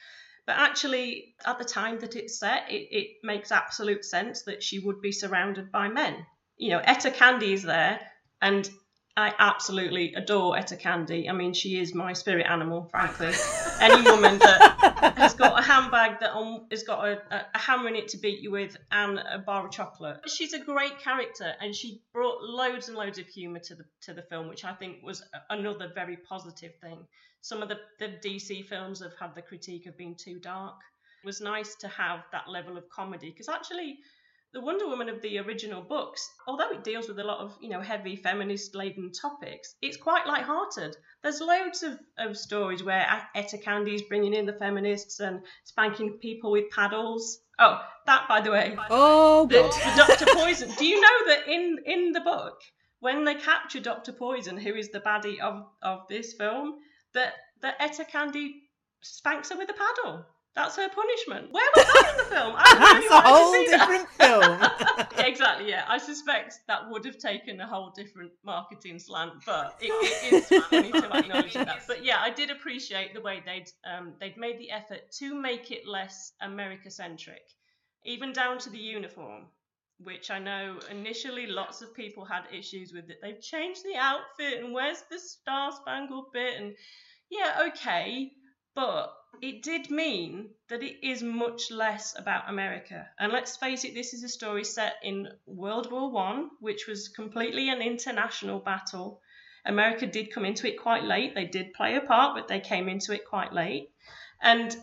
But 0.52 0.60
actually, 0.60 1.34
at 1.46 1.58
the 1.58 1.64
time 1.64 1.98
that 2.00 2.14
it's 2.14 2.38
set, 2.38 2.70
it, 2.70 2.94
it 2.94 3.06
makes 3.22 3.50
absolute 3.50 4.04
sense 4.04 4.42
that 4.42 4.62
she 4.62 4.80
would 4.80 5.00
be 5.00 5.10
surrounded 5.10 5.72
by 5.72 5.88
men. 5.88 6.26
You 6.58 6.72
know, 6.72 6.80
Etta 6.80 7.10
Candy 7.10 7.54
is 7.54 7.62
there, 7.62 7.98
and 8.42 8.68
I 9.16 9.34
absolutely 9.38 10.14
adore 10.14 10.56
Etta 10.56 10.76
Candy. 10.76 11.28
I 11.28 11.32
mean, 11.32 11.52
she 11.52 11.78
is 11.78 11.94
my 11.94 12.14
spirit 12.14 12.46
animal, 12.48 12.88
frankly. 12.90 13.32
Any 13.78 14.00
woman 14.02 14.38
that 14.38 15.14
has 15.18 15.34
got 15.34 15.58
a 15.58 15.62
handbag 15.62 16.20
that 16.20 16.30
on, 16.30 16.66
has 16.70 16.82
got 16.82 17.06
a, 17.06 17.20
a, 17.30 17.46
a 17.54 17.58
hammer 17.58 17.88
in 17.88 17.96
it 17.96 18.08
to 18.08 18.18
beat 18.18 18.40
you 18.40 18.50
with 18.50 18.74
and 18.90 19.18
a 19.18 19.38
bar 19.38 19.66
of 19.66 19.70
chocolate. 19.70 20.20
She's 20.26 20.54
a 20.54 20.58
great 20.58 20.98
character, 20.98 21.52
and 21.60 21.74
she 21.74 22.00
brought 22.14 22.42
loads 22.42 22.88
and 22.88 22.96
loads 22.96 23.18
of 23.18 23.26
humour 23.26 23.58
to 23.58 23.74
the 23.74 23.84
to 24.02 24.14
the 24.14 24.22
film, 24.22 24.48
which 24.48 24.64
I 24.64 24.72
think 24.72 25.02
was 25.02 25.22
another 25.50 25.92
very 25.94 26.16
positive 26.16 26.72
thing. 26.80 27.06
Some 27.42 27.62
of 27.62 27.68
the, 27.68 27.80
the 27.98 28.16
DC 28.24 28.66
films 28.66 29.02
have 29.02 29.14
had 29.20 29.34
the 29.34 29.42
critique 29.42 29.86
of 29.86 29.98
being 29.98 30.14
too 30.14 30.38
dark. 30.38 30.76
It 31.22 31.26
was 31.26 31.40
nice 31.42 31.74
to 31.76 31.88
have 31.88 32.20
that 32.32 32.48
level 32.48 32.78
of 32.78 32.88
comedy 32.88 33.30
because 33.30 33.48
actually 33.48 33.98
the 34.52 34.60
Wonder 34.60 34.86
Woman 34.86 35.08
of 35.08 35.22
the 35.22 35.38
original 35.38 35.80
books, 35.80 36.28
although 36.46 36.70
it 36.70 36.84
deals 36.84 37.08
with 37.08 37.18
a 37.18 37.24
lot 37.24 37.38
of, 37.40 37.56
you 37.60 37.70
know, 37.70 37.80
heavy 37.80 38.16
feminist 38.16 38.74
laden 38.74 39.10
topics, 39.12 39.74
it's 39.80 39.96
quite 39.96 40.26
light-hearted. 40.26 40.96
There's 41.22 41.40
loads 41.40 41.82
of, 41.82 41.98
of 42.18 42.36
stories 42.36 42.82
where 42.82 43.06
Etta 43.34 43.58
Candy's 43.58 44.02
bringing 44.02 44.34
in 44.34 44.44
the 44.46 44.52
feminists 44.52 45.20
and 45.20 45.40
spanking 45.64 46.18
people 46.20 46.50
with 46.52 46.70
paddles. 46.70 47.38
Oh, 47.58 47.80
that 48.06 48.26
by 48.28 48.40
the 48.40 48.50
way, 48.50 48.76
Oh, 48.90 49.46
the, 49.46 49.60
God. 49.60 49.72
the 49.72 50.06
Doctor 50.06 50.26
Poison. 50.34 50.70
Do 50.76 50.84
you 50.86 51.00
know 51.00 51.26
that 51.28 51.48
in 51.48 51.78
in 51.86 52.12
the 52.12 52.20
book, 52.20 52.60
when 53.00 53.24
they 53.24 53.34
capture 53.34 53.80
Doctor 53.80 54.12
Poison, 54.12 54.56
who 54.56 54.74
is 54.74 54.90
the 54.90 55.00
baddie 55.00 55.40
of 55.40 55.64
of 55.82 56.00
this 56.08 56.34
film, 56.34 56.74
that 57.14 57.34
that 57.60 57.76
Etta 57.78 58.04
Candy 58.04 58.62
spanks 59.02 59.50
her 59.50 59.56
with 59.56 59.70
a 59.70 59.74
paddle. 59.74 60.26
That's 60.54 60.76
her 60.76 60.88
punishment. 60.88 61.50
Where 61.50 61.66
was 61.74 61.86
that 61.86 62.10
in 62.10 62.16
the 62.18 62.24
film? 62.24 62.54
I 62.56 63.00
That's 63.08 63.10
a 63.10 63.28
whole 63.28 63.52
see 63.54 63.66
that. 63.70 63.88
different 63.88 64.08
film. 64.10 65.06
Exactly. 65.26 65.68
Yeah, 65.70 65.84
I 65.88 65.98
suspect 65.98 66.58
that 66.68 66.90
would 66.90 67.04
have 67.04 67.16
taken 67.16 67.60
a 67.60 67.66
whole 67.66 67.90
different 67.94 68.32
marketing 68.44 68.98
slant, 68.98 69.32
but 69.46 69.76
it, 69.80 69.86
it 69.88 70.52
is 70.52 70.64
funny 70.64 70.90
to 70.90 71.16
acknowledge 71.16 71.54
that. 71.54 71.82
But 71.86 72.04
yeah, 72.04 72.18
I 72.20 72.30
did 72.30 72.50
appreciate 72.50 73.14
the 73.14 73.20
way 73.20 73.42
they'd 73.46 73.70
um, 73.84 74.14
they'd 74.20 74.36
made 74.36 74.58
the 74.58 74.70
effort 74.70 75.10
to 75.18 75.34
make 75.34 75.70
it 75.70 75.86
less 75.86 76.32
America 76.40 76.90
centric, 76.90 77.42
even 78.04 78.32
down 78.32 78.58
to 78.58 78.70
the 78.70 78.78
uniform, 78.78 79.44
which 80.00 80.30
I 80.30 80.38
know 80.38 80.78
initially 80.90 81.46
lots 81.46 81.82
of 81.82 81.94
people 81.94 82.24
had 82.24 82.42
issues 82.52 82.92
with. 82.92 83.08
It 83.08 83.18
they've 83.22 83.40
changed 83.40 83.84
the 83.84 83.96
outfit 83.96 84.62
and 84.62 84.74
where's 84.74 85.02
the 85.10 85.18
star 85.20 85.72
spangled 85.72 86.32
bit 86.32 86.60
and 86.60 86.74
yeah, 87.30 87.68
okay, 87.68 88.32
but 88.74 89.14
it 89.40 89.62
did 89.62 89.90
mean 89.90 90.50
that 90.68 90.82
it 90.82 91.06
is 91.06 91.22
much 91.22 91.70
less 91.70 92.16
about 92.18 92.48
America. 92.48 93.08
And 93.18 93.32
let's 93.32 93.56
face 93.56 93.84
it, 93.84 93.94
this 93.94 94.14
is 94.14 94.22
a 94.22 94.28
story 94.28 94.64
set 94.64 94.94
in 95.02 95.28
World 95.46 95.90
War 95.90 96.10
One, 96.10 96.50
which 96.60 96.86
was 96.86 97.08
completely 97.08 97.68
an 97.68 97.82
international 97.82 98.60
battle. 98.60 99.20
America 99.64 100.06
did 100.06 100.32
come 100.32 100.44
into 100.44 100.68
it 100.68 100.80
quite 100.80 101.04
late. 101.04 101.34
They 101.34 101.46
did 101.46 101.74
play 101.74 101.96
a 101.96 102.00
part, 102.00 102.34
but 102.36 102.48
they 102.48 102.60
came 102.60 102.88
into 102.88 103.12
it 103.12 103.26
quite 103.26 103.52
late. 103.52 103.90
And 104.40 104.76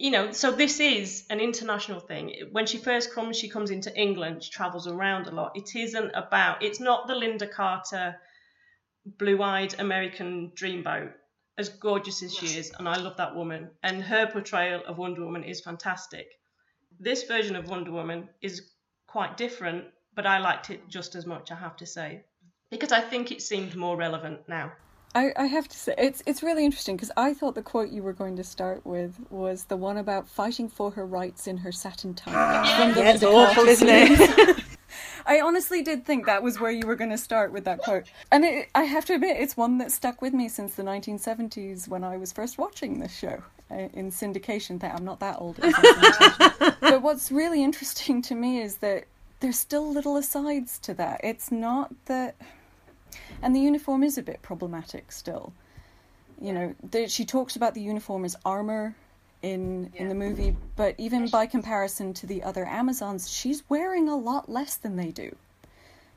you 0.00 0.10
know, 0.10 0.32
so 0.32 0.50
this 0.50 0.80
is 0.80 1.26
an 1.28 1.40
international 1.40 2.00
thing. 2.00 2.32
When 2.52 2.64
she 2.64 2.78
first 2.78 3.12
comes, 3.12 3.38
she 3.38 3.50
comes 3.50 3.70
into 3.70 3.94
England, 3.94 4.42
she 4.42 4.50
travels 4.50 4.88
around 4.88 5.26
a 5.26 5.30
lot. 5.30 5.52
It 5.54 5.76
isn't 5.76 6.12
about, 6.14 6.62
it's 6.62 6.80
not 6.80 7.06
the 7.06 7.12
Lynda 7.12 7.50
Carter 7.50 8.16
blue 9.04 9.42
eyed 9.42 9.78
American 9.78 10.52
dreamboat, 10.54 11.12
as 11.60 11.68
gorgeous 11.68 12.22
as 12.22 12.34
she 12.34 12.46
is. 12.58 12.72
And 12.78 12.88
I 12.88 12.96
love 12.96 13.16
that 13.18 13.36
woman. 13.36 13.70
And 13.84 14.02
her 14.02 14.26
portrayal 14.26 14.82
of 14.86 14.98
Wonder 14.98 15.24
Woman 15.24 15.44
is 15.44 15.60
fantastic. 15.60 16.26
This 16.98 17.24
version 17.24 17.54
of 17.54 17.68
Wonder 17.68 17.92
Woman 17.92 18.28
is 18.42 18.72
quite 19.06 19.36
different, 19.36 19.84
but 20.14 20.26
I 20.26 20.38
liked 20.38 20.70
it 20.70 20.88
just 20.88 21.14
as 21.14 21.26
much, 21.26 21.52
I 21.52 21.56
have 21.56 21.76
to 21.76 21.86
say, 21.86 22.24
because 22.70 22.92
I 22.92 23.00
think 23.00 23.30
it 23.30 23.42
seemed 23.42 23.76
more 23.76 23.96
relevant 23.96 24.40
now. 24.48 24.72
I, 25.14 25.32
I 25.36 25.46
have 25.46 25.66
to 25.66 25.76
say 25.76 25.92
it's 25.98 26.22
it's 26.24 26.40
really 26.40 26.64
interesting 26.64 26.94
because 26.94 27.10
I 27.16 27.34
thought 27.34 27.56
the 27.56 27.62
quote 27.62 27.90
you 27.90 28.00
were 28.00 28.12
going 28.12 28.36
to 28.36 28.44
start 28.44 28.86
with 28.86 29.18
was 29.28 29.64
the 29.64 29.76
one 29.76 29.96
about 29.96 30.28
fighting 30.28 30.68
for 30.68 30.92
her 30.92 31.04
rights 31.04 31.48
in 31.48 31.56
her 31.56 31.72
satin 31.72 32.14
top. 32.14 32.32
Ah, 32.32 32.76
from 32.78 33.02
Yeah, 33.02 33.10
it's 33.10 33.22
Linda 33.22 33.36
awful, 33.36 33.64
isn't 33.64 33.88
it? 33.90 34.64
I 35.26 35.40
honestly 35.40 35.82
did 35.82 36.04
think 36.04 36.26
that 36.26 36.42
was 36.42 36.60
where 36.60 36.70
you 36.70 36.86
were 36.86 36.96
going 36.96 37.10
to 37.10 37.18
start 37.18 37.52
with 37.52 37.64
that 37.64 37.80
quote, 37.80 38.04
and 38.30 38.44
it, 38.44 38.68
I 38.74 38.84
have 38.84 39.04
to 39.06 39.14
admit 39.14 39.36
it's 39.38 39.56
one 39.56 39.78
that 39.78 39.92
stuck 39.92 40.22
with 40.22 40.34
me 40.34 40.48
since 40.48 40.74
the 40.74 40.82
1970s 40.82 41.88
when 41.88 42.04
I 42.04 42.16
was 42.16 42.32
first 42.32 42.58
watching 42.58 43.00
this 43.00 43.16
show 43.16 43.42
uh, 43.70 43.88
in 43.92 44.10
syndication. 44.10 44.80
That 44.80 44.94
I'm 44.94 45.04
not 45.04 45.20
that 45.20 45.36
old, 45.40 45.58
it 45.58 45.64
was 45.64 45.74
in 45.74 45.82
syndication. 45.82 46.76
but 46.80 47.02
what's 47.02 47.30
really 47.30 47.62
interesting 47.62 48.22
to 48.22 48.34
me 48.34 48.60
is 48.60 48.76
that 48.76 49.04
there's 49.40 49.58
still 49.58 49.90
little 49.90 50.16
asides 50.16 50.78
to 50.80 50.94
that. 50.94 51.20
It's 51.24 51.50
not 51.50 51.92
that 52.06 52.36
and 53.42 53.54
the 53.54 53.60
uniform 53.60 54.02
is 54.02 54.18
a 54.18 54.22
bit 54.22 54.42
problematic 54.42 55.12
still. 55.12 55.52
You 56.40 56.52
know, 56.52 56.74
the, 56.88 57.08
she 57.08 57.24
talks 57.24 57.56
about 57.56 57.74
the 57.74 57.80
uniform 57.80 58.24
as 58.24 58.36
armor 58.44 58.94
in 59.42 59.90
in 59.94 60.08
the 60.08 60.14
movie, 60.14 60.56
but 60.76 60.94
even 60.98 61.28
by 61.28 61.46
comparison 61.46 62.12
to 62.14 62.26
the 62.26 62.42
other 62.42 62.66
Amazons, 62.66 63.30
she's 63.30 63.62
wearing 63.68 64.08
a 64.08 64.16
lot 64.16 64.48
less 64.48 64.76
than 64.76 64.96
they 64.96 65.10
do. 65.10 65.34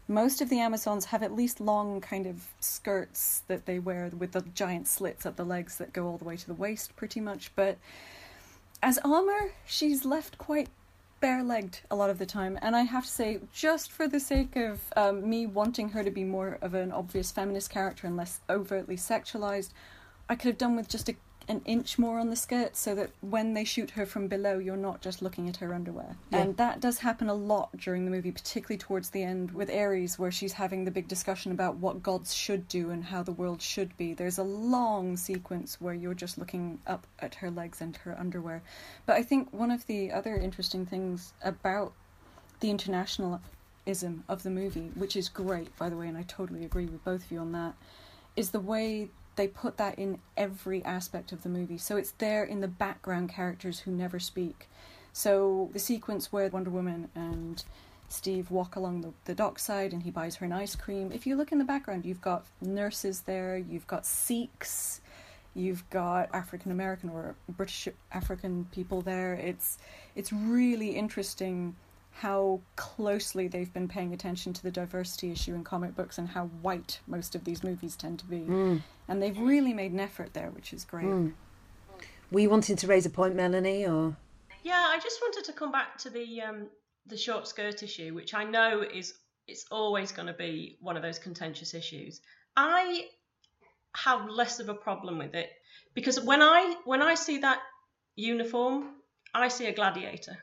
Most 0.07 0.41
of 0.41 0.49
the 0.49 0.59
Amazons 0.59 1.05
have 1.05 1.23
at 1.23 1.33
least 1.33 1.61
long 1.61 2.01
kind 2.01 2.25
of 2.25 2.47
skirts 2.59 3.43
that 3.47 3.65
they 3.65 3.79
wear 3.79 4.11
with 4.17 4.33
the 4.33 4.41
giant 4.53 4.87
slits 4.87 5.25
at 5.25 5.37
the 5.37 5.45
legs 5.45 5.77
that 5.77 5.93
go 5.93 6.07
all 6.07 6.17
the 6.17 6.25
way 6.25 6.35
to 6.35 6.47
the 6.47 6.53
waist, 6.53 6.95
pretty 6.97 7.21
much. 7.21 7.51
But 7.55 7.77
as 8.81 8.99
armor, 8.99 9.53
she's 9.65 10.03
left 10.03 10.37
quite 10.37 10.67
bare-legged 11.23 11.79
a 11.89 11.95
lot 11.95 12.09
of 12.09 12.19
the 12.19 12.25
time 12.25 12.59
and 12.61 12.75
i 12.75 12.81
have 12.81 13.05
to 13.05 13.09
say 13.09 13.39
just 13.53 13.89
for 13.89 14.09
the 14.09 14.19
sake 14.19 14.57
of 14.57 14.81
um, 14.97 15.29
me 15.29 15.45
wanting 15.45 15.87
her 15.87 16.03
to 16.03 16.11
be 16.11 16.25
more 16.25 16.57
of 16.61 16.73
an 16.73 16.91
obvious 16.91 17.31
feminist 17.31 17.69
character 17.69 18.05
and 18.05 18.17
less 18.17 18.41
overtly 18.49 18.97
sexualized 18.97 19.69
i 20.27 20.35
could 20.35 20.49
have 20.49 20.57
done 20.57 20.75
with 20.75 20.89
just 20.89 21.07
a, 21.07 21.15
an 21.47 21.61
inch 21.65 21.99
more 21.99 22.19
on 22.19 22.29
the 22.29 22.35
skirt 22.35 22.75
so 22.75 22.95
that 22.95 23.09
when 23.21 23.53
they 23.53 23.63
shoot 23.63 23.91
her 23.91 24.05
from 24.05 24.27
below 24.27 24.57
you're 24.57 24.77
not 24.77 25.01
just 25.01 25.21
looking 25.21 25.49
at 25.49 25.57
her 25.57 25.73
underwear. 25.73 26.15
Yeah. 26.31 26.39
and 26.39 26.57
that 26.57 26.79
does 26.79 26.99
happen 26.99 27.29
a 27.29 27.33
lot 27.33 27.75
during 27.77 28.05
the 28.05 28.11
movie 28.11 28.31
particularly 28.31 28.77
towards 28.77 29.09
the 29.09 29.23
end 29.23 29.51
with 29.51 29.69
ares 29.69 30.17
where 30.17 30.31
she's 30.31 30.53
having 30.53 30.85
the 30.85 30.91
big 30.91 31.07
discussion 31.07 31.51
about 31.51 31.75
what 31.77 32.03
gods 32.03 32.33
should 32.33 32.67
do 32.67 32.89
and 32.89 33.03
how 33.03 33.23
the 33.23 33.31
world 33.31 33.61
should 33.61 33.95
be. 33.97 34.13
There's 34.13 34.37
a 34.37 34.43
long 34.43 35.17
sequence 35.17 35.79
where 35.79 35.93
you're 35.93 36.13
just 36.13 36.37
looking 36.37 36.79
up 36.87 37.07
at 37.19 37.35
her 37.35 37.51
legs 37.51 37.81
and 37.81 37.95
her 37.97 38.17
underwear. 38.17 38.61
But 39.05 39.17
I 39.17 39.23
think 39.23 39.51
one 39.51 39.71
of 39.71 39.85
the 39.87 40.11
other 40.11 40.35
interesting 40.35 40.85
things 40.85 41.33
about 41.43 41.93
the 42.59 42.69
internationalism 42.69 44.23
of 44.29 44.43
the 44.43 44.49
movie, 44.49 44.91
which 44.95 45.15
is 45.15 45.29
great, 45.29 45.75
by 45.77 45.89
the 45.89 45.97
way, 45.97 46.07
and 46.07 46.17
I 46.17 46.23
totally 46.23 46.63
agree 46.63 46.85
with 46.85 47.03
both 47.03 47.25
of 47.25 47.31
you 47.31 47.39
on 47.39 47.51
that, 47.51 47.73
is 48.35 48.51
the 48.51 48.59
way 48.59 49.09
they 49.35 49.47
put 49.47 49.77
that 49.77 49.97
in 49.97 50.19
every 50.37 50.83
aspect 50.85 51.31
of 51.31 51.43
the 51.43 51.49
movie. 51.49 51.77
So 51.77 51.97
it's 51.97 52.11
there 52.11 52.43
in 52.43 52.61
the 52.61 52.67
background 52.67 53.29
characters 53.29 53.79
who 53.79 53.91
never 53.91 54.19
speak. 54.19 54.69
So 55.11 55.69
the 55.73 55.79
sequence 55.79 56.31
where 56.31 56.49
Wonder 56.49 56.69
Woman 56.69 57.09
and 57.15 57.63
Steve 58.09 58.51
walk 58.51 58.75
along 58.75 59.01
the, 59.01 59.11
the 59.25 59.35
dockside 59.35 59.91
and 59.91 60.03
he 60.03 60.11
buys 60.11 60.35
her 60.35 60.45
an 60.45 60.51
ice 60.51 60.75
cream. 60.75 61.11
If 61.11 61.25
you 61.25 61.35
look 61.35 61.51
in 61.51 61.57
the 61.57 61.63
background, 61.63 62.05
you've 62.05 62.21
got 62.21 62.45
nurses 62.61 63.21
there, 63.21 63.57
you've 63.57 63.87
got 63.87 64.05
Sikhs, 64.05 65.01
you've 65.55 65.87
got 65.89 66.29
African 66.33 66.71
American 66.71 67.09
or 67.09 67.35
British 67.49 67.87
African 68.11 68.67
people 68.71 69.01
there. 69.01 69.33
It's 69.33 69.77
it's 70.15 70.31
really 70.31 70.91
interesting 70.91 71.75
how 72.15 72.61
closely 72.75 73.47
they've 73.47 73.73
been 73.73 73.87
paying 73.87 74.13
attention 74.13 74.53
to 74.53 74.63
the 74.63 74.71
diversity 74.71 75.31
issue 75.31 75.53
in 75.53 75.63
comic 75.63 75.95
books 75.95 76.17
and 76.17 76.29
how 76.29 76.45
white 76.61 76.99
most 77.07 77.35
of 77.35 77.43
these 77.43 77.63
movies 77.63 77.95
tend 77.95 78.19
to 78.19 78.25
be. 78.25 78.45
And 79.07 79.21
they've 79.21 79.37
really 79.37 79.73
made 79.73 79.91
an 79.91 79.99
effort 79.99 80.33
there, 80.33 80.49
which 80.51 80.73
is 80.73 80.85
great. 80.85 81.31
Were 82.31 82.39
you 82.39 82.49
wanting 82.49 82.75
to 82.77 82.87
raise 82.87 83.05
a 83.05 83.09
point, 83.09 83.35
Melanie, 83.35 83.85
or 83.85 84.15
Yeah, 84.63 84.81
I 84.87 84.99
just 84.99 85.21
wanted 85.21 85.43
to 85.45 85.53
come 85.53 85.71
back 85.71 85.97
to 85.99 86.09
the 86.09 86.41
um, 86.41 86.67
the 87.05 87.17
short 87.17 87.47
skirt 87.47 87.83
issue, 87.83 88.13
which 88.13 88.33
I 88.33 88.43
know 88.43 88.81
is 88.81 89.15
it's 89.47 89.65
always 89.71 90.11
going 90.11 90.27
to 90.27 90.33
be 90.33 90.77
one 90.81 90.95
of 90.95 91.03
those 91.03 91.19
contentious 91.19 91.73
issues. 91.73 92.21
I 92.55 93.07
have 93.95 94.29
less 94.29 94.59
of 94.59 94.69
a 94.69 94.73
problem 94.73 95.17
with 95.17 95.35
it 95.35 95.49
because 95.93 96.19
when 96.19 96.41
I 96.41 96.75
when 96.85 97.01
I 97.01 97.15
see 97.15 97.39
that 97.39 97.59
uniform, 98.15 98.95
I 99.33 99.47
see 99.47 99.65
a 99.67 99.73
gladiator. 99.73 100.37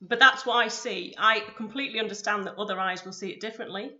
But 0.00 0.18
that's 0.18 0.44
what 0.44 0.56
I 0.56 0.68
see. 0.68 1.14
I 1.16 1.40
completely 1.56 2.00
understand 2.00 2.44
that 2.44 2.56
other 2.56 2.78
eyes 2.78 3.04
will 3.04 3.12
see 3.12 3.30
it 3.30 3.40
differently, 3.40 3.96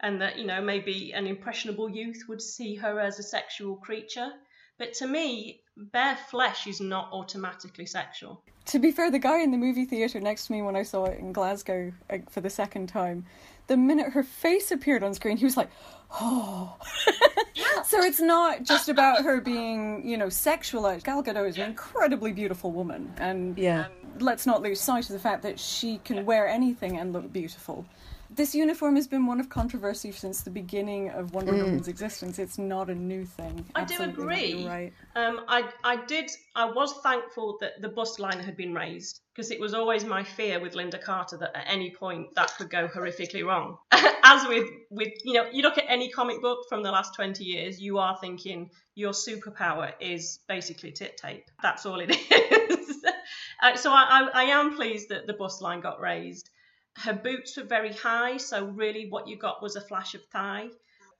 and 0.00 0.20
that 0.20 0.38
you 0.38 0.44
know 0.44 0.60
maybe 0.60 1.12
an 1.12 1.26
impressionable 1.26 1.88
youth 1.88 2.24
would 2.28 2.42
see 2.42 2.74
her 2.76 2.98
as 2.98 3.18
a 3.18 3.22
sexual 3.22 3.76
creature. 3.76 4.32
But 4.80 4.94
to 4.94 5.06
me, 5.06 5.60
bare 5.76 6.16
flesh 6.16 6.66
is 6.66 6.80
not 6.80 7.10
automatically 7.12 7.84
sexual. 7.84 8.42
To 8.64 8.78
be 8.78 8.90
fair, 8.90 9.10
the 9.10 9.18
guy 9.18 9.42
in 9.42 9.50
the 9.50 9.58
movie 9.58 9.84
theatre 9.84 10.20
next 10.20 10.46
to 10.46 10.52
me 10.52 10.62
when 10.62 10.74
I 10.74 10.84
saw 10.84 11.04
it 11.04 11.18
in 11.18 11.34
Glasgow 11.34 11.92
uh, 12.08 12.16
for 12.30 12.40
the 12.40 12.48
second 12.48 12.86
time, 12.88 13.26
the 13.66 13.76
minute 13.76 14.10
her 14.14 14.22
face 14.22 14.70
appeared 14.70 15.02
on 15.02 15.12
screen, 15.12 15.36
he 15.36 15.44
was 15.44 15.58
like, 15.58 15.68
oh. 16.18 16.78
so 17.84 18.00
it's 18.00 18.20
not 18.20 18.62
just 18.62 18.88
about 18.88 19.22
her 19.22 19.42
being, 19.42 20.00
you 20.08 20.16
know, 20.16 20.28
sexualized. 20.28 21.04
Gal 21.04 21.22
Gadot 21.22 21.46
is 21.46 21.58
an 21.58 21.68
incredibly 21.68 22.32
beautiful 22.32 22.72
woman, 22.72 23.12
and 23.18 23.58
Yeah. 23.58 23.88
let's 24.18 24.46
not 24.46 24.62
lose 24.62 24.80
sight 24.80 25.04
of 25.04 25.12
the 25.12 25.18
fact 25.18 25.42
that 25.42 25.60
she 25.60 25.98
can 26.04 26.24
wear 26.24 26.48
anything 26.48 26.96
and 26.96 27.12
look 27.12 27.30
beautiful. 27.30 27.84
This 28.32 28.54
uniform 28.54 28.94
has 28.94 29.08
been 29.08 29.26
one 29.26 29.40
of 29.40 29.48
controversy 29.48 30.12
since 30.12 30.42
the 30.42 30.50
beginning 30.50 31.10
of 31.10 31.34
Wonder 31.34 31.52
Woman's 31.52 31.88
existence. 31.88 32.38
It's 32.38 32.58
not 32.58 32.88
a 32.88 32.94
new 32.94 33.24
thing. 33.24 33.64
I 33.74 33.84
do 33.84 33.94
Absolutely 33.94 34.06
not, 34.06 34.32
agree. 34.32 34.52
You're 34.52 34.68
right. 34.68 34.92
Um, 35.16 35.40
I 35.48 35.68
I 35.82 36.04
did 36.06 36.30
I 36.54 36.66
was 36.66 36.94
thankful 37.02 37.58
that 37.60 37.82
the 37.82 37.88
bust 37.88 38.20
line 38.20 38.38
had 38.38 38.56
been 38.56 38.72
raised 38.72 39.20
because 39.34 39.50
it 39.50 39.58
was 39.58 39.74
always 39.74 40.04
my 40.04 40.22
fear 40.22 40.60
with 40.60 40.74
Lynda 40.74 41.02
Carter 41.02 41.38
that 41.38 41.56
at 41.56 41.64
any 41.66 41.90
point 41.90 42.32
that 42.36 42.54
could 42.56 42.70
go 42.70 42.86
horrifically 42.86 43.44
wrong. 43.44 43.78
As 44.22 44.46
with 44.46 44.68
with 44.90 45.12
you 45.24 45.32
know 45.32 45.50
you 45.50 45.62
look 45.62 45.76
at 45.76 45.84
any 45.88 46.08
comic 46.08 46.40
book 46.40 46.68
from 46.68 46.84
the 46.84 46.92
last 46.92 47.16
twenty 47.16 47.42
years, 47.42 47.80
you 47.80 47.98
are 47.98 48.16
thinking 48.20 48.70
your 48.94 49.12
superpower 49.12 49.92
is 49.98 50.38
basically 50.46 50.92
tit 50.92 51.16
tape. 51.16 51.50
That's 51.62 51.84
all 51.84 51.98
it 52.00 52.10
is. 52.30 53.04
uh, 53.60 53.74
so 53.74 53.90
I, 53.90 54.06
I 54.08 54.30
I 54.34 54.42
am 54.44 54.76
pleased 54.76 55.08
that 55.08 55.26
the 55.26 55.34
bust 55.34 55.62
line 55.62 55.80
got 55.80 56.00
raised. 56.00 56.48
Her 56.96 57.12
boots 57.12 57.56
were 57.56 57.64
very 57.64 57.92
high, 57.92 58.36
so 58.36 58.66
really 58.66 59.08
what 59.08 59.28
you 59.28 59.36
got 59.36 59.62
was 59.62 59.76
a 59.76 59.80
flash 59.80 60.14
of 60.14 60.24
thigh. 60.26 60.68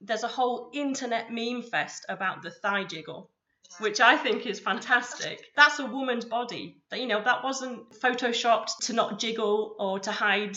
There's 0.00 0.24
a 0.24 0.28
whole 0.28 0.70
internet 0.72 1.30
meme 1.30 1.62
fest 1.62 2.06
about 2.08 2.42
the 2.42 2.50
thigh 2.50 2.84
jiggle 2.84 3.30
which 3.78 4.00
I 4.00 4.16
think 4.16 4.46
is 4.46 4.60
fantastic. 4.60 5.52
That's 5.54 5.78
a 5.78 5.86
woman's 5.86 6.24
body. 6.24 6.76
You 6.92 7.06
know, 7.06 7.22
that 7.22 7.44
wasn't 7.44 7.90
photoshopped 7.92 8.78
to 8.86 8.92
not 8.92 9.18
jiggle 9.18 9.76
or 9.78 10.00
to 10.00 10.10
hide 10.10 10.56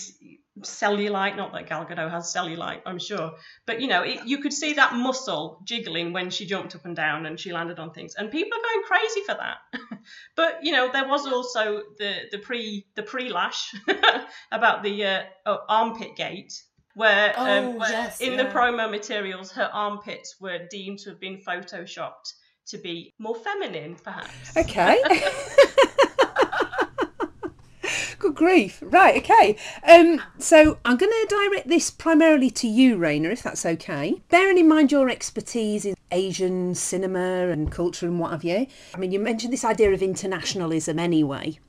cellulite. 0.62 1.36
Not 1.36 1.54
that 1.54 1.68
Gal 1.68 1.86
Gadot 1.86 2.12
has 2.12 2.34
cellulite, 2.34 2.82
I'm 2.86 3.00
sure, 3.00 3.34
but 3.66 3.82
you 3.82 3.88
know, 3.88 4.04
it, 4.04 4.26
you 4.26 4.40
could 4.40 4.54
see 4.54 4.74
that 4.74 4.94
muscle 4.94 5.60
jiggling 5.64 6.14
when 6.14 6.30
she 6.30 6.46
jumped 6.46 6.76
up 6.76 6.86
and 6.86 6.96
down 6.96 7.26
and 7.26 7.40
she 7.40 7.52
landed 7.52 7.80
on 7.80 7.92
things, 7.92 8.16
and 8.16 8.32
people 8.32 8.58
are 8.58 8.62
going 8.62 8.86
crazy 8.86 9.22
for 9.26 9.36
that. 9.36 10.00
but 10.36 10.60
you 10.64 10.72
know, 10.72 10.92
there 10.92 11.08
was 11.08 11.26
also 11.26 11.82
the 11.98 12.16
the 12.32 12.38
pre 12.38 12.86
the 12.96 13.04
pre 13.04 13.30
lash 13.30 13.74
about 14.52 14.84
the 14.84 15.06
uh, 15.06 15.24
oh, 15.46 15.60
armpit 15.68 16.16
gate. 16.16 16.54
Where, 16.96 17.34
um, 17.36 17.82
Oh, 17.82 17.88
yes, 17.90 18.22
in 18.22 18.38
the 18.38 18.44
promo 18.44 18.88
materials, 18.88 19.52
her 19.54 19.68
armpits 19.74 20.36
were 20.40 20.60
deemed 20.70 21.00
to 21.00 21.10
have 21.10 21.20
been 21.20 21.38
photoshopped 21.38 22.34
to 22.68 22.78
be 22.78 23.14
more 23.18 23.36
feminine, 23.36 23.96
perhaps. 23.96 24.56
Okay. 24.56 25.02
grief. 28.34 28.82
Right, 28.86 29.18
okay. 29.18 29.56
Um, 29.88 30.22
so 30.38 30.78
I'm 30.86 30.98
going 30.98 31.12
to 31.12 31.28
direct 31.30 31.68
this 31.68 31.90
primarily 31.90 32.50
to 32.52 32.68
you, 32.68 32.98
Rayna, 32.98 33.32
if 33.32 33.44
that's 33.44 33.66
okay. 33.66 34.22
Bearing 34.30 34.58
in 34.58 34.68
mind 34.68 34.92
your 34.92 35.10
expertise 35.10 35.86
in 35.86 35.96
Asian 36.12 36.76
cinema 36.76 37.50
and 37.50 37.72
culture 37.72 38.06
and 38.06 38.20
what 38.20 38.32
have 38.32 38.44
you. 38.44 38.68
I 38.94 38.98
mean, 38.98 39.12
you 39.12 39.20
mentioned 39.20 39.54
this 39.54 39.66
idea 39.66 39.92
of 39.92 40.02
internationalism 40.02 41.00
anyway. 41.00 41.60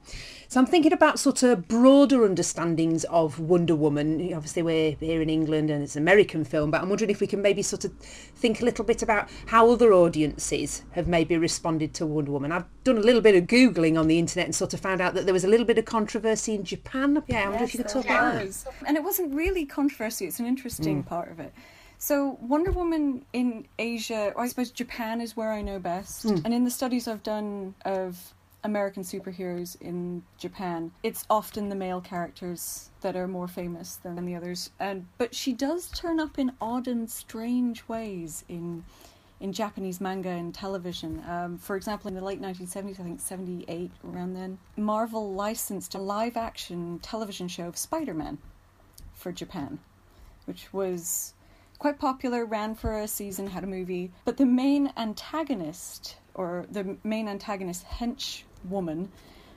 So 0.55 0.61
I'm 0.61 0.67
thinking 0.67 0.93
about 0.93 1.19
sort 1.19 1.43
of 1.43 1.67
broader 1.67 2.25
understandings 2.25 3.03
of 3.07 3.41
Wonder 3.41 3.75
Woman. 3.75 4.33
Obviously, 4.33 4.63
we're 4.63 4.93
here 5.01 5.21
in 5.21 5.29
England 5.29 5.69
and 5.69 5.83
it's 5.83 5.97
an 5.97 6.03
American 6.03 6.45
film, 6.45 6.71
but 6.71 6.81
I'm 6.81 6.89
wondering 6.89 7.11
if 7.11 7.21
we 7.21 7.27
can 7.27 7.43
maybe 7.43 7.61
sort 7.61 7.85
of 7.85 7.93
think 7.99 8.61
a 8.61 8.65
little 8.65 8.85
bit 8.85 9.03
about 9.03 9.29
how 9.47 9.69
other 9.69 9.93
audiences 9.93 10.85
have 10.93 11.09
maybe 11.09 11.37
responded 11.37 11.93
to 11.95 12.07
Wonder 12.07 12.31
Woman. 12.31 12.53
I've 12.53 12.67
done 12.85 12.99
a 12.99 13.01
little 13.01 13.21
bit 13.21 13.35
of 13.35 13.49
Googling 13.49 13.99
on 13.99 14.07
the 14.07 14.17
internet 14.17 14.47
and 14.47 14.55
sort 14.55 14.73
of 14.75 14.79
found 14.79 15.01
out 15.01 15.15
that 15.15 15.25
there 15.25 15.35
was 15.35 15.43
a 15.43 15.49
little 15.49 15.67
bit 15.67 15.77
of 15.77 15.87
controversy 15.87 16.55
in 16.55 16.63
Japan. 16.63 17.21
Yeah, 17.27 17.47
I 17.47 17.49
wonder 17.49 17.65
if 17.65 17.75
you 17.75 17.79
could 17.79 17.89
talk 17.89 18.05
about 18.05 18.35
that. 18.35 18.65
And 18.87 18.97
it 18.97 19.03
wasn't 19.03 19.35
really 19.35 19.67
controversy, 19.67 20.27
it's 20.27 20.39
an 20.39 20.47
interesting 20.47 21.03
hmm. 21.03 21.09
part 21.09 21.33
of 21.33 21.41
it. 21.41 21.53
So, 21.99 22.39
Wonder 22.41 22.71
Woman 22.71 23.25
in 23.33 23.67
Asia, 23.81 24.33
or 24.37 24.45
I 24.45 24.47
suppose 24.47 24.71
Japan 24.71 25.21
is 25.21 25.37
where 25.37 25.51
I 25.51 25.63
know 25.63 25.81
best. 25.81 26.23
Hmm. 26.23 26.37
And 26.45 26.55
in 26.55 26.63
the 26.63 26.71
studies 26.71 27.09
I've 27.09 27.25
done 27.25 27.75
of 27.85 28.33
American 28.65 29.03
superheroes 29.03 29.81
in 29.81 30.23
Japan, 30.39 30.91
it's 31.03 31.27
often 31.29 31.69
the 31.69 31.75
male 31.75 32.01
characters 32.01 32.91
that 33.03 33.15
are 33.15 33.29
more 33.29 33.47
famous 33.47 33.97
than 33.97 34.25
the 34.25 34.35
others. 34.35 34.71
And 34.81 35.07
but 35.19 35.35
she 35.35 35.53
does 35.53 35.89
turn 35.91 36.19
up 36.19 36.39
in 36.39 36.53
odd 36.61 36.89
and 36.89 37.09
strange 37.09 37.87
ways 37.87 38.45
in 38.49 38.85
in 39.41 39.53
Japanese 39.53 40.01
manga 40.01 40.31
and 40.31 40.55
television. 40.55 41.23
Um, 41.29 41.59
for 41.59 41.77
example, 41.77 42.09
in 42.09 42.15
the 42.15 42.25
late 42.25 42.41
1970s, 42.41 42.99
I 42.99 43.03
think 43.03 43.21
78, 43.21 43.91
around 44.05 44.35
then, 44.35 44.59
Marvel 44.77 45.35
licensed 45.35 45.95
a 45.95 45.99
live 45.99 46.37
action 46.37 46.99
television 47.01 47.49
show 47.49 47.67
of 47.67 47.77
Spider 47.77 48.15
Man 48.15 48.39
for 49.13 49.33
Japan, 49.33 49.81
which 50.47 50.73
was 50.73 51.35
quite 51.79 51.99
popular, 51.99 52.47
ran 52.47 52.75
for 52.75 52.99
a 52.99 53.09
season, 53.09 53.49
had 53.49 53.65
a 53.65 53.67
movie. 53.67 54.13
But 54.25 54.39
the 54.39 54.47
main 54.47 54.93
antagonist, 54.97 56.17
or 56.35 56.65
the 56.71 56.97
main 57.05 57.29
antagonist 57.29 57.83
henchwoman, 58.65 59.09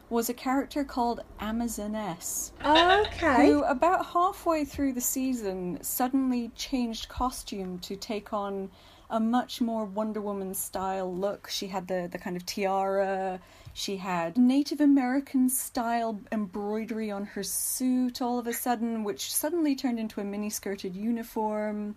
was 0.09 0.29
a 0.29 0.33
character 0.33 0.83
called 0.85 1.21
Amazoness 1.39 2.51
Okay. 2.63 3.47
who 3.47 3.63
about 3.63 4.05
halfway 4.05 4.63
through 4.63 4.93
the 4.93 5.01
season 5.01 5.79
suddenly 5.81 6.49
changed 6.55 7.09
costume 7.09 7.79
to 7.79 7.95
take 7.95 8.31
on 8.31 8.69
a 9.09 9.19
much 9.19 9.61
more 9.61 9.85
Wonder 9.85 10.21
Woman 10.21 10.53
style 10.53 11.13
look. 11.13 11.49
She 11.49 11.67
had 11.67 11.87
the, 11.87 12.09
the 12.11 12.17
kind 12.17 12.35
of 12.35 12.45
tiara, 12.45 13.39
she 13.73 13.97
had 13.97 14.37
Native 14.37 14.81
American 14.81 15.49
style 15.49 16.19
embroidery 16.31 17.11
on 17.11 17.25
her 17.25 17.43
suit 17.43 18.21
all 18.21 18.39
of 18.39 18.47
a 18.47 18.53
sudden, 18.53 19.03
which 19.03 19.33
suddenly 19.33 19.75
turned 19.75 19.99
into 19.99 20.19
a 20.19 20.23
mini 20.23 20.49
skirted 20.49 20.95
uniform. 20.95 21.95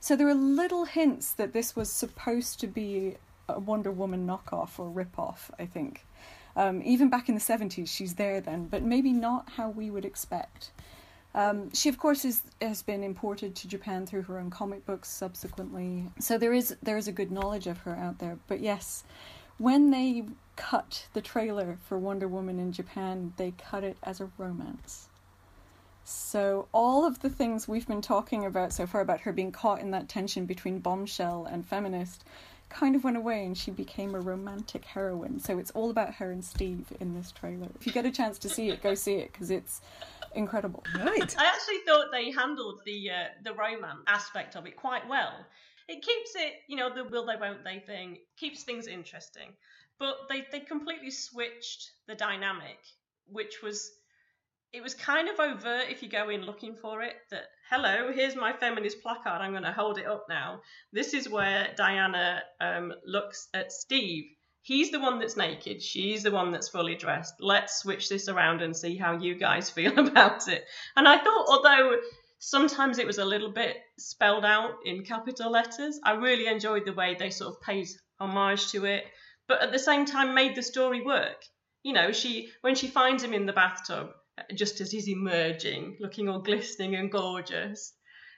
So 0.00 0.16
there 0.16 0.26
were 0.26 0.34
little 0.34 0.86
hints 0.86 1.32
that 1.32 1.52
this 1.52 1.76
was 1.76 1.90
supposed 1.90 2.60
to 2.60 2.66
be 2.66 3.16
a 3.48 3.60
Wonder 3.60 3.90
Woman 3.90 4.26
knockoff 4.26 4.78
or 4.78 4.88
rip-off, 4.88 5.50
I 5.58 5.66
think. 5.66 6.04
Um, 6.60 6.82
even 6.84 7.08
back 7.08 7.30
in 7.30 7.34
the 7.34 7.40
70s, 7.40 7.88
she's 7.88 8.16
there 8.16 8.38
then, 8.38 8.66
but 8.66 8.82
maybe 8.82 9.14
not 9.14 9.48
how 9.56 9.70
we 9.70 9.90
would 9.90 10.04
expect. 10.04 10.72
Um, 11.34 11.72
she, 11.72 11.88
of 11.88 11.96
course, 11.96 12.22
is, 12.26 12.42
has 12.60 12.82
been 12.82 13.02
imported 13.02 13.56
to 13.56 13.68
Japan 13.68 14.04
through 14.04 14.24
her 14.24 14.38
own 14.38 14.50
comic 14.50 14.84
books 14.84 15.08
subsequently. 15.08 16.04
So 16.18 16.36
there 16.36 16.52
is 16.52 16.76
there 16.82 16.98
is 16.98 17.08
a 17.08 17.12
good 17.12 17.32
knowledge 17.32 17.66
of 17.66 17.78
her 17.78 17.96
out 17.96 18.18
there. 18.18 18.36
But 18.46 18.60
yes, 18.60 19.04
when 19.56 19.90
they 19.90 20.24
cut 20.56 21.06
the 21.14 21.22
trailer 21.22 21.78
for 21.86 21.96
Wonder 21.98 22.28
Woman 22.28 22.58
in 22.58 22.72
Japan, 22.72 23.32
they 23.38 23.52
cut 23.52 23.82
it 23.82 23.96
as 24.02 24.20
a 24.20 24.28
romance. 24.36 25.08
So 26.04 26.68
all 26.72 27.06
of 27.06 27.20
the 27.20 27.30
things 27.30 27.68
we've 27.68 27.88
been 27.88 28.02
talking 28.02 28.44
about 28.44 28.74
so 28.74 28.86
far 28.86 29.00
about 29.00 29.20
her 29.20 29.32
being 29.32 29.52
caught 29.52 29.80
in 29.80 29.92
that 29.92 30.10
tension 30.10 30.44
between 30.44 30.80
bombshell 30.80 31.46
and 31.50 31.66
feminist 31.66 32.22
kind 32.70 32.96
of 32.96 33.04
went 33.04 33.16
away 33.16 33.44
and 33.44 33.58
she 33.58 33.70
became 33.70 34.14
a 34.14 34.20
romantic 34.20 34.84
heroine. 34.84 35.38
So 35.40 35.58
it's 35.58 35.72
all 35.72 35.90
about 35.90 36.14
her 36.14 36.30
and 36.30 36.44
Steve 36.44 36.86
in 37.00 37.14
this 37.14 37.32
trailer. 37.32 37.68
If 37.74 37.86
you 37.86 37.92
get 37.92 38.06
a 38.06 38.10
chance 38.10 38.38
to 38.38 38.48
see 38.48 38.70
it, 38.70 38.82
go 38.82 38.94
see 38.94 39.14
it 39.14 39.32
because 39.32 39.50
it's 39.50 39.80
incredible. 40.34 40.82
Right. 40.96 41.36
I 41.38 41.46
actually 41.46 41.80
thought 41.86 42.06
they 42.12 42.30
handled 42.30 42.80
the 42.86 43.10
uh, 43.10 43.14
the 43.44 43.52
romance 43.52 44.04
aspect 44.06 44.56
of 44.56 44.66
it 44.66 44.76
quite 44.76 45.06
well. 45.08 45.44
It 45.88 46.02
keeps 46.02 46.36
it, 46.36 46.54
you 46.68 46.76
know, 46.76 46.94
the 46.94 47.04
will 47.04 47.26
they 47.26 47.36
won't 47.36 47.64
they 47.64 47.80
thing 47.80 48.18
keeps 48.38 48.62
things 48.62 48.86
interesting. 48.86 49.52
But 49.98 50.16
they 50.28 50.46
they 50.52 50.60
completely 50.60 51.10
switched 51.10 51.90
the 52.06 52.14
dynamic, 52.14 52.78
which 53.26 53.62
was 53.62 53.90
it 54.72 54.82
was 54.82 54.94
kind 54.94 55.28
of 55.28 55.40
overt 55.40 55.90
if 55.90 56.02
you 56.02 56.08
go 56.08 56.28
in 56.28 56.42
looking 56.42 56.74
for 56.76 57.02
it 57.02 57.14
that 57.30 57.44
hello 57.70 58.12
here's 58.12 58.36
my 58.36 58.52
feminist 58.52 59.02
placard 59.02 59.40
i'm 59.40 59.50
going 59.50 59.64
to 59.64 59.72
hold 59.72 59.98
it 59.98 60.06
up 60.06 60.26
now. 60.28 60.60
This 60.92 61.12
is 61.12 61.28
where 61.28 61.68
diana 61.76 62.42
um, 62.60 62.92
looks 63.04 63.48
at 63.52 63.72
steve. 63.72 64.24
He's 64.62 64.90
the 64.90 65.00
one 65.00 65.18
that's 65.18 65.36
naked 65.36 65.82
she's 65.82 66.22
the 66.22 66.30
one 66.30 66.52
that's 66.52 66.68
fully 66.68 66.94
dressed. 66.94 67.34
Let's 67.40 67.80
switch 67.80 68.08
this 68.08 68.28
around 68.28 68.62
and 68.62 68.76
see 68.76 68.96
how 68.96 69.18
you 69.18 69.34
guys 69.34 69.70
feel 69.78 69.98
about 69.98 70.48
it. 70.48 70.64
And 70.96 71.08
i 71.08 71.18
thought 71.18 71.46
although 71.48 71.96
sometimes 72.38 72.98
it 72.98 73.06
was 73.06 73.18
a 73.18 73.24
little 73.24 73.50
bit 73.50 73.76
spelled 73.98 74.44
out 74.44 74.74
in 74.86 75.04
capital 75.04 75.50
letters 75.50 76.00
i 76.04 76.12
really 76.12 76.46
enjoyed 76.46 76.86
the 76.86 76.92
way 76.94 77.14
they 77.14 77.28
sort 77.28 77.54
of 77.54 77.60
paid 77.60 77.86
homage 78.18 78.70
to 78.70 78.86
it 78.86 79.04
but 79.46 79.60
at 79.60 79.72
the 79.72 79.78
same 79.78 80.06
time 80.06 80.32
made 80.32 80.54
the 80.54 80.62
story 80.62 81.02
work. 81.02 81.44
You 81.82 81.92
know 81.92 82.12
she 82.12 82.50
when 82.60 82.76
she 82.76 82.86
finds 82.86 83.22
him 83.24 83.34
in 83.34 83.46
the 83.46 83.52
bathtub 83.52 84.10
Uh, 84.38 84.42
just 84.54 84.80
as 84.80 84.90
he's 84.90 85.08
emerging, 85.08 85.96
looking 86.00 86.28
all 86.28 86.40
glistening 86.40 86.94
and 86.94 87.10
gorgeous. 87.10 87.92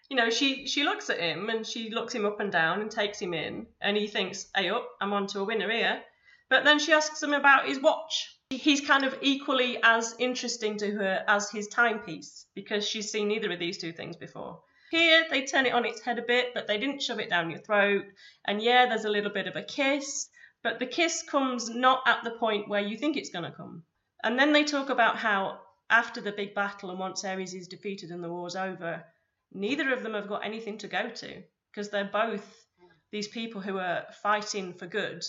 You 0.08 0.16
know, 0.16 0.30
she 0.30 0.66
she 0.66 0.84
looks 0.84 1.10
at 1.10 1.20
him 1.20 1.48
and 1.48 1.66
she 1.66 1.90
looks 1.90 2.14
him 2.14 2.26
up 2.26 2.40
and 2.40 2.52
down 2.52 2.80
and 2.80 2.90
takes 2.90 3.18
him 3.20 3.34
in, 3.34 3.66
and 3.80 3.96
he 3.96 4.06
thinks, 4.06 4.46
"Hey 4.54 4.68
up, 4.68 4.88
I'm 5.00 5.12
on 5.12 5.26
to 5.28 5.40
a 5.40 5.44
winner 5.44 5.70
here." 5.70 6.02
But 6.48 6.64
then 6.64 6.78
she 6.78 6.92
asks 6.92 7.22
him 7.22 7.32
about 7.32 7.66
his 7.66 7.80
watch. 7.80 8.28
He's 8.50 8.82
kind 8.82 9.04
of 9.04 9.16
equally 9.22 9.82
as 9.82 10.14
interesting 10.18 10.76
to 10.78 10.90
her 10.90 11.24
as 11.26 11.50
his 11.50 11.68
timepiece 11.68 12.44
because 12.54 12.86
she's 12.86 13.10
seen 13.10 13.28
neither 13.28 13.50
of 13.50 13.58
these 13.58 13.78
two 13.78 13.92
things 13.92 14.16
before. 14.16 14.60
Here, 14.90 15.24
they 15.30 15.46
turn 15.46 15.64
it 15.64 15.72
on 15.72 15.86
its 15.86 16.02
head 16.02 16.18
a 16.18 16.22
bit, 16.22 16.52
but 16.52 16.66
they 16.66 16.76
didn't 16.76 17.00
shove 17.00 17.18
it 17.18 17.30
down 17.30 17.50
your 17.50 17.60
throat. 17.60 18.04
And 18.44 18.60
yeah, 18.60 18.84
there's 18.84 19.06
a 19.06 19.10
little 19.10 19.30
bit 19.30 19.46
of 19.46 19.56
a 19.56 19.62
kiss, 19.62 20.28
but 20.62 20.78
the 20.78 20.86
kiss 20.86 21.22
comes 21.22 21.70
not 21.70 22.02
at 22.06 22.22
the 22.24 22.32
point 22.32 22.68
where 22.68 22.82
you 22.82 22.98
think 22.98 23.16
it's 23.16 23.30
going 23.30 23.50
to 23.50 23.56
come. 23.56 23.84
And 24.22 24.38
then 24.38 24.52
they 24.52 24.64
talk 24.64 24.90
about 24.90 25.16
how 25.16 25.60
after 25.92 26.22
the 26.22 26.32
big 26.32 26.54
battle 26.54 26.90
and 26.90 26.98
once 26.98 27.22
Ares 27.22 27.52
is 27.54 27.68
defeated 27.68 28.10
and 28.10 28.24
the 28.24 28.32
war's 28.32 28.56
over, 28.56 29.04
neither 29.52 29.92
of 29.92 30.02
them 30.02 30.14
have 30.14 30.26
got 30.26 30.44
anything 30.44 30.78
to 30.78 30.88
go 30.88 31.10
to 31.10 31.42
because 31.70 31.90
they're 31.90 32.04
both 32.10 32.66
these 33.10 33.28
people 33.28 33.60
who 33.60 33.78
are 33.78 34.06
fighting 34.22 34.72
for 34.72 34.86
good. 34.86 35.22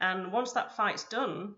And 0.00 0.32
once 0.32 0.52
that 0.52 0.76
fight's 0.76 1.04
done, 1.04 1.54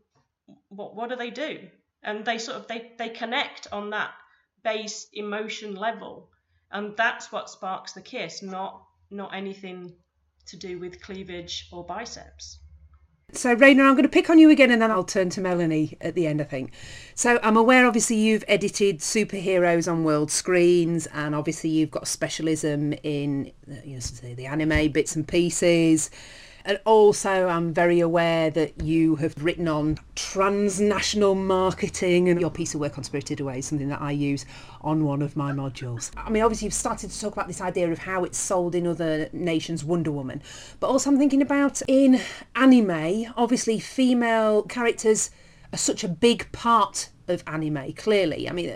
what 0.69 0.97
what 0.97 1.11
do 1.11 1.17
they 1.17 1.31
do? 1.31 1.69
And 2.03 2.25
they 2.25 2.39
sort 2.39 2.59
of 2.59 2.67
they 2.67 2.93
they 2.99 3.11
connect 3.11 3.69
on 3.71 3.91
that 3.91 4.13
base 4.65 5.07
emotion 5.13 5.77
level, 5.77 6.31
and 6.73 6.97
that's 6.97 7.31
what 7.31 7.51
sparks 7.51 7.93
the 7.93 8.03
kiss, 8.03 8.43
not 8.43 8.85
not 9.11 9.35
anything 9.35 9.95
to 10.47 10.57
do 10.57 10.79
with 10.79 11.01
cleavage 11.01 11.69
or 11.71 11.85
biceps. 11.85 12.59
So, 13.33 13.55
Rayna, 13.55 13.83
I'm 13.83 13.95
going 13.95 14.03
to 14.03 14.09
pick 14.09 14.29
on 14.29 14.39
you 14.39 14.51
again 14.51 14.71
and 14.71 14.83
then 14.83 14.91
I'll 14.91 15.05
turn 15.05 15.31
to 15.31 15.41
Melanie 15.41 15.97
at 16.01 16.15
the 16.15 16.27
end, 16.27 16.41
I 16.41 16.45
think. 16.45 16.73
So, 17.15 17.39
I'm 17.43 17.57
aware, 17.57 17.87
obviously, 17.87 18.17
you've 18.17 18.45
edited 18.49 18.99
superheroes 18.99 19.91
on 19.91 20.05
world 20.05 20.31
screens 20.31 21.07
and 21.07 21.35
obviously 21.35 21.71
you've 21.71 21.91
got 21.91 22.09
specialism 22.09 22.93
in 23.03 23.53
you 23.85 24.01
know, 24.01 24.35
the 24.35 24.47
anime 24.47 24.91
bits 24.91 25.15
and 25.15 25.27
pieces. 25.27 26.11
And 26.65 26.81
also, 26.85 27.49
I'm 27.49 27.73
very 27.73 28.01
aware 28.01 28.51
that 28.51 28.83
you 28.83 29.17
have 29.17 29.35
written 29.43 29.69
on 29.69 29.99
transnational 30.15 31.35
marketing, 31.35 32.29
and 32.29 32.41
your 32.41 32.51
piece 32.51 32.75
of 32.75 32.81
work 32.81 32.99
on 32.99 33.05
Spirited 33.05 33.41
Away 33.41 33.61
is 33.61 33.67
something 33.67 33.89
that 33.89 34.03
I 34.03 34.13
use 34.13 34.45
on 34.83 35.05
one 35.05 35.23
of 35.23 35.37
my 35.37 35.53
modules. 35.53 36.11
I 36.17 36.31
mean, 36.31 36.43
obviously, 36.43 36.67
you've 36.67 36.75
started 36.75 37.11
to 37.11 37.21
talk 37.21 37.33
about 37.33 37.47
this 37.47 37.61
idea 37.61 37.91
of 37.91 37.99
how 37.99 38.25
it's 38.25 38.39
sold 38.39 38.75
in 38.75 38.87
other 38.87 39.29
nations, 39.33 39.85
Wonder 39.85 40.13
Woman, 40.13 40.43
but 40.81 40.89
also 40.89 41.11
I'm 41.11 41.19
thinking 41.19 41.43
about 41.43 41.83
in 41.89 42.21
anime, 42.55 43.33
obviously, 43.37 43.79
female 43.79 44.63
characters 44.63 45.31
are 45.73 45.79
such 45.79 46.05
a 46.05 46.09
big 46.09 46.51
part 46.53 47.11
of 47.31 47.45
anime 47.47 47.93
clearly. 47.93 48.49
I 48.49 48.53
mean 48.53 48.71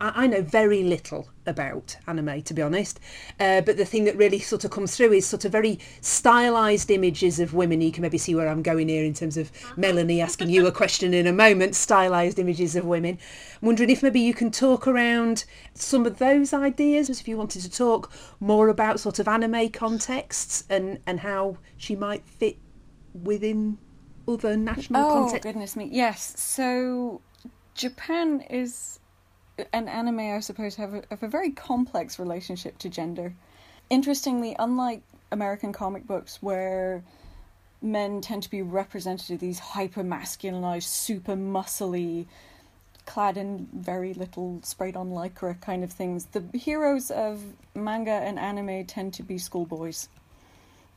i, 0.00 0.24
I 0.24 0.26
know 0.26 0.42
very 0.42 0.82
little 0.82 1.28
about 1.46 1.96
anime 2.06 2.42
to 2.42 2.54
be 2.54 2.62
honest. 2.62 3.00
Uh, 3.40 3.60
but 3.62 3.76
the 3.76 3.84
thing 3.84 4.04
that 4.04 4.16
really 4.16 4.38
sort 4.38 4.64
of 4.64 4.70
comes 4.70 4.96
through 4.96 5.12
is 5.12 5.26
sort 5.26 5.44
of 5.44 5.52
very 5.52 5.78
stylized 6.00 6.90
images 6.90 7.40
of 7.40 7.54
women. 7.54 7.80
You 7.80 7.92
can 7.92 8.02
maybe 8.02 8.18
see 8.18 8.34
where 8.34 8.48
i'm 8.48 8.62
going 8.62 8.88
here 8.88 9.04
in 9.04 9.14
terms 9.14 9.36
of 9.36 9.50
melanie 9.76 10.20
asking 10.20 10.50
you 10.50 10.66
a 10.66 10.72
question 10.72 11.14
in 11.14 11.26
a 11.26 11.32
moment 11.32 11.74
stylized 11.74 12.38
images 12.38 12.76
of 12.76 12.84
women. 12.84 13.18
I'm 13.62 13.66
wondering 13.66 13.90
if 13.90 14.02
maybe 14.02 14.20
you 14.20 14.34
can 14.34 14.50
talk 14.50 14.86
around 14.86 15.44
some 15.74 16.06
of 16.06 16.18
those 16.18 16.52
ideas 16.52 17.08
if 17.08 17.26
you 17.26 17.36
wanted 17.36 17.62
to 17.62 17.70
talk 17.70 18.12
more 18.38 18.68
about 18.68 19.00
sort 19.00 19.18
of 19.18 19.28
anime 19.28 19.70
contexts 19.70 20.64
and 20.68 21.00
and 21.06 21.20
how 21.20 21.56
she 21.76 21.96
might 21.96 22.26
fit 22.26 22.58
within 23.14 23.78
other 24.26 24.56
national 24.56 25.04
Oh 25.04 25.10
contexts 25.22 25.44
goodness 25.44 25.76
me! 25.76 25.88
Yes, 25.92 26.34
so 26.40 27.20
Japan 27.74 28.40
is 28.50 28.98
an 29.72 29.88
anime, 29.88 30.20
I 30.20 30.40
suppose, 30.40 30.76
have 30.76 30.94
a, 30.94 31.02
have 31.10 31.22
a 31.22 31.28
very 31.28 31.50
complex 31.50 32.18
relationship 32.18 32.78
to 32.78 32.88
gender. 32.88 33.34
Interestingly, 33.90 34.56
unlike 34.58 35.02
American 35.30 35.72
comic 35.72 36.06
books, 36.06 36.42
where 36.42 37.02
men 37.82 38.20
tend 38.20 38.42
to 38.42 38.50
be 38.50 38.62
represented 38.62 39.30
as 39.34 39.40
these 39.40 39.58
hyper 39.58 40.02
masculinized, 40.02 40.84
super 40.84 41.36
muscly, 41.36 42.26
clad 43.06 43.36
in 43.36 43.68
very 43.72 44.14
little 44.14 44.60
sprayed 44.62 44.96
on 44.96 45.10
lycra 45.10 45.60
kind 45.60 45.84
of 45.84 45.92
things, 45.92 46.26
the 46.26 46.42
heroes 46.56 47.10
of 47.10 47.42
manga 47.74 48.10
and 48.10 48.38
anime 48.38 48.84
tend 48.86 49.12
to 49.14 49.22
be 49.22 49.36
schoolboys. 49.38 50.08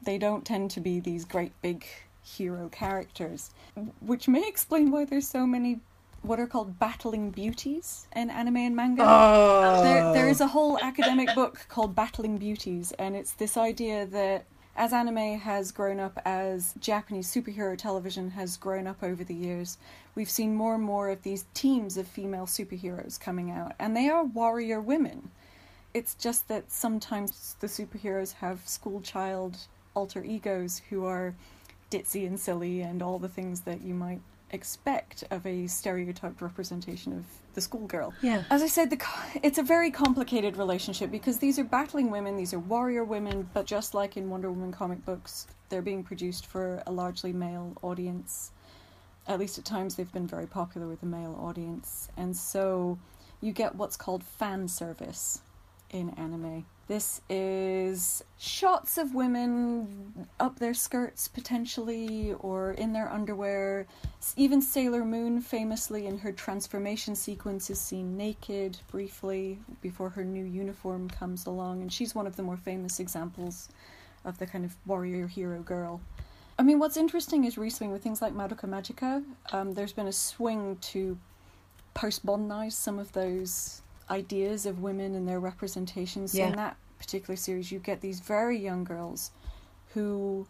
They 0.03 0.17
don't 0.17 0.45
tend 0.45 0.71
to 0.71 0.79
be 0.79 0.99
these 0.99 1.25
great 1.25 1.51
big 1.61 1.85
hero 2.27 2.69
characters, 2.69 3.51
which 4.01 4.27
may 4.27 4.47
explain 4.47 4.91
why 4.91 5.05
there's 5.05 5.27
so 5.27 5.45
many 5.45 5.79
what 6.23 6.39
are 6.39 6.47
called 6.47 6.77
battling 6.79 7.29
beauties 7.29 8.07
in 8.15 8.29
anime 8.29 8.57
and 8.57 8.75
manga. 8.75 9.03
Oh. 9.05 9.83
There, 9.83 10.13
there 10.13 10.29
is 10.29 10.41
a 10.41 10.47
whole 10.47 10.77
academic 10.79 11.33
book 11.35 11.65
called 11.69 11.95
Battling 11.95 12.37
Beauties, 12.37 12.91
and 12.99 13.15
it's 13.15 13.31
this 13.33 13.55
idea 13.55 14.05
that 14.07 14.45
as 14.75 14.93
anime 14.93 15.39
has 15.39 15.71
grown 15.71 15.99
up, 15.99 16.19
as 16.25 16.75
Japanese 16.79 17.33
superhero 17.33 17.77
television 17.77 18.31
has 18.31 18.57
grown 18.57 18.87
up 18.87 19.01
over 19.01 19.23
the 19.23 19.33
years, 19.33 19.77
we've 20.13 20.29
seen 20.29 20.53
more 20.53 20.75
and 20.75 20.83
more 20.83 21.09
of 21.09 21.23
these 21.23 21.45
teams 21.53 21.97
of 21.97 22.07
female 22.07 22.45
superheroes 22.45 23.19
coming 23.19 23.49
out, 23.49 23.73
and 23.79 23.95
they 23.95 24.09
are 24.09 24.23
warrior 24.23 24.79
women. 24.79 25.31
It's 25.93 26.13
just 26.13 26.47
that 26.49 26.71
sometimes 26.71 27.55
the 27.59 27.67
superheroes 27.67 28.33
have 28.33 28.67
school 28.67 29.01
child 29.01 29.57
alter 29.95 30.23
egos 30.23 30.81
who 30.89 31.05
are 31.05 31.33
ditzy 31.91 32.28
and 32.28 32.39
silly 32.39 32.82
and 32.82 33.02
all 33.02 33.19
the 33.19 33.30
things 33.30 33.62
that 33.62 33.82
you 33.82 33.93
might 33.93 34.21
expect 34.52 35.23
of 35.30 35.45
a 35.45 35.67
stereotyped 35.67 36.41
representation 36.41 37.13
of 37.13 37.26
the 37.54 37.62
schoolgirl. 37.62 38.13
Yeah. 38.21 38.43
As 38.50 38.62
I 38.62 38.67
said, 38.67 38.89
the 38.89 39.04
it's 39.43 39.58
a 39.58 39.63
very 39.63 39.91
complicated 39.91 40.58
relationship 40.58 41.12
because 41.12 41.39
these 41.39 41.60
are 41.60 41.63
battling 41.63 42.12
women, 42.12 42.38
these 42.38 42.54
are 42.54 42.60
warrior 42.60 43.04
women, 43.04 43.50
but 43.54 43.65
just 43.65 43.93
like 43.93 44.15
in 44.15 44.30
Wonder 44.30 44.50
Woman 44.50 44.71
comic 44.71 45.04
books, 45.06 45.47
they're 45.69 45.82
being 45.82 46.04
produced 46.04 46.45
for 46.45 46.82
a 46.88 46.91
largely 46.91 47.34
male 47.34 47.76
audience. 47.82 48.52
At 49.28 49.39
least 49.39 49.58
at 49.58 49.65
times 49.65 49.95
they've 49.95 50.12
been 50.13 50.28
very 50.28 50.47
popular 50.47 50.88
with 50.88 51.02
the 51.02 51.08
male 51.08 51.38
audience. 51.41 52.10
And 52.15 52.36
so 52.36 52.97
you 53.41 53.52
get 53.52 53.76
what's 53.76 53.97
called 53.97 54.23
fan 54.23 54.67
service 54.67 55.41
in 55.89 56.12
anime. 56.12 56.65
This 56.88 57.19
is 57.30 58.23
shots 58.38 58.97
of 58.97 59.13
women 59.13 60.28
up 60.39 60.58
their 60.58 60.73
skirts 60.73 61.28
potentially 61.28 62.34
or 62.39 62.71
in 62.71 62.93
their 62.93 63.12
underwear. 63.12 63.86
Even 64.38 64.62
Sailor 64.62 65.04
Moon, 65.04 65.41
famously 65.41 66.08
in 66.08 66.17
her 66.19 66.32
transformation 66.32 67.13
sequence, 67.13 67.69
is 67.69 67.82
seen 67.82 68.15
naked 68.15 68.78
briefly 68.89 69.60
before 69.82 70.10
her 70.10 70.23
new 70.23 70.45
uniform 70.45 71.10
comes 71.10 71.45
along, 71.45 71.82
and 71.82 71.91
she's 71.91 72.15
one 72.15 72.26
of 72.26 72.38
the 72.38 72.43
more 72.43 72.58
famous 72.58 73.02
examples 73.02 73.67
of 74.23 74.38
the 74.39 74.47
kind 74.47 74.63
of 74.63 74.76
warrior 74.86 75.28
hero 75.28 75.62
girl. 75.62 76.00
I 76.58 76.63
mean, 76.63 76.80
what's 76.80 76.97
interesting 76.97 77.43
is 77.43 77.58
recently 77.58 77.91
with 77.91 78.02
things 78.02 78.21
like 78.21 78.34
Madoka 78.34 78.67
Magica, 78.67 79.23
um, 79.52 79.73
there's 79.73 79.93
been 79.93 80.08
a 80.08 80.13
swing 80.13 80.78
to 80.82 81.17
post 81.93 82.23
modernize 82.23 82.76
some 82.76 82.97
of 82.97 83.12
those 83.12 83.82
ideas 84.09 84.65
of 84.65 84.81
women 84.81 85.15
and 85.15 85.27
their 85.27 85.39
representations. 85.39 86.31
So 86.31 86.39
Yeah. 86.39 86.47
in 86.47 86.55
that 86.55 86.77
particular 86.97 87.35
series, 87.35 87.71
you 87.71 87.79
get 87.79 88.01
these 88.01 88.19
very 88.19 88.57
young 88.57 88.83
girls 88.83 89.31
who 89.93 90.47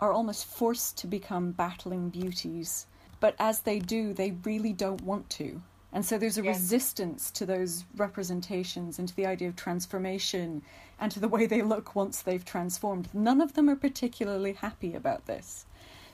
are 0.00 0.12
almost 0.12 0.44
forced 0.46 0.96
to 0.98 1.06
become 1.06 1.52
battling 1.52 2.08
beauties. 2.10 2.86
But 3.20 3.34
as 3.38 3.60
they 3.60 3.80
do, 3.80 4.12
they 4.12 4.32
really 4.44 4.72
don't 4.72 5.02
want 5.02 5.28
to. 5.30 5.60
And 5.92 6.04
so 6.04 6.18
there's 6.18 6.38
a 6.38 6.42
Yeah. 6.42 6.50
resistance 6.50 7.30
to 7.32 7.46
those 7.46 7.84
representations 7.96 8.98
and 8.98 9.08
to 9.08 9.16
the 9.16 9.26
idea 9.26 9.48
of 9.48 9.56
transformation 9.56 10.62
and 11.00 11.10
to 11.12 11.18
the 11.18 11.28
way 11.28 11.46
they 11.46 11.62
look 11.62 11.96
once 11.96 12.20
they've 12.22 12.44
transformed. 12.44 13.08
None 13.14 13.40
of 13.40 13.54
them 13.54 13.68
are 13.68 13.76
particularly 13.76 14.52
happy 14.52 14.94
about 14.94 15.26
this. 15.26 15.64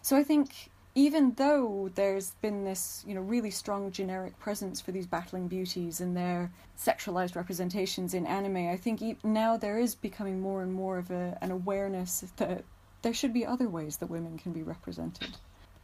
So 0.00 0.16
I 0.16 0.22
think 0.22 0.70
even 0.94 1.34
though 1.34 1.90
there's 1.96 2.30
been 2.40 2.64
this, 2.64 3.04
you 3.06 3.14
know, 3.14 3.20
really 3.20 3.50
strong 3.50 3.90
generic 3.90 4.38
presence 4.38 4.80
for 4.80 4.92
these 4.92 5.06
battling 5.06 5.48
beauties 5.48 6.00
and 6.00 6.16
their 6.16 6.52
sexualized 6.78 7.34
representations 7.34 8.14
in 8.14 8.26
anime, 8.26 8.68
I 8.68 8.76
think 8.76 9.02
e- 9.02 9.16
now 9.24 9.56
there 9.56 9.78
is 9.78 9.96
becoming 9.96 10.40
more 10.40 10.62
and 10.62 10.72
more 10.72 10.98
of 10.98 11.10
a, 11.10 11.36
an 11.40 11.50
awareness 11.50 12.24
that 12.36 12.64
there 13.02 13.12
should 13.12 13.32
be 13.32 13.44
other 13.44 13.68
ways 13.68 13.96
that 13.96 14.08
women 14.08 14.38
can 14.38 14.52
be 14.52 14.62
represented. 14.62 15.36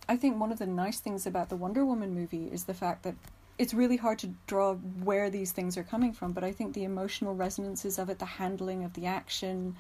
I 0.09 0.17
think 0.17 0.39
one 0.39 0.53
of 0.53 0.59
the 0.59 0.67
nice 0.67 1.01
things 1.01 1.27
about 1.27 1.49
the 1.49 1.57
Wonder 1.57 1.85
Woman 1.85 2.15
movie 2.15 2.47
is 2.47 2.65
the 2.65 2.75
fact 2.75 3.03
that 3.03 3.15
it's 3.59 3.75
really 3.75 3.97
hard 3.97 4.19
to 4.21 4.33
draw 4.47 4.75
where 4.75 5.29
these 5.29 5.53
things 5.53 5.77
are 5.77 5.83
coming 5.83 6.13
from, 6.13 6.33
but 6.33 6.45
I 6.45 6.53
think 6.53 6.73
the 6.73 6.85
emotional 6.85 7.35
resonances 7.35 7.99
of 7.99 8.11
it, 8.11 8.19
the 8.19 8.25
handling 8.25 8.85
of 8.85 8.95
the 8.95 9.07
action, 9.07 9.77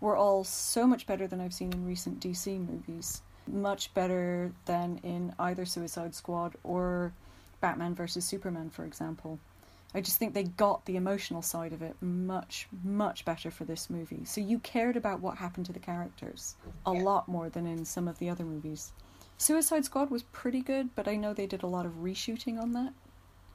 were 0.00 0.14
all 0.14 0.44
so 0.44 0.86
much 0.86 1.06
better 1.06 1.26
than 1.26 1.40
I've 1.40 1.54
seen 1.54 1.72
in 1.72 1.84
recent 1.84 2.20
DC 2.20 2.46
movies. 2.60 3.22
Much 3.46 3.92
better 3.94 4.52
than 4.64 4.98
in 5.02 5.34
either 5.38 5.64
Suicide 5.64 6.14
Squad 6.14 6.54
or 6.64 7.12
Batman 7.60 7.94
versus 7.94 8.24
Superman, 8.24 8.70
for 8.70 8.84
example. 8.84 9.38
I 9.94 10.00
just 10.00 10.18
think 10.18 10.34
they 10.34 10.42
got 10.44 10.84
the 10.86 10.96
emotional 10.96 11.40
side 11.40 11.72
of 11.72 11.80
it 11.80 11.94
much, 12.00 12.66
much 12.82 13.24
better 13.24 13.50
for 13.50 13.64
this 13.64 13.88
movie. 13.88 14.24
So 14.24 14.40
you 14.40 14.58
cared 14.58 14.96
about 14.96 15.20
what 15.20 15.36
happened 15.36 15.66
to 15.66 15.72
the 15.72 15.78
characters 15.78 16.56
a 16.84 16.90
lot 16.90 17.28
more 17.28 17.48
than 17.48 17.66
in 17.66 17.84
some 17.84 18.08
of 18.08 18.18
the 18.18 18.28
other 18.28 18.44
movies. 18.44 18.92
Suicide 19.38 19.84
Squad 19.84 20.10
was 20.10 20.24
pretty 20.24 20.60
good, 20.60 20.90
but 20.96 21.06
I 21.06 21.14
know 21.14 21.32
they 21.32 21.46
did 21.46 21.62
a 21.62 21.68
lot 21.68 21.86
of 21.86 22.02
reshooting 22.02 22.60
on 22.60 22.72
that. 22.72 22.92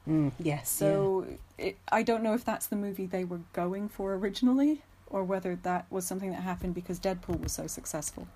Mm, 0.08 0.32
yes. 0.38 0.70
So 0.70 1.26
it, 1.58 1.76
I 1.92 2.02
don't 2.02 2.22
know 2.22 2.34
if 2.34 2.44
that's 2.44 2.66
the 2.68 2.76
movie 2.76 3.06
they 3.06 3.24
were 3.24 3.40
going 3.52 3.88
for 3.88 4.14
originally, 4.14 4.82
or 5.08 5.24
whether 5.24 5.56
that 5.56 5.86
was 5.90 6.06
something 6.06 6.30
that 6.30 6.42
happened 6.42 6.74
because 6.74 6.98
Deadpool 6.98 7.42
was 7.42 7.52
so 7.52 7.66
successful. 7.66 8.26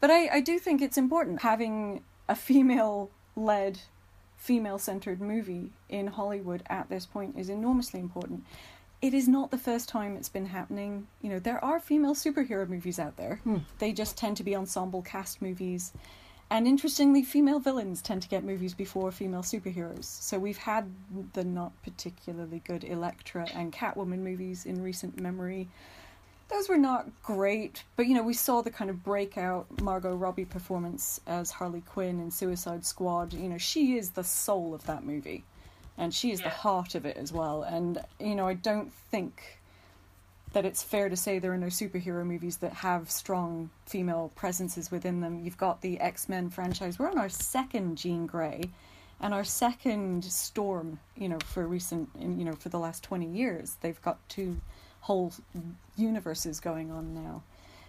But 0.00 0.10
I, 0.10 0.28
I 0.28 0.40
do 0.40 0.58
think 0.58 0.82
it's 0.82 0.98
important 0.98 1.42
having 1.42 2.02
a 2.28 2.34
female 2.34 3.10
led, 3.34 3.80
female 4.36 4.78
centered 4.78 5.20
movie 5.20 5.72
in 5.88 6.08
Hollywood 6.08 6.62
at 6.68 6.88
this 6.88 7.06
point 7.06 7.38
is 7.38 7.48
enormously 7.48 8.00
important. 8.00 8.44
It 9.02 9.14
is 9.14 9.28
not 9.28 9.50
the 9.50 9.58
first 9.58 9.88
time 9.88 10.16
it's 10.16 10.28
been 10.28 10.46
happening. 10.46 11.06
You 11.20 11.30
know, 11.30 11.38
there 11.38 11.62
are 11.62 11.78
female 11.78 12.14
superhero 12.14 12.68
movies 12.68 12.98
out 12.98 13.16
there. 13.16 13.40
Hmm. 13.44 13.58
They 13.78 13.92
just 13.92 14.16
tend 14.16 14.36
to 14.38 14.44
be 14.44 14.56
ensemble 14.56 15.02
cast 15.02 15.42
movies. 15.42 15.92
And 16.48 16.66
interestingly, 16.66 17.22
female 17.22 17.58
villains 17.58 18.00
tend 18.00 18.22
to 18.22 18.28
get 18.28 18.44
movies 18.44 18.72
before 18.72 19.10
female 19.10 19.42
superheroes. 19.42 20.04
So 20.04 20.38
we've 20.38 20.56
had 20.56 20.88
the 21.32 21.44
not 21.44 21.72
particularly 21.82 22.62
good 22.64 22.84
Elektra 22.84 23.48
and 23.54 23.72
Catwoman 23.72 24.20
movies 24.20 24.64
in 24.64 24.82
recent 24.82 25.20
memory. 25.20 25.68
Those 26.48 26.68
were 26.68 26.78
not 26.78 27.08
great, 27.22 27.82
but 27.96 28.06
you 28.06 28.14
know, 28.14 28.22
we 28.22 28.32
saw 28.32 28.62
the 28.62 28.70
kind 28.70 28.88
of 28.88 29.02
breakout 29.02 29.66
Margot 29.80 30.14
Robbie 30.14 30.44
performance 30.44 31.20
as 31.26 31.50
Harley 31.50 31.80
Quinn 31.82 32.20
in 32.20 32.30
Suicide 32.30 32.86
Squad. 32.86 33.32
You 33.32 33.48
know, 33.48 33.58
she 33.58 33.98
is 33.98 34.10
the 34.10 34.22
soul 34.22 34.72
of 34.72 34.86
that 34.86 35.04
movie, 35.04 35.44
and 35.98 36.14
she 36.14 36.30
is 36.30 36.40
the 36.40 36.48
heart 36.48 36.94
of 36.94 37.04
it 37.04 37.16
as 37.16 37.32
well. 37.32 37.62
And 37.62 37.98
you 38.20 38.36
know, 38.36 38.46
I 38.46 38.54
don't 38.54 38.92
think 38.92 39.58
that 40.52 40.64
it's 40.64 40.82
fair 40.82 41.08
to 41.08 41.16
say 41.16 41.38
there 41.38 41.52
are 41.52 41.58
no 41.58 41.66
superhero 41.66 42.24
movies 42.24 42.58
that 42.58 42.72
have 42.72 43.10
strong 43.10 43.68
female 43.84 44.30
presences 44.36 44.90
within 44.90 45.20
them. 45.20 45.40
You've 45.44 45.58
got 45.58 45.82
the 45.82 46.00
X 46.00 46.28
Men 46.28 46.48
franchise. 46.48 46.98
We're 46.98 47.10
on 47.10 47.18
our 47.18 47.28
second 47.28 47.98
Jean 47.98 48.24
Grey, 48.26 48.70
and 49.20 49.34
our 49.34 49.44
second 49.44 50.24
Storm. 50.24 51.00
You 51.16 51.28
know, 51.28 51.38
for 51.44 51.66
recent, 51.66 52.08
you 52.18 52.44
know, 52.44 52.54
for 52.54 52.68
the 52.68 52.78
last 52.78 53.02
twenty 53.02 53.26
years, 53.26 53.76
they've 53.80 54.00
got 54.00 54.16
two 54.28 54.58
whole 55.00 55.32
universes 55.96 56.60
going 56.60 56.90
on 56.90 57.14
now. 57.14 57.42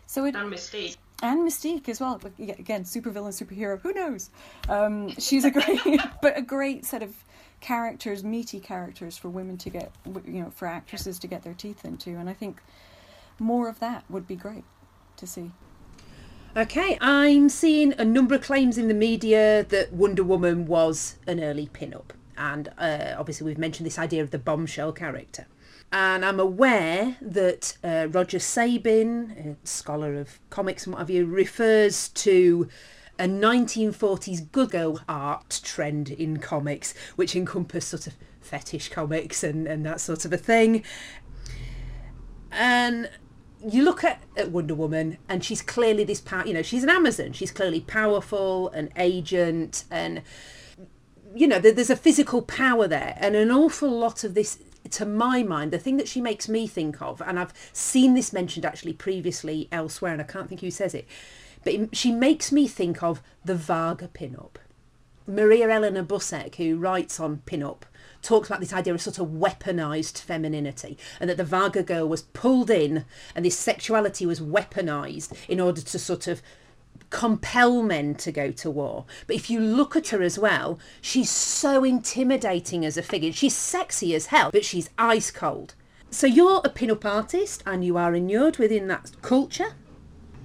So 0.06 0.26
it 0.26 0.36
And 0.36 0.52
Mystique. 0.52 0.96
and 1.22 1.48
Mystique 1.48 1.90
as 1.90 2.00
well. 2.00 2.18
But 2.22 2.32
yeah, 2.38 2.56
again, 2.58 2.84
supervillain, 2.84 3.34
superhero. 3.34 3.80
Who 3.82 3.94
knows? 3.94 4.30
Um, 4.70 5.10
she's 5.20 5.44
a 5.46 5.52
great, 5.52 5.82
but 6.22 6.38
a 6.38 6.42
great 6.42 6.86
set 6.86 7.04
of 7.04 7.14
characters, 7.60 8.24
meaty 8.24 8.60
characters 8.60 9.18
for 9.18 9.30
women 9.30 9.58
to 9.58 9.70
get, 9.70 9.92
you 10.26 10.42
know, 10.44 10.52
for 10.52 10.68
actresses 10.68 11.20
to 11.20 11.28
get 11.28 11.44
their 11.44 11.54
teeth 11.54 11.84
into. 11.84 12.12
And 12.12 12.30
I 12.30 12.34
think 12.34 12.62
more 13.40 13.68
of 13.68 13.80
that 13.80 14.06
would 14.10 14.28
be 14.28 14.36
great 14.36 14.64
to 15.18 15.28
see. 15.28 15.52
Okay, 16.56 16.98
I'm 17.02 17.50
seeing 17.50 17.94
a 18.00 18.06
number 18.06 18.34
of 18.36 18.42
claims 18.42 18.78
in 18.78 18.88
the 18.88 18.94
media 18.94 19.64
that 19.70 19.94
Wonder 19.94 20.24
Woman 20.24 20.66
was 20.66 21.18
an 21.28 21.44
early 21.44 21.68
pin-up, 21.68 22.14
and 22.36 22.70
uh, 22.80 23.14
obviously 23.18 23.46
we've 23.46 23.60
mentioned 23.60 23.86
this 23.86 24.00
idea 24.00 24.24
of 24.24 24.32
the 24.32 24.40
bombshell 24.40 24.92
character. 24.92 25.46
And 25.92 26.26
I'm 26.26 26.40
aware 26.40 27.16
that 27.22 27.78
uh, 27.84 28.08
Roger 28.10 28.40
Sabin, 28.40 29.58
a 29.64 29.68
scholar 29.68 30.16
of 30.16 30.40
comics 30.50 30.86
and 30.86 30.94
what 30.94 31.00
have 31.00 31.10
you, 31.10 31.26
refers 31.26 32.10
to 32.10 32.68
a 33.18 33.24
1940s 33.24 34.52
good 34.52 34.72
girl 34.72 35.00
art 35.08 35.62
trend 35.64 36.10
in 36.10 36.38
comics, 36.38 36.94
which 37.16 37.36
encompassed 37.36 37.90
sort 37.90 38.08
of 38.08 38.14
fetish 38.42 38.90
comics 38.90 39.44
and, 39.44 39.68
and 39.68 39.86
that 39.86 40.02
sort 40.02 40.26
of 40.26 40.34
a 40.34 40.38
thing. 40.38 40.84
And 42.52 43.10
you 43.66 43.84
look 43.84 44.04
at, 44.04 44.22
at 44.36 44.52
Wonder 44.52 44.76
Woman, 44.76 45.18
and 45.28 45.44
she's 45.44 45.62
clearly 45.62 46.04
this 46.04 46.22
power. 46.22 46.46
You 46.46 46.54
know, 46.54 46.62
she's 46.62 46.84
an 46.84 46.90
Amazon. 46.90 47.34
She's 47.34 47.52
clearly 47.52 47.82
powerful, 47.82 48.70
an 48.70 48.90
agent, 48.98 49.86
and 49.90 50.22
you 51.36 51.48
know, 51.48 51.60
there, 51.60 51.72
there's 51.72 51.90
a 51.90 51.96
physical 51.96 52.42
power 52.42 52.88
there, 52.88 53.16
and 53.20 53.36
an 53.36 53.52
awful 53.52 53.90
lot 53.90 54.24
of 54.24 54.34
this 54.34 54.60
to 54.94 55.06
my 55.06 55.44
mind, 55.44 55.72
the 55.72 55.80
thing 55.80 55.98
that 55.98 56.08
she 56.08 56.22
makes 56.22 56.48
me 56.48 56.68
think 56.68 57.02
of, 57.02 57.22
and 57.22 57.40
I've 57.40 57.54
seen 57.74 58.14
this 58.14 58.34
mentioned 58.34 58.66
actually 58.66 58.94
previously 58.94 59.68
elsewhere, 59.72 60.14
and 60.14 60.22
I 60.22 60.26
can't 60.26 60.48
think 60.50 60.62
who 60.62 60.72
says 60.72 60.94
it, 60.94 61.08
but 61.64 61.74
it- 61.74 61.96
she 61.96 62.12
makes 62.12 62.52
me 62.52 62.68
think 62.68 63.04
of 63.04 63.22
the 63.44 63.56
Varga 63.56 64.08
pin-up. 64.08 64.60
Maria 65.28 65.70
Elena 65.70 66.04
Buszek, 66.04 66.56
who 66.56 66.78
writes 66.78 67.20
on 67.20 67.40
pin-up, 67.46 67.86
talks 68.22 68.48
about 68.48 68.62
this 68.62 68.74
idea 68.74 68.94
of 68.94 69.02
sort 69.02 69.20
of 69.20 69.28
weaponized 69.28 70.20
femininity 70.20 70.98
and 71.20 71.30
that 71.30 71.38
the 71.38 71.44
Varga 71.44 71.84
girl 71.84 72.08
was 72.08 72.24
pulled 72.24 72.70
in 72.70 73.06
and 73.36 73.46
this 73.46 73.58
sexuality 73.58 74.26
was 74.26 74.40
weaponized 74.40 75.34
in 75.48 75.60
order 75.60 75.82
to 75.82 76.00
sort 76.00 76.28
of 76.28 76.42
compel 77.10 77.82
men 77.82 78.16
to 78.16 78.32
go 78.32 78.52
to 78.52 78.70
war. 78.70 79.06
But 79.26 79.36
if 79.36 79.50
you 79.50 79.60
look 79.60 79.96
at 79.96 80.10
her 80.10 80.22
as 80.22 80.38
well, 80.38 80.80
she's 81.02 81.30
so 81.30 81.84
intimidating 81.84 82.86
as 82.86 82.98
a 82.98 83.02
figure. 83.02 83.32
She's 83.32 83.56
sexy 83.56 84.14
as 84.16 84.28
hell, 84.28 84.52
but 84.52 84.66
she's 84.66 84.90
ice 84.98 85.32
cold. 85.32 85.76
So 86.10 86.28
you're 86.28 86.62
a 86.64 86.70
pin-up 86.70 87.06
artist 87.06 87.64
and 87.66 87.84
you 87.84 87.98
are 87.98 88.16
inured 88.16 88.58
within 88.58 88.88
that 88.88 89.12
culture. 89.22 89.74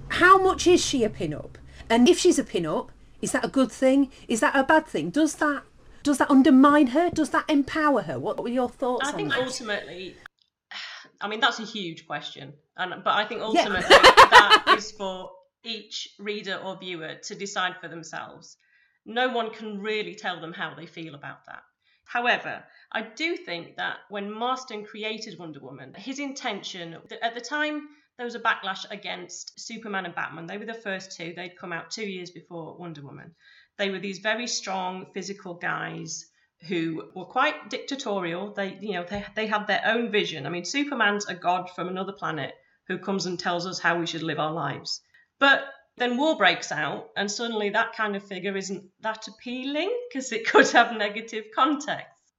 How 0.09 0.37
much 0.37 0.67
is 0.67 0.83
she 0.83 1.03
a 1.03 1.09
pin-up? 1.09 1.57
And 1.89 2.07
if 2.07 2.19
she's 2.19 2.39
a 2.39 2.43
pin-up, 2.43 2.91
is 3.21 3.31
that 3.31 3.45
a 3.45 3.49
good 3.49 3.71
thing? 3.71 4.11
Is 4.27 4.41
that 4.41 4.55
a 4.55 4.63
bad 4.63 4.85
thing? 4.85 5.09
Does 5.09 5.35
that 5.35 5.63
does 6.03 6.17
that 6.17 6.29
undermine 6.29 6.87
her? 6.87 7.09
Does 7.09 7.29
that 7.29 7.49
empower 7.49 8.01
her? 8.01 8.19
What 8.19 8.37
were 8.43 8.49
your 8.49 8.67
thoughts 8.67 9.07
I 9.07 9.11
on 9.11 9.15
think 9.15 9.29
that? 9.29 9.41
ultimately, 9.41 10.17
I 11.21 11.29
mean 11.29 11.39
that's 11.39 11.59
a 11.59 11.63
huge 11.63 12.05
question, 12.05 12.53
and 12.75 13.01
but 13.03 13.13
I 13.13 13.23
think 13.23 13.41
ultimately 13.41 13.81
that 13.87 14.75
is 14.77 14.91
for 14.91 15.31
each 15.63 16.09
reader 16.19 16.55
or 16.55 16.77
viewer 16.77 17.15
to 17.15 17.35
decide 17.35 17.77
for 17.79 17.87
themselves. 17.87 18.57
No 19.05 19.29
one 19.29 19.51
can 19.51 19.79
really 19.81 20.15
tell 20.15 20.39
them 20.39 20.53
how 20.53 20.73
they 20.73 20.85
feel 20.85 21.15
about 21.15 21.45
that. 21.45 21.63
However, 22.05 22.63
I 22.91 23.01
do 23.01 23.37
think 23.37 23.77
that 23.77 23.97
when 24.09 24.31
Marston 24.31 24.85
created 24.85 25.39
Wonder 25.39 25.59
Woman, 25.59 25.93
his 25.93 26.19
intention 26.19 26.97
at 27.21 27.33
the 27.33 27.41
time 27.41 27.87
there 28.17 28.25
was 28.25 28.35
a 28.35 28.39
backlash 28.39 28.85
against 28.91 29.59
Superman 29.59 30.05
and 30.05 30.13
Batman. 30.13 30.45
They 30.45 30.59
were 30.59 30.65
the 30.65 30.73
first 30.73 31.17
two. 31.17 31.33
They'd 31.33 31.57
come 31.57 31.73
out 31.73 31.89
two 31.89 32.05
years 32.05 32.29
before 32.29 32.77
Wonder 32.77 33.01
Woman. 33.01 33.33
They 33.77 33.89
were 33.89 33.99
these 33.99 34.19
very 34.19 34.45
strong 34.45 35.07
physical 35.13 35.55
guys 35.55 36.29
who 36.67 37.09
were 37.15 37.25
quite 37.25 37.69
dictatorial. 37.69 38.53
They, 38.53 38.77
you 38.79 38.93
know, 38.93 39.03
they, 39.03 39.25
they 39.35 39.47
had 39.47 39.65
their 39.65 39.81
own 39.85 40.11
vision. 40.11 40.45
I 40.45 40.49
mean, 40.49 40.65
Superman's 40.65 41.25
a 41.25 41.33
god 41.33 41.71
from 41.71 41.87
another 41.87 42.13
planet 42.13 42.53
who 42.87 42.99
comes 42.99 43.25
and 43.25 43.39
tells 43.39 43.65
us 43.65 43.79
how 43.79 43.97
we 43.97 44.05
should 44.05 44.23
live 44.23 44.39
our 44.39 44.53
lives. 44.53 45.01
But 45.43 45.73
then 45.97 46.15
war 46.15 46.37
breaks 46.37 46.71
out, 46.71 47.09
and 47.17 47.29
suddenly 47.29 47.71
that 47.71 47.97
kind 47.97 48.15
of 48.15 48.25
figure 48.25 48.55
isn't 48.55 48.89
that 49.01 49.27
appealing 49.27 49.93
because 50.07 50.31
it 50.31 50.47
could 50.49 50.69
have 50.69 50.95
negative 50.95 51.47
context. 51.53 52.31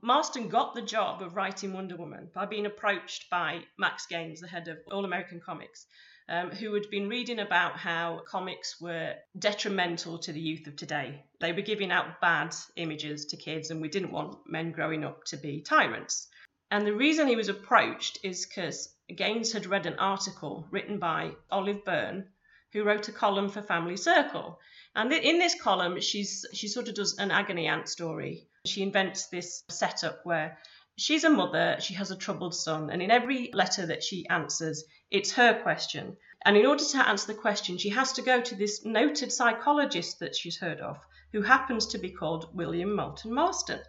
Marston 0.00 0.48
got 0.48 0.72
the 0.72 0.80
job 0.80 1.22
of 1.22 1.34
writing 1.34 1.72
Wonder 1.72 1.96
Woman 1.96 2.30
by 2.32 2.46
being 2.46 2.66
approached 2.66 3.28
by 3.30 3.64
Max 3.78 4.06
Gaines, 4.06 4.40
the 4.40 4.46
head 4.46 4.68
of 4.68 4.78
All 4.92 5.04
American 5.04 5.40
Comics, 5.40 5.86
um, 6.28 6.52
who 6.52 6.72
had 6.74 6.88
been 6.88 7.08
reading 7.08 7.40
about 7.40 7.78
how 7.78 8.22
comics 8.28 8.80
were 8.80 9.16
detrimental 9.36 10.18
to 10.20 10.32
the 10.32 10.40
youth 10.40 10.68
of 10.68 10.76
today. 10.76 11.24
They 11.40 11.52
were 11.52 11.62
giving 11.62 11.90
out 11.90 12.20
bad 12.20 12.54
images 12.76 13.26
to 13.26 13.36
kids, 13.36 13.72
and 13.72 13.82
we 13.82 13.88
didn't 13.88 14.12
want 14.12 14.38
men 14.48 14.70
growing 14.70 15.02
up 15.02 15.24
to 15.24 15.36
be 15.36 15.62
tyrants. 15.62 16.28
And 16.70 16.86
the 16.86 16.94
reason 16.94 17.26
he 17.26 17.34
was 17.34 17.48
approached 17.48 18.20
is 18.22 18.46
because 18.46 18.94
Gaines 19.12 19.52
had 19.52 19.66
read 19.66 19.86
an 19.86 19.98
article 19.98 20.68
written 20.70 21.00
by 21.00 21.32
Olive 21.50 21.84
Byrne, 21.84 22.28
who 22.72 22.84
wrote 22.84 23.08
a 23.08 23.12
column 23.12 23.48
for 23.48 23.62
Family 23.62 23.96
Circle. 23.96 24.58
And 24.94 25.12
in 25.12 25.38
this 25.38 25.54
column, 25.60 26.00
she's 26.00 26.46
she 26.52 26.68
sort 26.68 26.88
of 26.88 26.94
does 26.94 27.18
an 27.18 27.30
agony 27.30 27.66
aunt 27.66 27.88
story. 27.88 28.48
She 28.66 28.82
invents 28.82 29.26
this 29.26 29.62
setup 29.68 30.24
where 30.24 30.58
she's 30.96 31.24
a 31.24 31.30
mother, 31.30 31.76
she 31.80 31.94
has 31.94 32.10
a 32.10 32.16
troubled 32.16 32.54
son, 32.54 32.90
and 32.90 33.02
in 33.02 33.10
every 33.10 33.50
letter 33.52 33.86
that 33.86 34.02
she 34.02 34.26
answers, 34.28 34.84
it's 35.10 35.32
her 35.32 35.60
question. 35.62 36.16
And 36.44 36.56
in 36.56 36.66
order 36.66 36.84
to 36.84 37.08
answer 37.08 37.26
the 37.26 37.38
question, 37.38 37.78
she 37.78 37.90
has 37.90 38.12
to 38.14 38.22
go 38.22 38.40
to 38.40 38.54
this 38.54 38.84
noted 38.84 39.32
psychologist 39.32 40.18
that 40.20 40.36
she's 40.36 40.58
heard 40.58 40.80
of, 40.80 40.98
who 41.32 41.42
happens 41.42 41.86
to 41.86 41.98
be 41.98 42.10
called 42.10 42.54
William 42.54 42.94
Moulton 42.94 43.32
Marston 43.32 43.80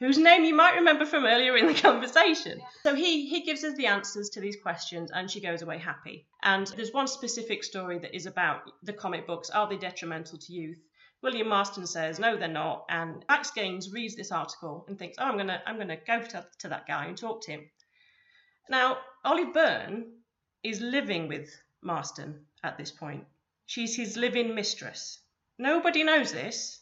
whose 0.00 0.16
name 0.16 0.44
you 0.44 0.54
might 0.54 0.76
remember 0.76 1.04
from 1.04 1.24
earlier 1.24 1.56
in 1.56 1.66
the 1.66 1.74
conversation. 1.88 2.60
So 2.82 2.94
he 2.94 3.26
he 3.26 3.42
gives 3.42 3.64
us 3.64 3.74
the 3.74 3.86
answers 3.86 4.30
to 4.30 4.40
these 4.40 4.56
questions 4.60 5.10
and 5.12 5.30
she 5.30 5.40
goes 5.40 5.62
away 5.62 5.78
happy. 5.78 6.26
And 6.42 6.66
there's 6.68 6.92
one 6.92 7.08
specific 7.08 7.64
story 7.64 7.98
that 7.98 8.14
is 8.14 8.26
about 8.26 8.70
the 8.82 8.92
comic 8.92 9.26
books 9.26 9.50
are 9.50 9.68
they 9.68 9.76
detrimental 9.76 10.38
to 10.38 10.52
youth? 10.52 10.78
William 11.20 11.48
Marston 11.48 11.86
says 11.86 12.20
no 12.20 12.36
they're 12.36 12.48
not 12.48 12.84
and 12.88 13.24
Max 13.28 13.50
Gaines 13.50 13.92
reads 13.92 14.14
this 14.14 14.30
article 14.30 14.84
and 14.88 14.96
thinks 14.98 15.16
oh 15.18 15.24
I'm 15.24 15.34
going 15.34 15.48
to 15.48 15.60
I'm 15.68 15.78
to 15.80 15.96
go 15.96 16.22
to, 16.22 16.46
to 16.60 16.68
that 16.68 16.86
guy 16.86 17.06
and 17.06 17.18
talk 17.18 17.42
to 17.42 17.52
him. 17.52 17.70
Now 18.68 18.98
Olive 19.24 19.52
Byrne 19.52 20.12
is 20.62 20.80
living 20.80 21.26
with 21.26 21.50
Marston 21.82 22.46
at 22.62 22.78
this 22.78 22.92
point. 22.92 23.24
She's 23.66 23.96
his 23.96 24.16
living 24.16 24.54
mistress. 24.54 25.20
Nobody 25.58 26.04
knows 26.04 26.32
this. 26.32 26.80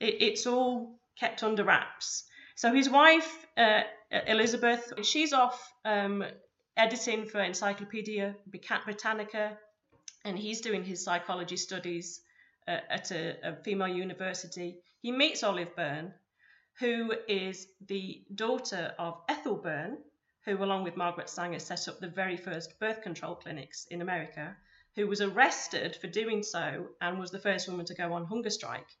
It, 0.00 0.20
it's 0.20 0.46
all 0.46 0.98
kept 1.18 1.42
under 1.42 1.64
wraps. 1.64 2.24
So 2.58 2.74
his 2.74 2.90
wife, 2.90 3.46
uh, 3.56 3.82
Elizabeth, 4.26 4.92
she's 5.04 5.32
off 5.32 5.72
um, 5.84 6.24
editing 6.76 7.24
for 7.24 7.40
Encyclopedia 7.40 8.34
Britannica, 8.84 9.56
and 10.24 10.36
he's 10.36 10.60
doing 10.60 10.82
his 10.82 11.04
psychology 11.04 11.56
studies 11.56 12.20
uh, 12.66 12.78
at 12.90 13.12
a, 13.12 13.36
a 13.44 13.62
female 13.62 13.86
university. 13.86 14.78
He 15.02 15.12
meets 15.12 15.44
Olive 15.44 15.76
Byrne, 15.76 16.12
who 16.80 17.14
is 17.28 17.68
the 17.86 18.24
daughter 18.34 18.92
of 18.98 19.22
Ethel 19.28 19.54
Byrne, 19.54 19.98
who, 20.44 20.56
along 20.56 20.82
with 20.82 20.96
Margaret 20.96 21.30
Sanger, 21.30 21.60
set 21.60 21.86
up 21.86 22.00
the 22.00 22.08
very 22.08 22.36
first 22.36 22.80
birth 22.80 23.02
control 23.02 23.36
clinics 23.36 23.86
in 23.88 24.02
America, 24.02 24.56
who 24.96 25.06
was 25.06 25.20
arrested 25.20 25.94
for 25.94 26.08
doing 26.08 26.42
so 26.42 26.88
and 27.00 27.20
was 27.20 27.30
the 27.30 27.38
first 27.38 27.68
woman 27.68 27.86
to 27.86 27.94
go 27.94 28.14
on 28.14 28.26
hunger 28.26 28.50
strike 28.50 28.96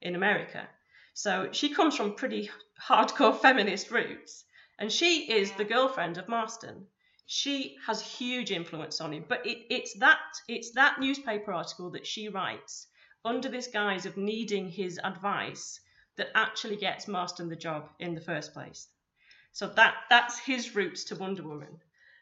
in 0.00 0.14
America. 0.14 0.68
So 1.14 1.52
she 1.52 1.74
comes 1.74 1.96
from 1.96 2.14
pretty 2.14 2.50
hardcore 2.80 3.38
feminist 3.38 3.90
roots, 3.90 4.44
and 4.78 4.90
she 4.90 5.30
is 5.30 5.52
the 5.52 5.64
girlfriend 5.64 6.16
of 6.18 6.28
Marston. 6.28 6.86
She 7.26 7.76
has 7.86 8.00
huge 8.00 8.50
influence 8.50 9.00
on 9.00 9.12
him, 9.12 9.24
but 9.28 9.46
it, 9.46 9.66
it's 9.70 9.94
that 10.00 10.20
it's 10.48 10.72
that 10.72 11.00
newspaper 11.00 11.52
article 11.52 11.90
that 11.90 12.06
she 12.06 12.28
writes 12.28 12.86
under 13.24 13.48
this 13.48 13.68
guise 13.68 14.06
of 14.06 14.16
needing 14.16 14.68
his 14.68 14.98
advice 15.04 15.80
that 16.16 16.30
actually 16.34 16.76
gets 16.76 17.06
Marston 17.06 17.48
the 17.48 17.56
job 17.56 17.88
in 17.98 18.14
the 18.14 18.20
first 18.20 18.52
place. 18.52 18.88
So 19.52 19.68
that 19.68 19.94
that's 20.10 20.38
his 20.38 20.74
roots 20.74 21.04
to 21.04 21.16
Wonder 21.16 21.42
Woman. 21.42 21.80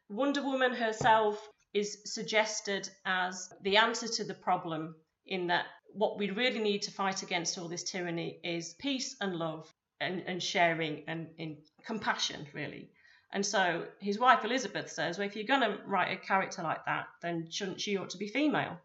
Wonder 0.08 0.42
Woman 0.42 0.74
herself 0.74 1.48
is 1.72 2.02
suggested 2.04 2.90
as 3.04 3.52
the 3.62 3.76
answer 3.76 4.08
to 4.08 4.24
the 4.24 4.34
problem 4.34 4.96
in 5.26 5.46
that 5.46 5.66
what 5.94 6.18
we 6.18 6.30
really 6.30 6.60
need 6.60 6.82
to 6.82 6.90
fight 6.90 7.22
against 7.22 7.58
all 7.58 7.68
this 7.68 7.82
tyranny 7.82 8.38
is 8.44 8.74
peace 8.74 9.16
and 9.20 9.36
love 9.36 9.72
and, 10.00 10.22
and 10.26 10.42
sharing 10.42 11.04
and, 11.06 11.28
and 11.38 11.56
compassion, 11.84 12.46
really. 12.52 12.90
And 13.32 13.46
so 13.46 13.86
his 14.00 14.18
wife 14.18 14.44
Elizabeth 14.44 14.90
says, 14.90 15.18
well, 15.18 15.26
if 15.26 15.36
you're 15.36 15.44
going 15.44 15.60
to 15.60 15.78
write 15.86 16.12
a 16.12 16.16
character 16.16 16.62
like 16.62 16.84
that, 16.86 17.06
then 17.22 17.48
shouldn't 17.50 17.80
she 17.80 17.96
ought 17.96 18.10
to 18.10 18.18
be 18.18 18.28
female? 18.28 18.78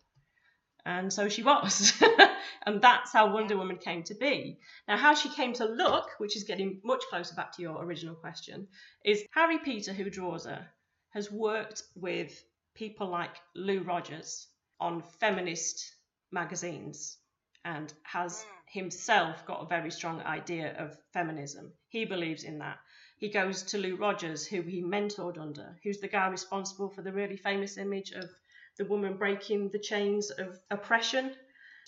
And 0.85 1.11
so 1.11 1.29
she 1.29 1.41
was. 1.41 1.93
and 2.65 2.79
that's 2.79 3.11
how 3.11 3.33
Wonder 3.33 3.57
Woman 3.57 3.77
came 3.77 4.03
to 4.03 4.13
be. 4.13 4.59
Now, 4.87 4.97
how 4.97 5.15
she 5.15 5.29
came 5.29 5.53
to 5.53 5.65
look, 5.65 6.09
which 6.19 6.35
is 6.35 6.43
getting 6.43 6.79
much 6.83 7.03
closer 7.09 7.33
back 7.33 7.53
to 7.53 7.61
your 7.63 7.83
original 7.83 8.13
question, 8.13 8.67
is 9.03 9.23
Harry 9.31 9.57
Peter, 9.57 9.93
who 9.93 10.11
draws 10.11 10.45
her, 10.45 10.67
has 11.09 11.31
worked 11.31 11.81
with 11.95 12.43
people 12.75 13.07
like 13.07 13.35
Lou 13.55 13.81
Rogers 13.81 14.47
on 14.79 15.01
feminist 15.19 15.94
magazines 16.35 17.17
and 17.63 17.91
has 18.03 18.45
himself 18.67 19.43
got 19.47 19.63
a 19.63 19.67
very 19.67 19.89
strong 19.89 20.21
idea 20.21 20.75
of 20.77 20.95
feminism. 21.13 21.73
He 21.89 22.05
believes 22.05 22.43
in 22.43 22.59
that. 22.59 22.77
He 23.17 23.29
goes 23.29 23.63
to 23.63 23.77
Lou 23.77 23.95
Rogers, 23.95 24.45
who 24.45 24.61
he 24.61 24.83
mentored 24.83 25.39
under, 25.39 25.77
who's 25.83 25.99
the 25.99 26.07
guy 26.07 26.27
responsible 26.27 26.89
for 26.89 27.01
the 27.01 27.13
really 27.13 27.37
famous 27.37 27.77
image 27.77 28.11
of 28.11 28.29
the 28.77 28.85
woman 28.85 29.15
breaking 29.17 29.69
the 29.69 29.79
chains 29.79 30.29
of 30.29 30.59
oppression 30.69 31.33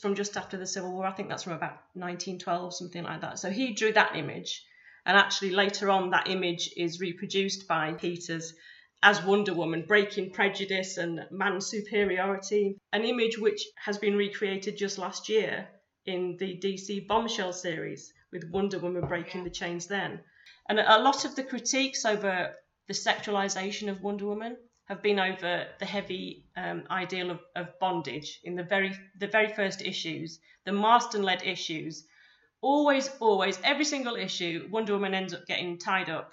from 0.02 0.16
just 0.16 0.38
after 0.38 0.58
the 0.58 0.66
Civil 0.66 0.93
War. 0.93 1.06
I 1.06 1.12
think 1.12 1.28
that's 1.28 1.43
from 1.43 1.54
about 1.54 1.82
1912, 1.93 2.74
something 2.74 3.04
like 3.04 3.22
that. 3.22 3.39
So 3.39 3.50
he 3.50 3.74
drew 3.74 3.91
that 3.93 4.16
image. 4.16 4.64
And 5.06 5.18
actually, 5.18 5.52
later 5.52 5.89
on, 5.89 6.12
that 6.12 6.30
image 6.30 6.70
is 6.78 7.02
reproduced 7.02 7.68
by 7.68 7.93
Peters 7.93 8.54
as 9.04 9.24
Wonder 9.24 9.54
Woman, 9.54 9.84
breaking 9.84 10.32
prejudice 10.32 10.98
and 10.98 11.28
man 11.30 11.62
superiority, 11.62 12.78
an 12.91 13.04
image 13.04 13.38
which 13.38 13.64
has 13.76 13.98
been 13.98 14.16
recreated 14.16 14.78
just 14.78 14.98
last 14.98 15.30
year 15.30 15.68
in 16.06 16.38
the 16.38 16.58
DC 16.58 17.08
Bombshell 17.08 17.54
series 17.54 18.14
with 18.32 18.50
Wonder 18.50 18.80
Woman 18.80 19.08
breaking 19.08 19.43
the 19.43 19.50
chains 19.50 19.88
then. 19.88 20.22
And 20.70 20.80
a 20.80 21.00
lot 21.00 21.26
of 21.26 21.36
the 21.36 21.43
critiques 21.43 22.06
over 22.06 22.56
the 22.88 22.93
sexualization 22.93 23.89
of 23.89 24.02
Wonder 24.02 24.26
Woman 24.26 24.58
have 24.86 25.02
been 25.02 25.20
over 25.20 25.68
the 25.80 25.86
heavy 25.86 26.45
um, 26.56 26.84
ideal 26.89 27.30
of, 27.30 27.41
of 27.56 27.78
bondage 27.80 28.39
in 28.43 28.56
the 28.56 28.64
very 28.64 28.98
the 29.20 29.28
very 29.28 29.54
first 29.54 29.82
issues, 29.82 30.39
the 30.66 30.72
Marston-led 30.72 31.43
issues. 31.43 32.06
Always, 32.62 33.10
always, 33.20 33.60
every 33.64 33.86
single 33.86 34.16
issue, 34.16 34.68
Wonder 34.72 34.93
Woman 34.93 35.14
ends 35.14 35.34
up 35.34 35.45
getting 35.45 35.78
tied 35.78 36.10
up 36.10 36.32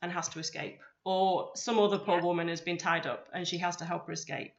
and 0.00 0.10
has 0.10 0.28
to 0.30 0.38
escape, 0.38 0.80
or 1.06 1.52
some 1.54 1.78
other 1.78 1.98
poor 1.98 2.16
Yeah. 2.16 2.24
woman 2.24 2.48
has 2.48 2.60
been 2.60 2.78
tied 2.78 3.06
up 3.06 3.28
and 3.32 3.46
she 3.46 3.58
has 3.58 3.76
to 3.76 3.84
help 3.84 4.06
her 4.06 4.12
escape. 4.12 4.52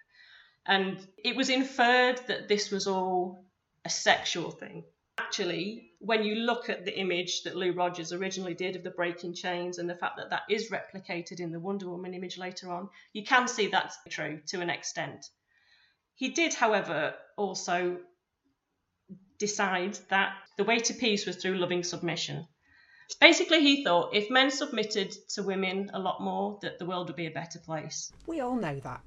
And 0.66 1.06
it 1.18 1.36
was 1.36 1.50
inferred 1.50 2.26
that 2.28 2.48
this 2.48 2.72
was 2.72 2.88
all 2.88 3.46
a 3.84 3.90
sexual 3.90 4.50
thing. 4.52 4.86
Actually, 5.18 5.92
when 6.00 6.24
you 6.24 6.36
look 6.36 6.70
at 6.70 6.86
the 6.86 6.98
image 6.98 7.44
that 7.44 7.58
Lou 7.58 7.74
Rogers 7.74 8.14
originally 8.14 8.54
did 8.54 8.78
of 8.78 8.84
the 8.84 8.92
breaking 8.92 9.34
chains 9.34 9.78
and 9.78 9.90
the 9.90 9.96
fact 9.96 10.16
that 10.18 10.30
that 10.30 10.44
is 10.50 10.72
replicated 10.72 11.42
in 11.42 11.52
the 11.52 11.60
Wonder 11.60 11.90
Woman 11.90 12.14
image 12.14 12.38
later 12.38 12.72
on, 12.72 12.90
you 13.12 13.26
can 13.26 13.50
see 13.50 13.68
that's 13.68 13.98
true 14.08 14.40
to 14.48 14.62
an 14.62 14.70
extent. 14.70 15.30
He 16.16 16.30
did, 16.30 16.54
however, 16.54 17.14
also 17.36 18.00
decide 19.38 20.00
that 20.10 20.34
the 20.56 20.64
way 20.64 20.80
to 20.80 20.94
peace 20.94 21.26
was 21.26 21.36
through 21.36 21.58
loving 21.58 21.84
submission. 21.84 22.48
Basically, 23.20 23.62
he 23.62 23.84
thought 23.84 24.14
if 24.14 24.30
men 24.30 24.52
submitted 24.52 25.12
to 25.30 25.44
women 25.44 25.90
a 25.94 26.00
lot 26.00 26.22
more, 26.22 26.60
that 26.62 26.78
the 26.78 26.86
world 26.86 27.08
would 27.08 27.16
be 27.16 27.26
a 27.28 27.32
better 27.32 27.60
place. 27.60 28.12
We 28.26 28.42
all 28.42 28.56
know 28.56 28.80
that. 28.82 29.02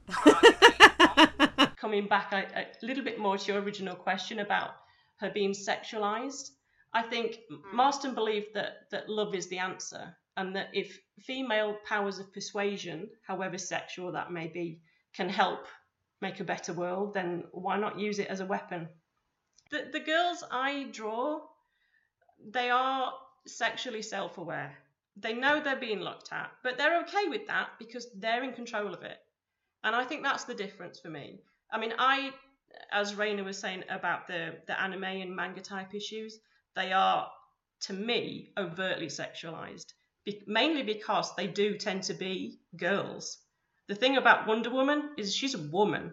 Coming 1.77 2.09
back 2.09 2.33
a, 2.33 2.47
a 2.61 2.87
little 2.87 3.05
bit 3.05 3.19
more 3.19 3.39
to 3.39 3.53
your 3.53 3.63
original 3.63 3.95
question 3.95 4.41
about 4.41 4.71
her 5.19 5.31
being 5.31 5.53
sexualized, 5.53 6.51
I 6.93 7.03
think 7.03 7.39
Marston 7.73 8.15
believed 8.15 8.55
that, 8.55 8.91
that 8.91 9.09
love 9.09 9.35
is 9.35 9.49
the 9.49 9.59
answer, 9.59 10.17
and 10.37 10.57
that 10.57 10.71
if 10.73 10.99
female 11.21 11.77
powers 11.87 12.19
of 12.19 12.33
persuasion, 12.33 13.09
however 13.27 13.59
sexual 13.59 14.13
that 14.13 14.33
may 14.33 14.49
be, 14.49 14.81
can 15.15 15.29
help 15.29 15.67
make 16.21 16.41
a 16.41 16.45
better 16.45 16.73
world, 16.73 17.15
then 17.15 17.45
why 17.53 17.79
not 17.79 17.99
use 17.99 18.19
it 18.19 18.29
as 18.29 18.41
a 18.41 18.47
weapon? 18.47 18.89
The, 19.71 19.89
the 19.93 20.01
girls 20.01 20.43
I 20.51 20.89
draw, 20.91 21.41
they 22.53 22.71
are 22.71 23.13
sexually 23.47 24.03
self 24.03 24.39
aware. 24.39 24.77
They 25.17 25.33
know 25.33 25.61
they're 25.61 25.77
being 25.77 26.01
looked 26.01 26.33
at, 26.33 26.51
but 26.63 26.79
they're 26.79 27.01
okay 27.03 27.29
with 27.29 27.47
that 27.49 27.71
because 27.79 28.07
they're 28.15 28.45
in 28.45 28.53
control 28.53 28.95
of 28.95 29.03
it. 29.03 29.19
And 29.83 29.95
I 29.97 30.05
think 30.05 30.23
that's 30.23 30.45
the 30.45 30.55
difference 30.55 31.01
for 31.01 31.09
me. 31.09 31.41
I 31.71 31.79
mean, 31.79 31.95
I, 31.99 32.33
as 32.93 33.15
Rayna 33.15 33.45
was 33.45 33.59
saying 33.59 33.85
about 33.89 34.27
the, 34.27 34.57
the 34.67 34.81
anime 34.81 35.05
and 35.05 35.35
manga 35.35 35.61
type 35.61 35.95
issues, 35.95 36.39
they 36.77 36.93
are, 36.93 37.31
to 37.83 37.93
me, 37.93 38.53
overtly 38.57 39.07
sexualized, 39.07 39.87
be- 40.25 40.43
mainly 40.47 40.83
because 40.83 41.35
they 41.35 41.47
do 41.47 41.77
tend 41.77 42.05
to 42.05 42.15
be 42.15 42.61
girls. 42.77 43.39
The 43.89 43.95
thing 43.95 44.17
about 44.17 44.47
Wonder 44.47 44.71
Woman 44.71 45.11
is 45.17 45.35
she's 45.35 45.55
a 45.55 45.69
woman. 45.71 46.13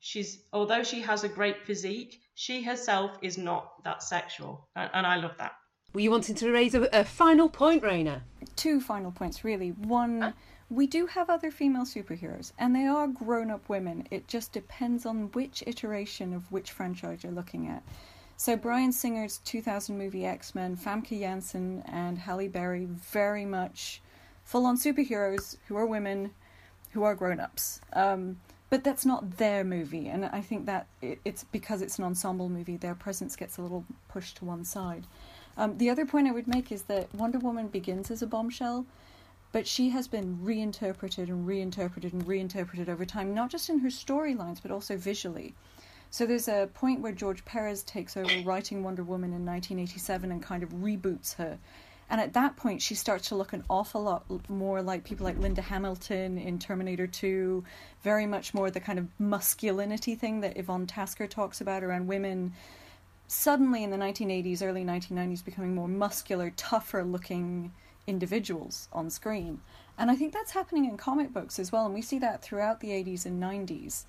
She's, 0.00 0.42
although 0.52 0.82
she 0.82 1.00
has 1.02 1.24
a 1.24 1.28
great 1.28 1.64
physique, 1.64 2.20
she 2.34 2.62
herself 2.62 3.16
is 3.22 3.38
not 3.38 3.82
that 3.84 4.02
sexual. 4.02 4.68
And, 4.76 4.90
and 4.92 5.06
I 5.06 5.16
love 5.16 5.36
that. 5.38 5.52
Were 5.98 6.02
you 6.02 6.12
wanting 6.12 6.36
to 6.36 6.52
raise 6.52 6.76
a, 6.76 6.82
a 6.92 7.02
final 7.02 7.48
point, 7.48 7.82
Rayna? 7.82 8.20
Two 8.54 8.80
final 8.80 9.10
points, 9.10 9.42
really. 9.42 9.70
One, 9.70 10.32
we 10.70 10.86
do 10.86 11.06
have 11.06 11.28
other 11.28 11.50
female 11.50 11.82
superheroes, 11.82 12.52
and 12.56 12.72
they 12.72 12.86
are 12.86 13.08
grown 13.08 13.50
up 13.50 13.68
women. 13.68 14.06
It 14.12 14.28
just 14.28 14.52
depends 14.52 15.04
on 15.06 15.32
which 15.32 15.64
iteration 15.66 16.32
of 16.32 16.52
which 16.52 16.70
franchise 16.70 17.24
you're 17.24 17.32
looking 17.32 17.66
at. 17.66 17.82
So, 18.36 18.54
Bryan 18.54 18.92
Singer's 18.92 19.38
2000 19.38 19.98
movie 19.98 20.24
X 20.24 20.54
Men, 20.54 20.76
Famke 20.76 21.18
Janssen, 21.18 21.82
and 21.86 22.16
Halle 22.16 22.46
Berry, 22.46 22.84
very 22.84 23.44
much 23.44 24.00
full 24.44 24.66
on 24.66 24.78
superheroes 24.78 25.56
who 25.66 25.74
are 25.74 25.84
women 25.84 26.30
who 26.92 27.02
are 27.02 27.16
grown 27.16 27.40
ups. 27.40 27.80
Um, 27.92 28.38
but 28.70 28.84
that's 28.84 29.04
not 29.04 29.38
their 29.38 29.64
movie, 29.64 30.06
and 30.06 30.26
I 30.26 30.42
think 30.42 30.66
that 30.66 30.86
it, 31.02 31.18
it's 31.24 31.42
because 31.42 31.82
it's 31.82 31.98
an 31.98 32.04
ensemble 32.04 32.48
movie, 32.48 32.76
their 32.76 32.94
presence 32.94 33.34
gets 33.34 33.58
a 33.58 33.62
little 33.62 33.84
pushed 34.06 34.36
to 34.36 34.44
one 34.44 34.64
side. 34.64 35.04
Um, 35.58 35.76
the 35.76 35.90
other 35.90 36.06
point 36.06 36.28
I 36.28 36.32
would 36.32 36.46
make 36.46 36.70
is 36.70 36.82
that 36.82 37.12
Wonder 37.12 37.40
Woman 37.40 37.66
begins 37.66 38.12
as 38.12 38.22
a 38.22 38.28
bombshell, 38.28 38.86
but 39.50 39.66
she 39.66 39.90
has 39.90 40.06
been 40.06 40.38
reinterpreted 40.40 41.28
and 41.28 41.48
reinterpreted 41.48 42.12
and 42.12 42.24
reinterpreted 42.26 42.88
over 42.88 43.04
time, 43.04 43.34
not 43.34 43.50
just 43.50 43.68
in 43.68 43.80
her 43.80 43.88
storylines, 43.88 44.62
but 44.62 44.70
also 44.70 44.96
visually. 44.96 45.54
So 46.10 46.26
there's 46.26 46.46
a 46.46 46.70
point 46.74 47.00
where 47.00 47.12
George 47.12 47.44
Perez 47.44 47.82
takes 47.82 48.16
over 48.16 48.30
writing 48.44 48.84
Wonder 48.84 49.02
Woman 49.02 49.32
in 49.32 49.44
1987 49.44 50.30
and 50.30 50.40
kind 50.40 50.62
of 50.62 50.70
reboots 50.70 51.34
her. 51.34 51.58
And 52.08 52.20
at 52.20 52.34
that 52.34 52.56
point, 52.56 52.80
she 52.80 52.94
starts 52.94 53.28
to 53.28 53.34
look 53.34 53.52
an 53.52 53.64
awful 53.68 54.02
lot 54.02 54.24
more 54.48 54.80
like 54.80 55.02
people 55.02 55.26
like 55.26 55.38
Linda 55.38 55.60
Hamilton 55.60 56.38
in 56.38 56.60
Terminator 56.60 57.08
2, 57.08 57.64
very 58.02 58.26
much 58.26 58.54
more 58.54 58.70
the 58.70 58.80
kind 58.80 58.98
of 58.98 59.08
masculinity 59.18 60.14
thing 60.14 60.40
that 60.40 60.56
Yvonne 60.56 60.86
Tasker 60.86 61.26
talks 61.26 61.60
about 61.60 61.82
around 61.82 62.06
women 62.06 62.54
suddenly 63.28 63.84
in 63.84 63.90
the 63.90 63.96
1980s, 63.96 64.62
early 64.62 64.84
1990s, 64.84 65.44
becoming 65.44 65.74
more 65.74 65.86
muscular, 65.86 66.50
tougher 66.56 67.04
looking 67.04 67.72
individuals 68.06 68.88
on 68.92 69.10
screen. 69.10 69.60
And 69.98 70.10
I 70.10 70.16
think 70.16 70.32
that's 70.32 70.52
happening 70.52 70.86
in 70.86 70.96
comic 70.96 71.32
books 71.32 71.58
as 71.58 71.70
well, 71.70 71.84
and 71.84 71.94
we 71.94 72.02
see 72.02 72.18
that 72.18 72.42
throughout 72.42 72.80
the 72.80 72.88
80s 72.88 73.26
and 73.26 73.40
90s. 73.40 74.04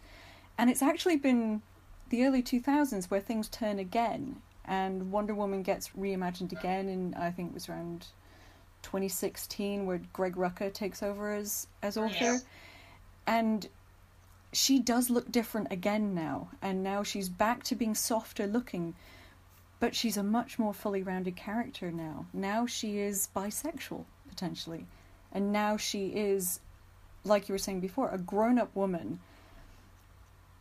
And 0.57 0.70
it's 0.70 0.82
actually 0.82 1.17
been 1.17 1.61
the 2.09 2.26
early 2.26 2.41
2000s 2.41 3.05
where 3.11 3.20
things 3.20 3.49
turn 3.49 3.78
again, 3.78 4.41
and 4.65 5.11
Wonder 5.11 5.36
Woman 5.36 5.63
gets 5.63 5.89
reimagined 5.89 6.51
again 6.51 6.88
and 6.88 7.15
I 7.15 7.32
think 7.32 7.49
it 7.49 7.53
was 7.53 7.67
around 7.67 8.07
2016, 8.84 9.86
where 9.86 10.01
Greg 10.13 10.36
Rucka 10.36 10.72
takes 10.74 11.03
over 11.03 11.34
as, 11.34 11.67
as 11.82 11.97
author. 11.97 12.13
Yes. 12.20 12.45
And 13.28 13.67
she 14.52 14.80
does 14.80 15.10
look 15.10 15.32
different 15.32 15.72
again 15.72 16.16
now, 16.16 16.50
and 16.62 16.84
now 16.84 17.04
she's 17.04 17.30
back 17.30 17.64
to 17.64 17.76
being 17.76 17.95
softer 17.95 18.47
looking, 18.47 18.95
but 19.80 19.95
she's 19.95 20.18
a 20.18 20.24
much 20.24 20.58
more 20.58 20.74
fully 20.74 21.04
rounded 21.04 21.36
character 21.36 21.91
now. 21.91 22.26
Now 22.34 22.66
she 22.66 23.00
is 23.00 23.30
bisexual, 23.36 24.06
potentially, 24.28 24.86
and 25.32 25.52
now 25.52 25.78
she 25.78 26.08
is, 26.08 26.60
like 27.24 27.47
you 27.47 27.54
were 27.54 27.60
saying 27.60 27.80
before, 27.80 28.10
a 28.10 28.18
grown 28.18 28.58
up 28.58 28.76
woman, 28.76 29.20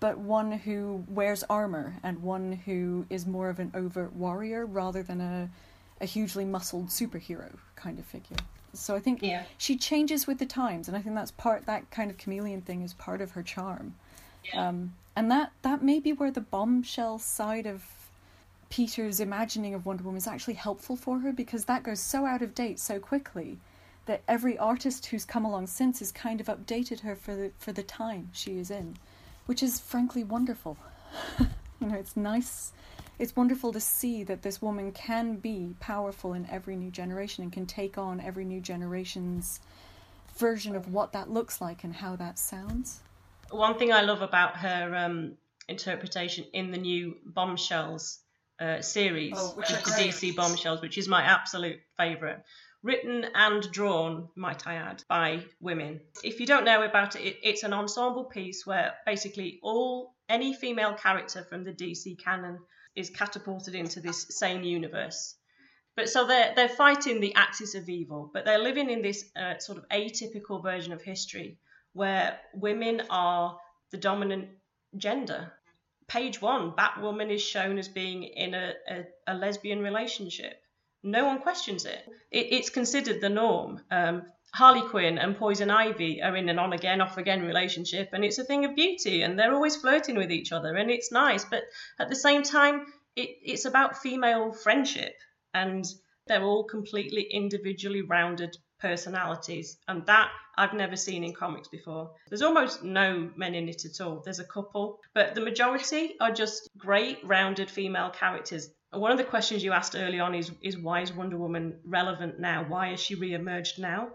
but 0.01 0.18
one 0.18 0.53
who 0.53 1.05
wears 1.09 1.43
armor 1.51 1.95
and 2.03 2.22
one 2.22 2.53
who 2.53 3.07
is 3.11 3.26
more 3.26 3.49
of 3.49 3.59
an 3.59 3.72
overt 3.74 4.14
warrior 4.14 4.64
rather 4.66 5.03
than 5.03 5.20
a, 5.20 5.51
a 6.01 6.07
hugely 6.07 6.45
muscled 6.45 6.89
superhero 6.89 7.57
kind 7.74 7.99
of 7.99 8.05
figure. 8.05 8.36
So 8.72 8.94
I 8.94 9.00
think 9.00 9.22
Yeah. 9.22 9.44
she 9.56 9.76
changes 9.76 10.26
with 10.26 10.38
the 10.38 10.46
times, 10.46 10.88
and 10.88 10.96
I 10.96 11.02
think 11.02 11.14
that's 11.14 11.30
part 11.30 11.66
that 11.66 11.90
kind 11.90 12.10
of 12.10 12.18
chameleon 12.18 12.60
thing 12.60 12.82
is 12.82 12.94
part 12.94 13.20
of 13.20 13.32
her 13.32 13.42
charm. 13.42 13.94
Um, 14.52 14.94
and 15.16 15.30
that 15.30 15.52
that 15.62 15.82
may 15.82 15.98
be 16.00 16.12
where 16.12 16.30
the 16.30 16.40
bombshell 16.40 17.18
side 17.18 17.66
of 17.66 17.84
Peter's 18.70 19.20
imagining 19.20 19.74
of 19.74 19.86
Wonder 19.86 20.04
Woman 20.04 20.18
is 20.18 20.26
actually 20.26 20.54
helpful 20.54 20.96
for 20.96 21.20
her 21.20 21.32
because 21.32 21.64
that 21.64 21.82
goes 21.82 22.00
so 22.00 22.26
out 22.26 22.42
of 22.42 22.54
date 22.54 22.78
so 22.78 22.98
quickly 23.00 23.58
that 24.06 24.22
every 24.28 24.56
artist 24.58 25.06
who's 25.06 25.24
come 25.24 25.44
along 25.44 25.66
since 25.66 25.98
has 25.98 26.12
kind 26.12 26.40
of 26.40 26.46
updated 26.46 27.00
her 27.00 27.14
for 27.16 27.34
the 27.34 27.50
for 27.58 27.72
the 27.72 27.82
time 27.82 28.30
she 28.32 28.58
is 28.58 28.70
in, 28.70 28.96
which 29.46 29.62
is 29.62 29.80
frankly 29.80 30.24
wonderful. 30.24 30.76
you 31.80 31.86
know, 31.86 31.94
it's 31.96 32.16
nice. 32.16 32.72
It's 33.18 33.34
wonderful 33.34 33.72
to 33.72 33.80
see 33.80 34.22
that 34.24 34.42
this 34.42 34.62
woman 34.62 34.92
can 34.92 35.36
be 35.36 35.74
powerful 35.80 36.34
in 36.34 36.46
every 36.50 36.76
new 36.76 36.90
generation 36.90 37.42
and 37.42 37.52
can 37.52 37.66
take 37.66 37.98
on 37.98 38.20
every 38.20 38.44
new 38.44 38.60
generation's 38.60 39.60
version 40.36 40.76
of 40.76 40.92
what 40.92 41.12
that 41.12 41.28
looks 41.28 41.60
like 41.60 41.82
and 41.82 41.94
how 41.94 42.14
that 42.16 42.38
sounds. 42.38 43.00
One 43.50 43.76
thing 43.76 43.92
I 43.92 44.02
love 44.02 44.22
about 44.22 44.56
her 44.58 44.94
um, 44.94 45.32
interpretation 45.68 46.44
in 46.52 46.70
the 46.70 46.78
new 46.78 47.16
Bombshells 47.24 48.20
uh, 48.60 48.80
series, 48.82 49.34
Oh, 49.36 49.52
which 49.56 49.70
of 49.70 49.78
are 49.78 49.82
the. 49.82 50.08
DC 50.08 50.36
Bombshells, 50.36 50.80
which 50.80 50.96
is 50.96 51.08
my 51.08 51.22
absolute 51.22 51.80
favourite. 51.96 52.38
Written 52.84 53.26
and 53.34 53.68
drawn, 53.72 54.28
might 54.36 54.64
I 54.66 54.74
add, 54.74 55.02
by 55.08 55.44
women. 55.60 56.00
If 56.22 56.38
you 56.38 56.46
don't 56.46 56.64
know 56.64 56.82
about 56.82 57.16
it, 57.16 57.22
it, 57.22 57.36
it's 57.42 57.64
an 57.64 57.72
ensemble 57.72 58.24
piece 58.24 58.64
where 58.64 58.94
basically 59.04 59.58
all 59.62 60.14
any 60.28 60.54
female 60.54 60.94
character 60.94 61.42
from 61.42 61.64
the 61.64 61.72
DC 61.72 62.22
canon 62.22 62.58
is 62.99 63.11
catapulted 63.11 63.74
into 63.74 64.01
this 64.01 64.26
same 64.30 64.62
universe. 64.62 65.36
But 65.96 66.09
so 66.09 66.26
they're 66.26 66.53
they're 66.55 66.68
fighting 66.68 67.20
the 67.20 67.34
axis 67.34 67.74
of 67.74 67.88
evil, 67.88 68.30
but 68.32 68.44
they're 68.44 68.59
living 68.59 68.90
in 68.90 69.03
this 69.03 69.24
uh, 69.36 69.59
sort 69.59 69.78
of 69.78 69.88
atypical 69.88 70.62
version 70.62 70.92
of 70.92 71.03
history 71.03 71.59
where 71.92 72.38
women 72.55 73.03
are 73.11 73.59
the 73.90 73.96
dominant 73.96 74.49
gender. 74.96 75.53
Page 76.07 76.40
one, 76.40 76.72
Batwoman 76.72 77.30
is 77.30 77.42
shown 77.42 77.78
as 77.78 77.88
being 77.88 78.22
in 78.22 78.55
a, 78.55 78.72
a, 78.88 79.05
a 79.26 79.34
lesbian 79.34 79.82
relationship. 79.82 80.61
No 81.03 81.24
one 81.26 81.40
questions 81.40 81.84
it. 81.84 82.05
it 82.30 82.46
it's 82.53 82.70
considered 82.70 83.20
the 83.20 83.28
norm. 83.28 83.80
Um, 83.90 84.22
Harley 84.55 84.86
Quinn 84.88 85.18
and 85.18 85.36
Poison 85.36 85.70
Ivy 85.70 86.22
are 86.22 86.34
in 86.34 86.49
an 86.49 86.59
on 86.59 86.72
again, 86.72 87.01
off 87.01 87.18
again 87.18 87.42
relationship, 87.42 88.11
and 88.12 88.24
it's 88.24 88.38
a 88.38 88.44
thing 88.44 88.64
of 88.64 88.74
beauty, 88.74 89.22
and 89.22 89.38
they're 89.38 89.55
always 89.55 89.76
flirting 89.76 90.16
with 90.16 90.32
each 90.32 90.53
other, 90.53 90.74
and 90.74 90.90
it's 90.90 91.12
nice. 91.12 91.44
But 91.44 91.64
at 91.99 92.09
the 92.09 92.16
same 92.16 92.42
time, 92.42 92.86
it, 93.14 93.30
it's 93.42 93.66
about 93.66 93.99
female 93.99 94.53
friendship, 94.53 95.14
and 95.53 95.84
they're 96.26 96.42
all 96.42 96.64
completely 96.64 97.22
individually 97.22 98.03
rounded 98.03 98.57
personalities, 98.80 99.76
and 99.86 100.07
that 100.07 100.30
I've 100.57 100.74
never 100.74 100.96
seen 100.96 101.24
in 101.24 101.34
comics 101.34 101.68
before. 101.68 102.12
There's 102.28 102.42
almost 102.42 102.82
no 102.82 103.30
men 103.36 103.55
in 103.55 103.68
it 103.68 103.84
at 103.84 104.01
all. 104.01 104.22
There's 104.24 104.40
a 104.40 104.44
couple, 104.44 105.01
but 105.14 105.34
the 105.34 105.40
majority 105.40 106.16
are 106.20 106.32
just 106.32 106.68
great, 106.76 107.18
rounded 107.24 107.70
female 107.70 108.11
characters. 108.11 108.70
One 108.90 109.12
of 109.12 109.18
the 109.18 109.24
questions 109.24 109.62
you 109.62 109.72
asked 109.72 109.94
early 109.94 110.20
on 110.20 110.34
is, 110.34 110.51
is 110.62 110.78
why 110.78 111.03
is 111.03 111.12
Wonder 111.12 111.36
Woman 111.36 111.80
relevant 111.84 112.40
now? 112.40 112.64
Why 112.66 112.88
has 112.88 113.01
she 113.01 113.14
re 113.14 113.34
emerged 113.34 113.78
now? 113.78 114.09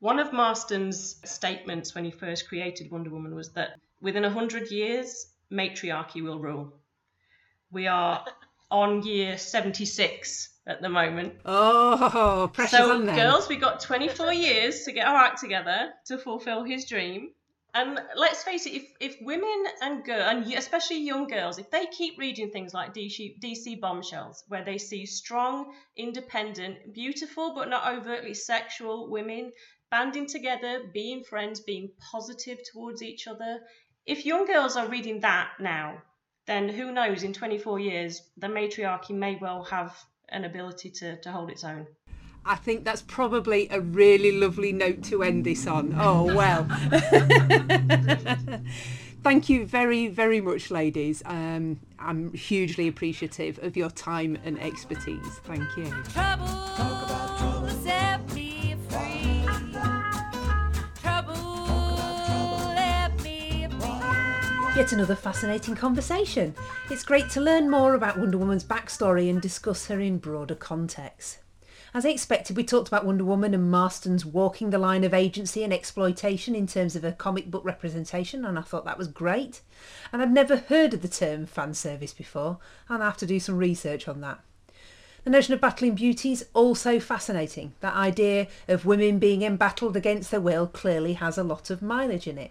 One 0.00 0.18
of 0.18 0.32
Marston's 0.32 1.16
statements 1.24 1.94
when 1.94 2.04
he 2.04 2.10
first 2.10 2.48
created 2.48 2.90
Wonder 2.90 3.10
Woman 3.10 3.34
was 3.34 3.50
that 3.52 3.78
within 4.00 4.22
100 4.24 4.70
years, 4.70 5.26
matriarchy 5.50 6.20
will 6.22 6.38
rule. 6.38 6.72
We 7.70 7.86
are 7.86 8.24
on 8.70 9.02
year 9.04 9.38
76 9.38 10.50
at 10.66 10.82
the 10.82 10.88
moment. 10.88 11.34
Oh, 11.44 12.50
pressure 12.52 12.76
So, 12.76 12.92
on 12.92 13.06
them. 13.06 13.16
girls, 13.16 13.48
we've 13.48 13.60
got 13.60 13.80
24 13.80 14.32
years 14.32 14.82
to 14.84 14.92
get 14.92 15.06
our 15.06 15.16
act 15.16 15.40
together 15.40 15.92
to 16.06 16.18
fulfill 16.18 16.62
his 16.64 16.84
dream. 16.86 17.30
And 17.72 18.00
let's 18.16 18.42
face 18.42 18.64
it, 18.64 18.72
if, 18.72 18.84
if 19.00 19.16
women 19.20 19.64
and 19.82 20.02
girls, 20.02 20.22
and 20.26 20.52
especially 20.54 20.98
young 20.98 21.26
girls, 21.26 21.58
if 21.58 21.70
they 21.70 21.84
keep 21.86 22.18
reading 22.18 22.50
things 22.50 22.72
like 22.72 22.94
DC, 22.94 23.38
DC 23.38 23.78
bombshells, 23.80 24.44
where 24.48 24.64
they 24.64 24.78
see 24.78 25.04
strong, 25.04 25.74
independent, 25.94 26.94
beautiful 26.94 27.54
but 27.54 27.68
not 27.68 27.86
overtly 27.94 28.32
sexual 28.32 29.10
women 29.10 29.52
banding 29.90 30.26
together, 30.26 30.82
being 30.92 31.24
friends, 31.24 31.60
being 31.60 31.90
positive 32.10 32.58
towards 32.72 33.02
each 33.02 33.26
other, 33.26 33.60
if 34.06 34.24
young 34.24 34.46
girls 34.46 34.76
are 34.76 34.86
reading 34.86 35.20
that 35.20 35.50
now, 35.58 36.02
then 36.46 36.68
who 36.68 36.92
knows, 36.92 37.22
in 37.24 37.32
24 37.32 37.80
years, 37.80 38.22
the 38.36 38.48
matriarchy 38.48 39.12
may 39.12 39.36
well 39.40 39.64
have 39.64 39.96
an 40.28 40.44
ability 40.44 40.90
to, 40.90 41.20
to 41.20 41.30
hold 41.30 41.50
its 41.50 41.64
own. 41.64 41.86
I 42.44 42.54
think 42.54 42.84
that's 42.84 43.02
probably 43.02 43.68
a 43.70 43.80
really 43.80 44.38
lovely 44.38 44.72
note 44.72 45.02
to 45.04 45.24
end 45.24 45.44
this 45.44 45.66
on. 45.66 45.96
Oh, 45.98 46.32
well. 46.32 46.64
Thank 49.24 49.48
you 49.48 49.66
very, 49.66 50.06
very 50.06 50.40
much, 50.40 50.70
ladies. 50.70 51.24
Um, 51.26 51.80
I'm 51.98 52.32
hugely 52.32 52.86
appreciative 52.86 53.58
of 53.64 53.76
your 53.76 53.90
time 53.90 54.38
and 54.44 54.60
expertise. 54.62 55.40
Thank 55.42 55.76
you. 55.76 55.92
Trouble, 56.12 56.46
Yet 64.76 64.92
another 64.92 65.14
fascinating 65.14 65.74
conversation. 65.74 66.54
It's 66.90 67.02
great 67.02 67.30
to 67.30 67.40
learn 67.40 67.70
more 67.70 67.94
about 67.94 68.18
Wonder 68.18 68.36
Woman's 68.36 68.62
backstory 68.62 69.30
and 69.30 69.40
discuss 69.40 69.86
her 69.86 69.98
in 70.00 70.18
broader 70.18 70.54
context. 70.54 71.38
As 71.94 72.04
I 72.04 72.10
expected, 72.10 72.58
we 72.58 72.62
talked 72.62 72.88
about 72.88 73.06
Wonder 73.06 73.24
Woman 73.24 73.54
and 73.54 73.70
Marston's 73.70 74.26
walking 74.26 74.68
the 74.68 74.78
line 74.78 75.02
of 75.02 75.14
agency 75.14 75.64
and 75.64 75.72
exploitation 75.72 76.54
in 76.54 76.66
terms 76.66 76.94
of 76.94 77.04
a 77.04 77.12
comic 77.12 77.50
book 77.50 77.64
representation, 77.64 78.44
and 78.44 78.58
I 78.58 78.62
thought 78.62 78.84
that 78.84 78.98
was 78.98 79.08
great. 79.08 79.62
And 80.12 80.20
I've 80.20 80.30
never 80.30 80.58
heard 80.58 80.92
of 80.92 81.00
the 81.00 81.08
term 81.08 81.46
fan 81.46 81.72
service 81.72 82.12
before, 82.12 82.58
and 82.90 83.02
I 83.02 83.06
have 83.06 83.16
to 83.16 83.26
do 83.26 83.40
some 83.40 83.56
research 83.56 84.06
on 84.06 84.20
that. 84.20 84.40
The 85.24 85.30
notion 85.30 85.54
of 85.54 85.60
battling 85.62 85.94
beauty 85.94 86.32
is 86.32 86.48
also 86.52 87.00
fascinating. 87.00 87.72
That 87.80 87.94
idea 87.94 88.48
of 88.68 88.84
women 88.84 89.18
being 89.18 89.40
embattled 89.40 89.96
against 89.96 90.30
their 90.30 90.40
will 90.42 90.66
clearly 90.66 91.14
has 91.14 91.38
a 91.38 91.42
lot 91.42 91.70
of 91.70 91.80
mileage 91.80 92.28
in 92.28 92.36
it. 92.36 92.50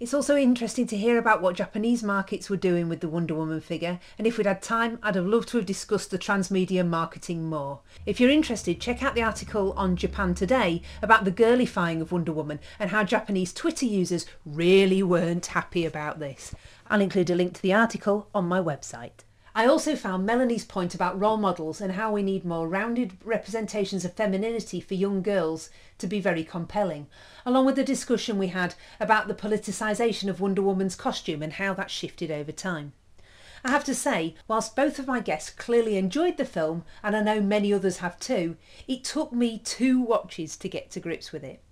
It's 0.00 0.14
also 0.14 0.34
interesting 0.34 0.86
to 0.86 0.96
hear 0.96 1.18
about 1.18 1.42
what 1.42 1.56
Japanese 1.56 2.02
markets 2.02 2.48
were 2.48 2.56
doing 2.56 2.88
with 2.88 3.00
the 3.00 3.08
Wonder 3.08 3.34
Woman 3.34 3.60
figure, 3.60 4.00
and 4.16 4.26
if 4.26 4.38
we'd 4.38 4.46
had 4.46 4.62
time, 4.62 4.98
I'd 5.02 5.14
have 5.14 5.26
loved 5.26 5.48
to 5.50 5.58
have 5.58 5.66
discussed 5.66 6.10
the 6.10 6.18
transmedia 6.18 6.88
marketing 6.88 7.50
more. 7.50 7.80
If 8.06 8.18
you're 8.18 8.30
interested, 8.30 8.80
check 8.80 9.02
out 9.02 9.14
the 9.14 9.22
article 9.22 9.74
on 9.74 9.96
Japan 9.96 10.34
Today 10.34 10.80
about 11.02 11.26
the 11.26 11.30
girlifying 11.30 12.00
of 12.00 12.12
Wonder 12.12 12.32
Woman 12.32 12.60
and 12.78 12.88
how 12.88 13.04
Japanese 13.04 13.52
Twitter 13.52 13.84
users 13.84 14.24
really 14.46 15.02
weren't 15.02 15.44
happy 15.44 15.84
about 15.84 16.18
this. 16.18 16.54
I'll 16.86 17.02
include 17.02 17.28
a 17.28 17.34
link 17.34 17.52
to 17.56 17.62
the 17.62 17.74
article 17.74 18.26
on 18.34 18.48
my 18.48 18.58
website. 18.58 19.24
I 19.60 19.66
also 19.66 19.94
found 19.94 20.24
Melanie's 20.24 20.64
point 20.64 20.94
about 20.94 21.20
role 21.20 21.36
models 21.36 21.82
and 21.82 21.92
how 21.92 22.10
we 22.10 22.22
need 22.22 22.46
more 22.46 22.66
rounded 22.66 23.18
representations 23.22 24.06
of 24.06 24.14
femininity 24.14 24.80
for 24.80 24.94
young 24.94 25.20
girls 25.20 25.68
to 25.98 26.06
be 26.06 26.18
very 26.18 26.44
compelling, 26.44 27.08
along 27.44 27.66
with 27.66 27.76
the 27.76 27.84
discussion 27.84 28.38
we 28.38 28.46
had 28.46 28.74
about 28.98 29.28
the 29.28 29.34
politicisation 29.34 30.30
of 30.30 30.40
Wonder 30.40 30.62
Woman's 30.62 30.94
costume 30.94 31.42
and 31.42 31.52
how 31.52 31.74
that 31.74 31.90
shifted 31.90 32.30
over 32.30 32.52
time. 32.52 32.94
I 33.62 33.68
have 33.68 33.84
to 33.84 33.94
say, 33.94 34.34
whilst 34.48 34.74
both 34.74 34.98
of 34.98 35.06
my 35.06 35.20
guests 35.20 35.50
clearly 35.50 35.98
enjoyed 35.98 36.38
the 36.38 36.46
film, 36.46 36.86
and 37.02 37.14
I 37.14 37.20
know 37.20 37.42
many 37.42 37.70
others 37.70 37.98
have 37.98 38.18
too, 38.18 38.56
it 38.88 39.04
took 39.04 39.30
me 39.30 39.58
two 39.58 40.00
watches 40.00 40.56
to 40.56 40.70
get 40.70 40.90
to 40.92 41.00
grips 41.00 41.32
with 41.32 41.44
it. 41.44 41.62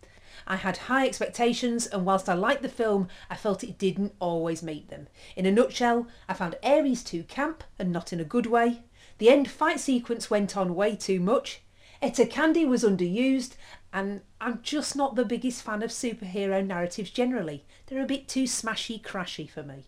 I 0.51 0.57
had 0.57 0.79
high 0.79 1.07
expectations, 1.07 1.87
and 1.87 2.07
whilst 2.07 2.27
I 2.27 2.33
liked 2.33 2.63
the 2.63 2.71
film, 2.71 3.09
I 3.29 3.37
felt 3.37 3.63
it 3.63 3.77
didn't 3.77 4.15
always 4.19 4.63
meet 4.63 4.89
them. 4.89 5.09
In 5.37 5.45
a 5.45 5.53
nutshell, 5.53 6.07
I 6.27 6.33
found 6.33 6.57
Ares 6.63 7.05
too 7.05 7.23
camp 7.25 7.63
and 7.79 7.93
not 7.93 8.15
in 8.15 8.19
a 8.19 8.25
good 8.25 8.47
way. 8.47 8.81
The 9.19 9.29
end 9.29 9.51
fight 9.51 9.79
sequence 9.79 10.31
went 10.31 10.57
on 10.57 10.75
way 10.75 10.97
too 10.97 11.21
much. 11.21 11.61
Etta 12.01 12.25
Candy 12.25 12.65
was 12.65 12.83
underused, 12.83 13.57
and 13.93 14.23
I'm 14.41 14.63
just 14.63 14.97
not 14.97 15.17
the 15.17 15.25
biggest 15.27 15.63
fan 15.63 15.83
of 15.83 15.91
superhero 15.91 16.67
narratives 16.67 17.11
generally. 17.11 17.67
They're 17.87 18.03
a 18.03 18.07
bit 18.07 18.27
too 18.27 18.45
smashy 18.45 19.03
crashy 19.03 19.51
for 19.51 19.63
me. 19.63 19.85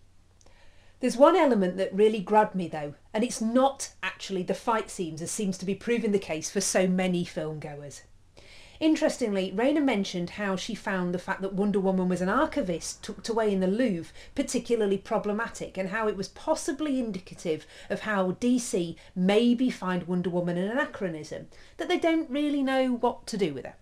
There's 1.00 1.16
one 1.16 1.36
element 1.36 1.78
that 1.78 1.94
really 1.94 2.20
grabbed 2.20 2.54
me 2.54 2.68
though, 2.68 2.96
and 3.14 3.24
it's 3.24 3.40
not 3.40 3.94
actually 4.02 4.42
the 4.42 4.52
fight 4.52 4.90
scenes 4.90 5.22
as 5.22 5.30
seems 5.30 5.56
to 5.56 5.64
be 5.64 5.74
proving 5.74 6.12
the 6.12 6.18
case 6.18 6.50
for 6.50 6.60
so 6.60 6.86
many 6.86 7.24
film 7.24 7.60
goers. 7.60 8.02
Interestingly, 8.80 9.52
Rayna 9.52 9.84
mentioned 9.84 10.30
how 10.30 10.56
she 10.56 10.74
found 10.74 11.12
the 11.12 11.18
fact 11.18 11.42
that 11.42 11.52
Wonder 11.52 11.78
Woman 11.78 12.08
was 12.08 12.22
an 12.22 12.30
archivist 12.30 13.02
tucked 13.02 13.28
away 13.28 13.52
in 13.52 13.60
the 13.60 13.66
Louvre 13.66 14.14
particularly 14.34 14.96
problematic 14.96 15.76
and 15.76 15.90
how 15.90 16.08
it 16.08 16.16
was 16.16 16.28
possibly 16.28 16.98
indicative 16.98 17.66
of 17.90 18.00
how 18.00 18.32
DC 18.32 18.96
maybe 19.14 19.68
find 19.68 20.04
Wonder 20.04 20.30
Woman 20.30 20.56
an 20.56 20.70
anachronism, 20.70 21.48
that 21.76 21.88
they 21.88 21.98
don't 21.98 22.30
really 22.30 22.62
know 22.62 22.94
what 22.94 23.26
to 23.26 23.36
do 23.36 23.52
with 23.52 23.66
her. 23.66 23.74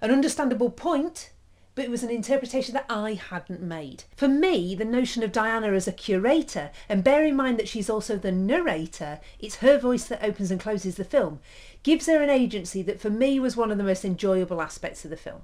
An 0.00 0.10
understandable 0.10 0.70
point, 0.70 1.30
but 1.76 1.84
it 1.84 1.90
was 1.90 2.02
an 2.02 2.10
interpretation 2.10 2.74
that 2.74 2.86
I 2.88 3.12
hadn't 3.12 3.60
made. 3.60 4.04
For 4.16 4.26
me, 4.26 4.74
the 4.74 4.84
notion 4.84 5.22
of 5.22 5.30
Diana 5.30 5.72
as 5.72 5.86
a 5.86 5.92
curator, 5.92 6.70
and 6.88 7.04
bear 7.04 7.24
in 7.24 7.36
mind 7.36 7.58
that 7.58 7.68
she's 7.68 7.90
also 7.90 8.16
the 8.16 8.32
narrator, 8.32 9.20
it's 9.38 9.56
her 9.56 9.78
voice 9.78 10.06
that 10.06 10.24
opens 10.24 10.50
and 10.50 10.58
closes 10.58 10.96
the 10.96 11.04
film, 11.04 11.38
gives 11.82 12.06
her 12.06 12.22
an 12.22 12.30
agency 12.30 12.82
that 12.82 12.98
for 12.98 13.10
me 13.10 13.38
was 13.38 13.56
one 13.56 13.70
of 13.70 13.76
the 13.76 13.84
most 13.84 14.06
enjoyable 14.06 14.62
aspects 14.62 15.04
of 15.04 15.10
the 15.10 15.18
film. 15.18 15.42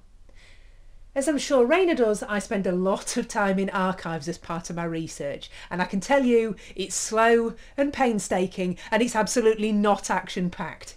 As 1.14 1.28
I'm 1.28 1.36
sure 1.36 1.68
Rayna 1.68 1.94
does, 1.94 2.22
I 2.22 2.38
spend 2.38 2.66
a 2.66 2.72
lot 2.72 3.18
of 3.18 3.28
time 3.28 3.58
in 3.58 3.68
archives 3.68 4.26
as 4.26 4.38
part 4.38 4.70
of 4.70 4.76
my 4.76 4.84
research, 4.84 5.50
and 5.70 5.82
I 5.82 5.84
can 5.84 6.00
tell 6.00 6.24
you 6.24 6.56
it's 6.74 6.94
slow 6.94 7.52
and 7.76 7.92
painstaking, 7.92 8.78
and 8.90 9.02
it's 9.02 9.14
absolutely 9.14 9.70
not 9.70 10.08
action 10.08 10.48
packed. 10.48 10.96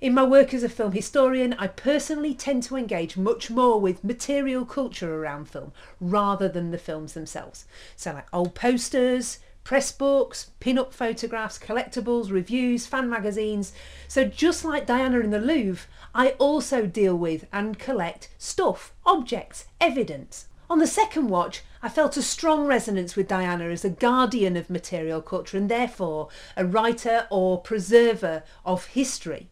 In 0.00 0.14
my 0.14 0.22
work 0.24 0.54
as 0.54 0.62
a 0.62 0.70
film 0.70 0.92
historian, 0.92 1.52
I 1.58 1.66
personally 1.66 2.32
tend 2.32 2.62
to 2.62 2.76
engage 2.76 3.18
much 3.18 3.50
more 3.50 3.78
with 3.78 4.02
material 4.02 4.64
culture 4.64 5.14
around 5.14 5.50
film 5.50 5.72
rather 6.00 6.48
than 6.48 6.70
the 6.70 6.78
films 6.78 7.12
themselves. 7.12 7.66
So, 7.96 8.14
like 8.14 8.26
old 8.32 8.54
posters, 8.54 9.40
press 9.62 9.92
books, 9.92 10.52
pin 10.58 10.78
up 10.78 10.94
photographs, 10.94 11.58
collectibles, 11.58 12.32
reviews, 12.32 12.86
fan 12.86 13.10
magazines. 13.10 13.74
So, 14.08 14.24
just 14.24 14.64
like 14.64 14.86
Diana 14.86 15.20
in 15.20 15.32
the 15.32 15.38
Louvre, 15.38 15.86
I 16.14 16.30
also 16.38 16.86
deal 16.86 17.14
with 17.14 17.46
and 17.52 17.78
collect 17.78 18.30
stuff, 18.38 18.94
objects, 19.04 19.66
evidence. 19.82 20.46
On 20.70 20.78
the 20.78 20.86
second 20.86 21.28
watch, 21.28 21.62
I 21.82 21.90
felt 21.90 22.16
a 22.16 22.22
strong 22.22 22.66
resonance 22.66 23.16
with 23.16 23.28
Diana 23.28 23.66
as 23.66 23.84
a 23.84 23.90
guardian 23.90 24.56
of 24.56 24.70
material 24.70 25.20
culture 25.20 25.58
and 25.58 25.68
therefore 25.68 26.30
a 26.56 26.64
writer 26.64 27.26
or 27.28 27.60
preserver 27.60 28.44
of 28.64 28.86
history. 28.86 29.49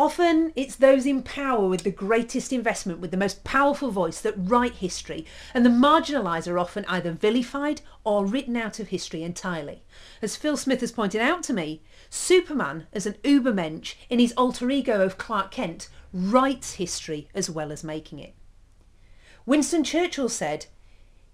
Often 0.00 0.54
it's 0.56 0.76
those 0.76 1.04
in 1.04 1.22
power 1.22 1.68
with 1.68 1.82
the 1.82 1.90
greatest 1.90 2.54
investment, 2.54 3.00
with 3.00 3.10
the 3.10 3.18
most 3.18 3.44
powerful 3.44 3.90
voice, 3.90 4.18
that 4.22 4.32
write 4.34 4.76
history, 4.76 5.26
and 5.52 5.62
the 5.62 5.68
marginalised 5.68 6.50
are 6.50 6.58
often 6.58 6.86
either 6.88 7.12
vilified 7.12 7.82
or 8.02 8.24
written 8.24 8.56
out 8.56 8.80
of 8.80 8.88
history 8.88 9.22
entirely. 9.22 9.82
As 10.22 10.36
Phil 10.36 10.56
Smith 10.56 10.80
has 10.80 10.90
pointed 10.90 11.20
out 11.20 11.42
to 11.42 11.52
me, 11.52 11.82
Superman, 12.08 12.86
as 12.94 13.04
an 13.04 13.16
ubermensch 13.24 13.94
in 14.08 14.20
his 14.20 14.32
alter 14.38 14.70
ego 14.70 15.04
of 15.04 15.18
Clark 15.18 15.50
Kent, 15.50 15.90
writes 16.14 16.76
history 16.76 17.28
as 17.34 17.50
well 17.50 17.70
as 17.70 17.84
making 17.84 18.20
it. 18.20 18.34
Winston 19.44 19.84
Churchill 19.84 20.30
said, 20.30 20.64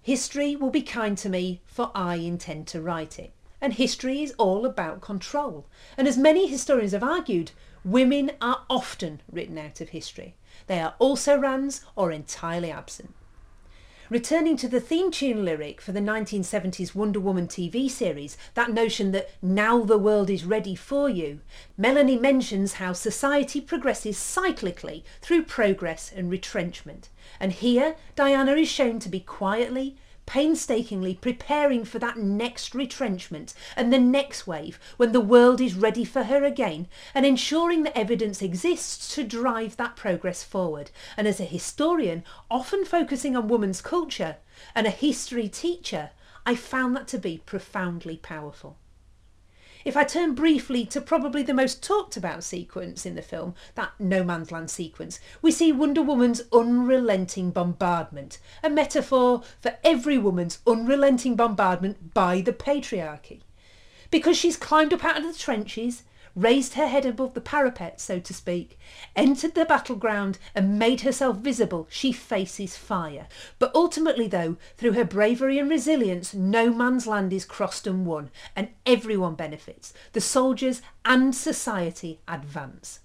History 0.01 0.57
will 0.57 0.71
be 0.71 0.81
kind 0.81 1.17
to 1.19 1.29
me, 1.29 1.61
for 1.65 1.89
I 1.95 2.15
intend 2.15 2.67
to 2.67 2.81
write 2.81 3.17
it. 3.17 3.31
And 3.59 3.73
history 3.73 4.21
is 4.21 4.33
all 4.37 4.65
about 4.65 5.01
control. 5.01 5.65
And 5.97 6.07
as 6.07 6.17
many 6.17 6.47
historians 6.47 6.91
have 6.91 7.03
argued, 7.03 7.51
women 7.83 8.31
are 8.41 8.63
often 8.69 9.21
written 9.31 9.57
out 9.57 9.81
of 9.81 9.89
history. 9.89 10.35
They 10.67 10.79
are 10.79 10.95
also 10.99 11.37
rans 11.37 11.83
or 11.95 12.11
entirely 12.11 12.71
absent. 12.71 13.13
Returning 14.09 14.55
to 14.55 14.69
the 14.69 14.79
theme 14.79 15.11
tune 15.11 15.43
lyric 15.43 15.81
for 15.81 15.91
the 15.91 15.99
1970s 15.99 16.95
Wonder 16.95 17.19
Woman 17.19 17.45
TV 17.45 17.89
series, 17.89 18.37
that 18.53 18.71
notion 18.71 19.11
that 19.11 19.31
now 19.41 19.83
the 19.83 19.97
world 19.97 20.29
is 20.29 20.45
ready 20.45 20.75
for 20.75 21.09
you, 21.09 21.41
Melanie 21.75 22.17
mentions 22.17 22.73
how 22.73 22.93
society 22.93 23.59
progresses 23.59 24.15
cyclically 24.15 25.03
through 25.19 25.43
progress 25.43 26.09
and 26.15 26.29
retrenchment. 26.29 27.09
And 27.37 27.51
here, 27.51 27.97
Diana 28.15 28.53
is 28.53 28.69
shown 28.69 28.99
to 28.99 29.09
be 29.09 29.19
quietly, 29.19 29.97
painstakingly 30.27 31.15
preparing 31.15 31.83
for 31.83 31.97
that 31.97 32.17
next 32.17 32.75
retrenchment 32.75 33.55
and 33.75 33.91
the 33.91 33.97
next 33.97 34.45
wave 34.45 34.79
when 34.97 35.11
the 35.11 35.19
world 35.19 35.59
is 35.59 35.73
ready 35.73 36.05
for 36.05 36.25
her 36.25 36.43
again, 36.43 36.87
and 37.15 37.25
ensuring 37.25 37.81
that 37.81 37.97
evidence 37.97 38.43
exists 38.43 39.15
to 39.15 39.23
drive 39.23 39.75
that 39.77 39.95
progress 39.95 40.43
forward. 40.43 40.91
And 41.17 41.27
as 41.27 41.39
a 41.39 41.45
historian, 41.45 42.23
often 42.51 42.85
focusing 42.85 43.35
on 43.35 43.47
women's 43.47 43.81
culture, 43.81 44.37
and 44.75 44.85
a 44.85 44.91
history 44.91 45.47
teacher, 45.47 46.11
I 46.45 46.55
found 46.55 46.95
that 46.95 47.07
to 47.09 47.17
be 47.17 47.41
profoundly 47.45 48.17
powerful. 48.17 48.77
If 49.87 49.95
I 49.95 50.03
turn 50.03 50.35
briefly 50.35 50.85
to 50.87 50.99
probably 50.99 51.43
the 51.43 51.53
most 51.53 51.81
talked 51.81 52.17
about 52.17 52.43
sequence 52.43 53.05
in 53.05 53.15
the 53.15 53.21
film, 53.21 53.55
that 53.75 53.91
no 53.97 54.21
man's 54.21 54.51
land 54.51 54.69
sequence, 54.69 55.21
we 55.41 55.49
see 55.49 55.71
Wonder 55.71 56.01
Woman's 56.01 56.41
unrelenting 56.51 57.51
bombardment, 57.51 58.37
a 58.61 58.69
metaphor 58.69 59.43
for 59.61 59.77
every 59.85 60.17
woman's 60.17 60.59
unrelenting 60.67 61.37
bombardment 61.37 62.13
by 62.13 62.41
the 62.41 62.51
patriarchy. 62.51 63.43
Because 64.11 64.35
she's 64.35 64.57
climbed 64.57 64.91
up 64.91 65.05
out 65.05 65.19
of 65.19 65.23
the 65.23 65.39
trenches, 65.39 66.03
raised 66.37 66.75
her 66.75 66.87
head 66.87 67.03
above 67.05 67.33
the 67.33 67.41
parapet, 67.41 67.99
so 67.99 68.19
to 68.19 68.33
speak, 68.33 68.77
entered 69.15 69.55
the 69.55 69.65
battleground 69.65 70.37
and 70.53 70.77
made 70.77 71.01
herself 71.01 71.37
visible, 71.37 71.87
she 71.89 72.11
faces 72.11 72.77
fire. 72.77 73.27
But 73.57 73.73
ultimately, 73.73 74.27
though, 74.27 74.57
through 74.77 74.93
her 74.93 75.03
bravery 75.03 75.57
and 75.57 75.67
resilience, 75.67 76.35
no 76.35 76.71
man's 76.71 77.07
land 77.07 77.33
is 77.33 77.43
crossed 77.43 77.87
and 77.87 78.05
won, 78.05 78.29
and 78.55 78.69
everyone 78.85 79.33
benefits. 79.33 79.93
The 80.13 80.21
soldiers 80.21 80.83
and 81.03 81.35
society 81.35 82.19
advance. 82.27 82.99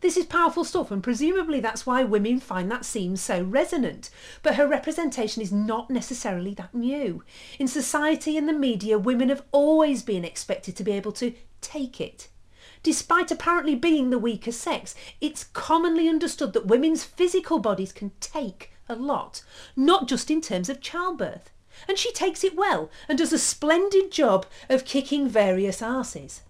This 0.00 0.16
is 0.16 0.26
powerful 0.26 0.64
stuff, 0.64 0.90
and 0.90 1.02
presumably 1.02 1.60
that's 1.60 1.86
why 1.86 2.02
women 2.02 2.40
find 2.40 2.70
that 2.70 2.84
scene 2.84 3.16
so 3.16 3.42
resonant. 3.42 4.10
But 4.42 4.56
her 4.56 4.66
representation 4.66 5.40
is 5.40 5.52
not 5.52 5.88
necessarily 5.88 6.52
that 6.54 6.74
new. 6.74 7.22
In 7.60 7.68
society 7.68 8.36
and 8.36 8.48
the 8.48 8.52
media, 8.52 8.98
women 8.98 9.28
have 9.28 9.44
always 9.52 10.02
been 10.02 10.24
expected 10.24 10.76
to 10.76 10.84
be 10.84 10.92
able 10.92 11.12
to 11.12 11.32
take 11.60 12.00
it. 12.00 12.28
Despite 12.86 13.32
apparently 13.32 13.74
being 13.74 14.10
the 14.10 14.18
weaker 14.18 14.52
sex, 14.52 14.94
it's 15.20 15.42
commonly 15.42 16.08
understood 16.08 16.52
that 16.52 16.68
women's 16.68 17.02
physical 17.02 17.58
bodies 17.58 17.90
can 17.90 18.12
take 18.20 18.70
a 18.88 18.94
lot, 18.94 19.42
not 19.74 20.06
just 20.06 20.30
in 20.30 20.40
terms 20.40 20.68
of 20.68 20.80
childbirth. 20.80 21.50
And 21.88 21.98
she 21.98 22.12
takes 22.12 22.44
it 22.44 22.54
well 22.54 22.88
and 23.08 23.18
does 23.18 23.32
a 23.32 23.40
splendid 23.40 24.12
job 24.12 24.46
of 24.68 24.84
kicking 24.84 25.28
various 25.28 25.82
asses. 25.82 26.42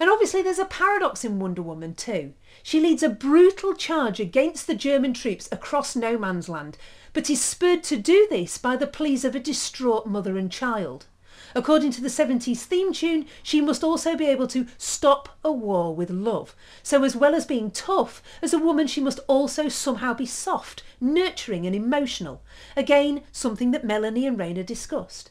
And 0.00 0.10
obviously, 0.10 0.42
there's 0.42 0.58
a 0.58 0.64
paradox 0.64 1.24
in 1.24 1.38
Wonder 1.38 1.62
Woman 1.62 1.94
too. 1.94 2.32
She 2.64 2.80
leads 2.80 3.04
a 3.04 3.08
brutal 3.08 3.72
charge 3.72 4.18
against 4.18 4.66
the 4.66 4.74
German 4.74 5.14
troops 5.14 5.48
across 5.52 5.94
no 5.94 6.18
man's 6.18 6.48
land, 6.48 6.76
but 7.12 7.30
is 7.30 7.40
spurred 7.40 7.84
to 7.84 7.96
do 7.96 8.26
this 8.28 8.58
by 8.58 8.74
the 8.74 8.88
pleas 8.88 9.24
of 9.24 9.36
a 9.36 9.38
distraught 9.38 10.08
mother 10.08 10.36
and 10.36 10.50
child. 10.50 11.06
According 11.54 11.92
to 11.92 12.00
the 12.00 12.08
70s 12.08 12.58
theme 12.58 12.92
tune, 12.92 13.26
she 13.42 13.60
must 13.60 13.84
also 13.84 14.16
be 14.16 14.26
able 14.26 14.46
to 14.48 14.66
stop 14.78 15.28
a 15.44 15.52
war 15.52 15.94
with 15.94 16.10
love. 16.10 16.54
So, 16.82 17.04
as 17.04 17.14
well 17.14 17.34
as 17.34 17.44
being 17.44 17.70
tough, 17.70 18.22
as 18.40 18.52
a 18.52 18.58
woman, 18.58 18.86
she 18.86 19.00
must 19.00 19.20
also 19.28 19.68
somehow 19.68 20.14
be 20.14 20.26
soft, 20.26 20.82
nurturing, 21.00 21.66
and 21.66 21.76
emotional. 21.76 22.42
Again, 22.76 23.22
something 23.32 23.70
that 23.72 23.84
Melanie 23.84 24.26
and 24.26 24.38
Rayna 24.38 24.64
discussed. 24.64 25.30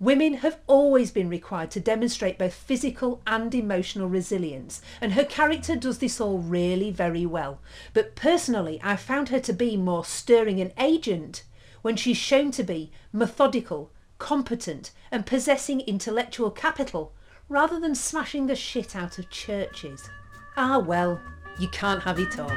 Women 0.00 0.34
have 0.34 0.60
always 0.68 1.10
been 1.10 1.28
required 1.28 1.72
to 1.72 1.80
demonstrate 1.80 2.38
both 2.38 2.54
physical 2.54 3.20
and 3.26 3.52
emotional 3.52 4.08
resilience, 4.08 4.80
and 5.00 5.14
her 5.14 5.24
character 5.24 5.74
does 5.74 5.98
this 5.98 6.20
all 6.20 6.38
really 6.38 6.92
very 6.92 7.26
well. 7.26 7.60
But 7.94 8.14
personally, 8.14 8.78
I 8.80 8.94
found 8.94 9.30
her 9.30 9.40
to 9.40 9.52
be 9.52 9.76
more 9.76 10.04
stirring 10.04 10.60
and 10.60 10.72
agent 10.78 11.42
when 11.82 11.96
she's 11.96 12.16
shown 12.16 12.52
to 12.52 12.62
be 12.62 12.92
methodical, 13.12 13.90
competent, 14.18 14.90
and 15.10 15.24
possessing 15.26 15.80
intellectual 15.80 16.50
capital, 16.50 17.12
rather 17.48 17.80
than 17.80 17.94
smashing 17.94 18.46
the 18.46 18.56
shit 18.56 18.94
out 18.94 19.18
of 19.18 19.30
churches. 19.30 20.10
Ah 20.56 20.78
well, 20.78 21.20
you 21.58 21.68
can't 21.68 22.02
have 22.02 22.18
it 22.18 22.38
all. 22.38 22.52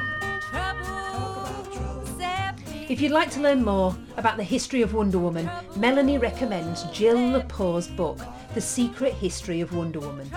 If 2.88 3.00
you'd 3.00 3.12
like 3.12 3.30
to 3.30 3.40
learn 3.40 3.64
more 3.64 3.96
about 4.18 4.36
the 4.36 4.44
history 4.44 4.82
of 4.82 4.92
Wonder 4.92 5.18
Woman, 5.18 5.48
Melanie 5.76 6.18
recommends 6.18 6.82
Jill 6.92 7.16
Lepore's 7.16 7.88
book, 7.88 8.18
The 8.54 8.60
Secret 8.60 9.14
History 9.14 9.62
of 9.62 9.74
Wonder 9.74 10.00
Woman. 10.00 10.30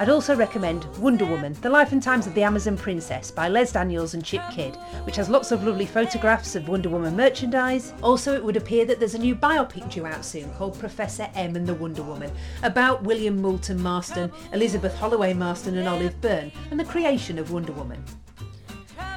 I'd 0.00 0.08
also 0.08 0.34
recommend 0.34 0.86
Wonder 0.96 1.26
Woman, 1.26 1.54
The 1.60 1.68
Life 1.68 1.92
and 1.92 2.02
Times 2.02 2.26
of 2.26 2.32
the 2.32 2.42
Amazon 2.42 2.74
Princess 2.74 3.30
by 3.30 3.48
Les 3.48 3.70
Daniels 3.70 4.14
and 4.14 4.24
Chip 4.24 4.40
Kidd, 4.50 4.76
which 5.04 5.16
has 5.16 5.28
lots 5.28 5.52
of 5.52 5.62
lovely 5.62 5.84
photographs 5.84 6.56
of 6.56 6.68
Wonder 6.68 6.88
Woman 6.88 7.14
merchandise. 7.14 7.92
Also, 8.02 8.34
it 8.34 8.42
would 8.42 8.56
appear 8.56 8.86
that 8.86 8.98
there's 8.98 9.14
a 9.14 9.18
new 9.18 9.36
biopic 9.36 9.90
due 9.90 10.06
out 10.06 10.24
soon 10.24 10.50
called 10.54 10.78
Professor 10.78 11.28
M 11.34 11.54
and 11.54 11.66
the 11.66 11.74
Wonder 11.74 12.02
Woman, 12.02 12.32
about 12.62 13.02
William 13.02 13.42
Moulton 13.42 13.78
Marston, 13.78 14.32
Elizabeth 14.54 14.96
Holloway 14.96 15.34
Marston, 15.34 15.76
and 15.76 15.86
Olive 15.86 16.18
Byrne, 16.22 16.50
and 16.70 16.80
the 16.80 16.84
creation 16.86 17.38
of 17.38 17.50
Wonder 17.50 17.72
Woman. 17.72 18.02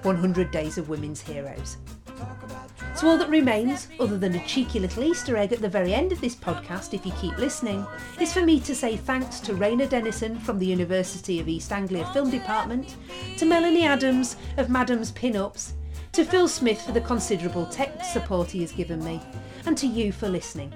100 0.02 0.50
Days 0.50 0.78
of 0.78 0.88
Women's 0.88 1.20
Heroes. 1.20 1.76
So 2.94 3.06
all 3.06 3.18
that 3.18 3.28
remains, 3.28 3.88
other 4.00 4.16
than 4.16 4.34
a 4.34 4.46
cheeky 4.46 4.80
little 4.80 5.04
Easter 5.04 5.36
egg 5.36 5.52
at 5.52 5.60
the 5.60 5.68
very 5.68 5.92
end 5.92 6.10
of 6.10 6.22
this 6.22 6.34
podcast, 6.34 6.94
if 6.94 7.04
you 7.04 7.12
keep 7.12 7.36
listening, 7.36 7.86
is 8.18 8.32
for 8.32 8.40
me 8.40 8.60
to 8.60 8.74
say 8.74 8.96
thanks 8.96 9.40
to 9.40 9.52
Rayna 9.52 9.86
Denison 9.88 10.38
from 10.38 10.58
the 10.58 10.66
University 10.66 11.38
of 11.38 11.48
East 11.48 11.70
Anglia 11.70 12.06
Film 12.14 12.30
Department, 12.30 12.96
to 13.36 13.44
Melanie 13.44 13.84
Adams 13.84 14.36
of 14.56 14.70
Madam's 14.70 15.12
Pin-Ups, 15.12 15.74
to 16.12 16.24
Phil 16.24 16.48
Smith 16.48 16.82
for 16.82 16.92
the 16.92 17.00
considerable 17.00 17.66
tech 17.66 18.04
support 18.04 18.50
he 18.50 18.60
has 18.60 18.72
given 18.72 19.02
me, 19.04 19.20
and 19.66 19.76
to 19.78 19.86
you 19.86 20.12
for 20.12 20.28
listening. 20.28 20.72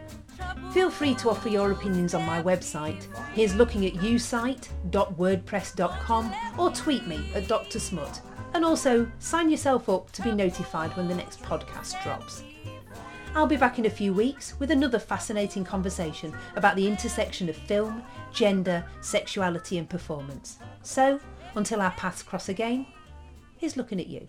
Feel 0.72 0.90
free 0.90 1.14
to 1.16 1.28
offer 1.30 1.48
your 1.48 1.72
opinions 1.72 2.14
on 2.14 2.24
my 2.24 2.40
website. 2.42 3.06
Here's 3.34 3.54
looking 3.54 3.86
at 3.86 3.92
usite.wordpress.com 3.94 6.34
or 6.58 6.70
tweet 6.70 7.06
me 7.06 7.30
at 7.34 7.46
Dr. 7.46 7.78
Smut. 7.78 8.20
And 8.54 8.64
also 8.64 9.06
sign 9.18 9.50
yourself 9.50 9.88
up 9.88 10.10
to 10.12 10.22
be 10.22 10.32
notified 10.32 10.96
when 10.96 11.08
the 11.08 11.14
next 11.14 11.42
podcast 11.42 12.02
drops. 12.02 12.42
I'll 13.34 13.46
be 13.46 13.56
back 13.56 13.78
in 13.78 13.86
a 13.86 13.90
few 13.90 14.12
weeks 14.12 14.58
with 14.58 14.70
another 14.70 14.98
fascinating 14.98 15.64
conversation 15.64 16.34
about 16.56 16.76
the 16.76 16.86
intersection 16.86 17.48
of 17.48 17.56
film, 17.56 18.02
gender, 18.32 18.84
sexuality, 19.00 19.78
and 19.78 19.88
performance. 19.88 20.58
So, 20.82 21.18
until 21.54 21.80
our 21.80 21.92
paths 21.92 22.22
cross 22.22 22.50
again, 22.50 22.84
here's 23.56 23.78
looking 23.78 24.00
at 24.00 24.06
you. 24.06 24.28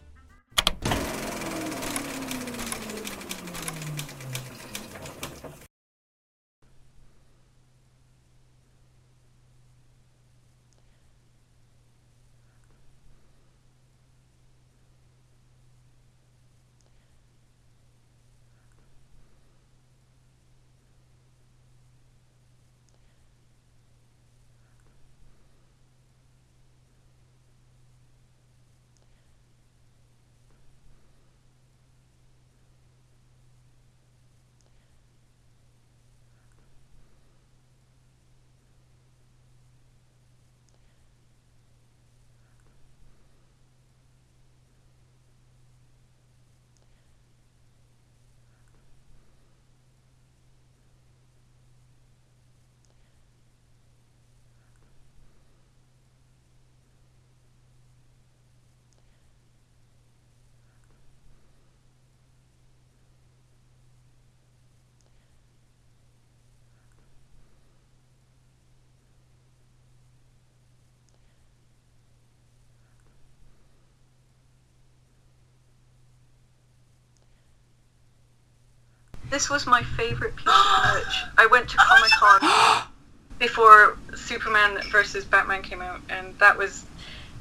This 79.33 79.49
was 79.49 79.65
my 79.65 79.81
favourite 79.81 80.35
piece 80.35 80.45
of 80.45 80.93
merch. 80.93 81.15
I 81.39 81.47
went 81.49 81.67
to 81.69 81.77
Comic 81.77 82.11
Con 82.11 82.83
before 83.39 83.97
Superman 84.15 84.79
versus 84.91 85.25
Batman 85.25 85.63
came 85.63 85.81
out, 85.81 86.01
and 86.07 86.37
that 86.37 86.55
was. 86.55 86.85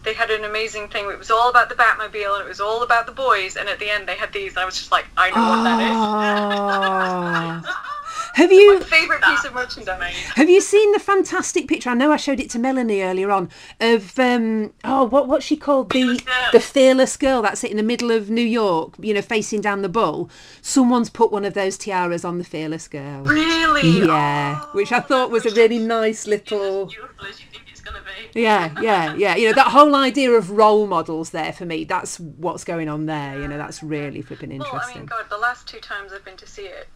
They 0.03 0.14
had 0.14 0.30
an 0.30 0.45
amazing 0.45 0.88
thing. 0.88 1.05
It 1.11 1.18
was 1.18 1.30
all 1.30 1.51
about 1.51 1.68
the 1.68 1.74
Batmobile, 1.74 2.36
and 2.36 2.45
it 2.47 2.49
was 2.49 2.62
all 2.62 2.82
about 2.82 3.05
the 3.05 3.12
boys. 3.12 3.57
And 3.57 3.68
at 3.68 3.78
the 3.78 3.90
end, 3.90 4.09
they 4.09 4.16
had 4.16 4.32
these. 4.32 4.53
And 4.53 4.61
I 4.61 4.64
was 4.64 4.74
just 4.74 4.90
like, 4.90 5.05
I 5.18 5.28
know 5.32 5.51
what 5.51 5.64
that 5.64 7.62
is. 7.62 7.76
Oh. 8.35 8.43
Have 8.43 8.51
you 8.53 8.80
favourite 8.80 9.22
piece 9.22 9.45
of 9.45 9.53
merchandise. 9.55 10.14
have 10.37 10.49
you 10.49 10.61
seen 10.61 10.93
the 10.93 10.99
fantastic 10.99 11.68
picture? 11.68 11.91
I 11.91 11.95
know 11.95 12.11
I 12.12 12.16
showed 12.16 12.41
it 12.41 12.49
to 12.51 12.59
Melanie 12.59 13.03
earlier 13.03 13.30
on 13.30 13.51
of 13.80 14.18
um 14.18 14.72
oh 14.85 15.05
what 15.05 15.28
what's 15.28 15.45
she 15.45 15.57
called 15.57 15.91
the 15.91 16.01
Fearless 16.01 16.20
Girl. 16.22 16.51
the 16.53 16.61
fearless 16.61 17.16
girl 17.16 17.43
that's 17.43 17.62
it 17.64 17.70
in 17.70 17.76
the 17.76 17.83
middle 17.83 18.11
of 18.11 18.30
New 18.30 18.41
York, 18.45 18.95
you 19.01 19.12
know, 19.14 19.22
facing 19.22 19.61
down 19.61 19.83
the 19.83 19.89
bull. 19.89 20.30
Someone's 20.62 21.11
put 21.11 21.30
one 21.30 21.45
of 21.45 21.55
those 21.55 21.76
tiaras 21.76 22.24
on 22.24 22.39
the 22.39 22.45
fearless 22.45 22.89
girl. 22.89 23.22
Really? 23.22 24.07
Yeah, 24.07 24.61
which 24.72 24.93
I 24.93 25.01
thought 25.01 25.30
was 25.30 25.45
a 25.47 25.51
really 25.51 25.78
nice 25.78 26.26
little. 26.26 26.85
as 26.87 26.95
you 27.41 27.47
think 27.51 27.64
it's 27.70 27.80
going 27.80 27.97
to 27.97 28.03
be. 28.03 28.09
Yeah, 28.41 28.72
yeah, 28.80 29.14
yeah. 29.14 29.37
You 29.37 29.49
know 29.49 29.55
that 29.55 29.68
whole 29.68 29.95
idea 29.95 30.30
of 30.30 30.51
role 30.53 30.87
models 30.87 31.30
there 31.30 31.53
for 31.53 31.66
me. 31.66 31.85
That's 31.85 32.18
what's 32.18 32.64
going 32.64 32.89
on 32.89 33.05
there. 33.07 33.39
You 33.39 33.47
know, 33.47 33.59
that's 33.59 33.83
really 33.83 34.22
flipping 34.22 34.53
interesting. 34.53 34.78
Well, 34.78 34.91
I 34.95 34.99
mean, 34.99 35.07
God, 35.07 35.26
the 35.28 35.37
last 35.37 35.66
two 35.68 35.80
times 35.80 36.12
I've 36.12 36.24
been 36.24 36.37
to 36.39 36.47
see 36.47 36.62
it, 36.62 36.89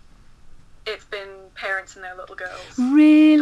it's 0.87 1.05
been 1.05 1.51
parents 1.55 1.97
and 1.97 2.05
their 2.05 2.15
little 2.17 2.37
girls. 2.37 2.61
Really? 2.79 3.37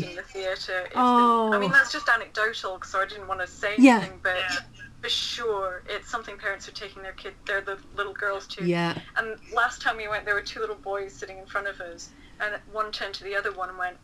dominating 0.00 0.16
the 0.16 0.22
theatre. 0.22 0.80
It's 0.86 0.94
been- 0.94 1.00
I 1.02 1.58
mean, 1.58 1.70
Oh. 1.70 1.72
that's 1.72 1.92
just 1.92 2.08
anecdotal, 2.08 2.80
so 2.82 3.00
I 3.00 3.06
didn't 3.06 3.28
want 3.28 3.40
to 3.40 3.46
say 3.46 3.74
Yeah. 3.78 3.98
anything, 3.98 4.20
but 4.22 4.36
Yeah. 4.36 4.56
for 5.02 5.08
sure, 5.08 5.82
it's 5.88 6.10
something 6.10 6.36
parents 6.38 6.66
are 6.68 6.72
taking 6.72 7.02
their 7.02 7.12
kid, 7.12 7.34
their 7.46 7.60
the 7.60 7.78
little 7.94 8.12
girls 8.14 8.46
to. 8.48 8.64
Yeah. 8.64 8.98
And 9.16 9.38
last 9.52 9.80
time 9.80 9.96
we 9.96 10.08
went, 10.08 10.24
there 10.24 10.34
were 10.34 10.42
two 10.42 10.60
little 10.60 10.74
boys 10.76 11.12
sitting 11.14 11.38
in 11.38 11.46
front 11.46 11.66
of 11.68 11.80
us, 11.80 12.10
and 12.40 12.56
one 12.72 12.90
turned 12.92 13.14
to 13.14 13.24
the 13.24 13.36
other 13.36 13.52
one 13.52 13.68
and 13.68 13.78
went, 13.78 13.96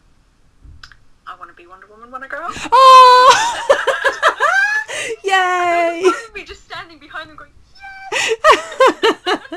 "I 1.27 1.35
want 1.37 1.51
to 1.51 1.55
be 1.55 1.67
Wonder 1.67 1.87
Woman 1.89 2.11
when 2.13 2.23
I 2.23 2.29
grow 2.29 2.43
up." 2.47 2.55
Oh! 2.73 3.31
Yay! 5.25 6.05
we 6.33 6.45
just 6.45 6.65
standing 6.65 6.99
behind 6.99 7.29
them 7.29 7.37
going, 7.37 7.51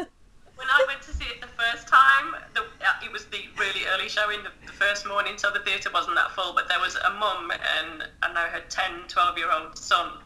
When 0.58 0.68
I 0.70 0.84
went 0.88 1.02
to 1.04 1.14
see 1.14 1.26
it 1.26 1.40
the 1.40 1.48
first 1.48 1.88
time, 1.88 2.36
the, 2.54 2.62
uh, 2.62 3.06
it 3.06 3.12
was 3.12 3.26
the 3.26 3.46
really 3.58 3.86
early 3.94 4.10
showing, 4.10 4.44
the, 4.44 4.50
the 4.66 4.74
first 4.74 5.08
morning, 5.08 5.38
so 5.38 5.52
the 5.52 5.60
theatre 5.60 5.90
wasn't 5.94 6.16
that 6.16 6.32
full. 6.32 6.54
But 6.54 6.68
there 6.68 6.80
was 6.80 6.96
a 6.96 7.12
mum 7.12 7.52
and 7.52 8.04
I 8.24 8.34
know 8.34 8.48
her 8.52 8.62
10, 8.68 9.08
12 9.08 9.38
year 9.38 9.52
old 9.52 9.78
son 9.78 10.20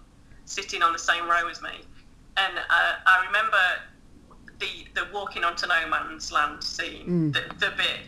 sitting 0.45 0.81
on 0.81 0.93
the 0.93 0.99
same 0.99 1.29
row 1.29 1.47
as 1.49 1.61
me. 1.61 1.83
And 2.37 2.57
uh, 2.57 2.93
I 3.05 3.25
remember 3.27 3.57
the 4.59 4.87
the 4.93 5.07
walking 5.13 5.43
onto 5.43 5.67
no 5.67 5.87
man's 5.89 6.31
land 6.31 6.63
scene, 6.63 7.31
the, 7.31 7.41
the 7.59 7.73
bit. 7.75 8.07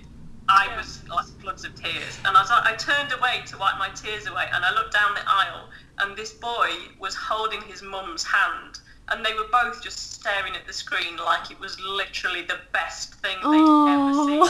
I 0.50 0.68
was 0.78 1.02
like 1.10 1.26
floods 1.42 1.66
of 1.66 1.74
tears, 1.76 2.20
and 2.26 2.36
I 2.38 2.44
I 2.66 2.76
turned 2.76 3.12
away 3.12 3.42
to 3.48 3.58
wipe 3.58 3.78
my 3.80 3.90
tears 3.90 4.28
away, 4.28 4.46
and 4.54 4.64
I 4.64 4.74
looked 4.74 4.94
down 4.94 5.14
the 5.14 5.22
aisle, 5.26 5.70
and 6.00 6.16
this 6.16 6.34
boy 6.34 6.70
was 7.00 7.16
holding 7.16 7.62
his 7.62 7.82
mum's 7.82 8.24
hand, 8.24 8.80
and 9.14 9.24
they 9.24 9.34
were 9.34 9.48
both 9.52 9.82
just 9.82 10.14
staring 10.14 10.56
at 10.56 10.66
the 10.66 10.74
screen 10.74 11.18
like 11.18 11.52
it 11.52 11.60
was 11.60 11.80
literally 11.80 12.42
the 12.42 12.58
best 12.72 13.14
thing 13.16 13.38
they'd 13.44 13.94
ever 13.94 14.14
seen, 14.14 14.42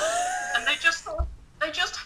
and 0.55 0.65
they 0.65 0.75
just 0.79 1.07
they 1.59 1.69
just 1.71 1.99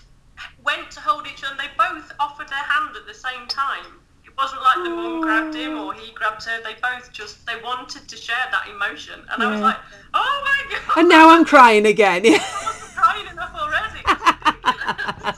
went 0.63 0.89
to 0.91 0.99
hold 0.99 1.27
each 1.27 1.43
other, 1.43 1.51
and 1.51 1.59
they 1.59 1.69
both 1.77 2.11
offered 2.19 2.49
their 2.49 2.57
hand 2.57 2.95
at 2.95 3.05
the 3.05 3.13
same 3.13 3.47
time. 3.47 3.85
It 4.25 4.35
wasn't 4.37 4.61
like 4.61 4.83
the 4.83 4.89
mum 4.89 5.21
grabbed 5.21 5.55
him 5.55 5.77
or 5.77 5.93
he 5.93 6.11
grabbed 6.13 6.43
her. 6.45 6.61
They 6.63 6.73
both 6.81 7.11
just 7.13 7.45
they 7.45 7.61
wanted 7.63 8.07
to 8.07 8.15
share 8.15 8.35
that 8.51 8.67
emotion, 8.67 9.21
and 9.31 9.43
I 9.43 9.51
was 9.51 9.61
like, 9.61 9.77
oh 10.13 10.43
my 10.43 10.71
god! 10.71 10.99
And 10.99 11.09
now 11.09 11.29
I'm 11.29 11.45
crying 11.45 11.85
again. 11.85 12.23
I 12.25 12.39
wasn't 12.65 12.95
crying 12.95 13.27
enough 13.27 13.53
already. 13.55 14.01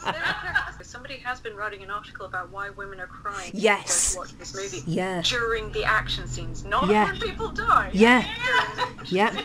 Has 1.29 1.39
been 1.39 1.55
writing 1.55 1.83
an 1.83 1.91
article 1.91 2.25
about 2.25 2.49
why 2.49 2.71
women 2.71 2.99
are 2.99 3.05
crying. 3.05 3.51
Yes. 3.53 4.13
to 4.13 4.17
watch 4.17 4.35
this 4.39 4.55
movie 4.55 4.81
Yeah. 4.87 5.21
during 5.21 5.71
the 5.73 5.83
action 5.83 6.27
scenes, 6.27 6.65
not 6.65 6.89
Yeah. 6.89 7.05
when 7.05 7.19
people 7.21 7.49
die. 7.49 7.91
Yeah. 7.93 8.25
Yeah. 8.25 8.89
Yeah. 9.05 9.41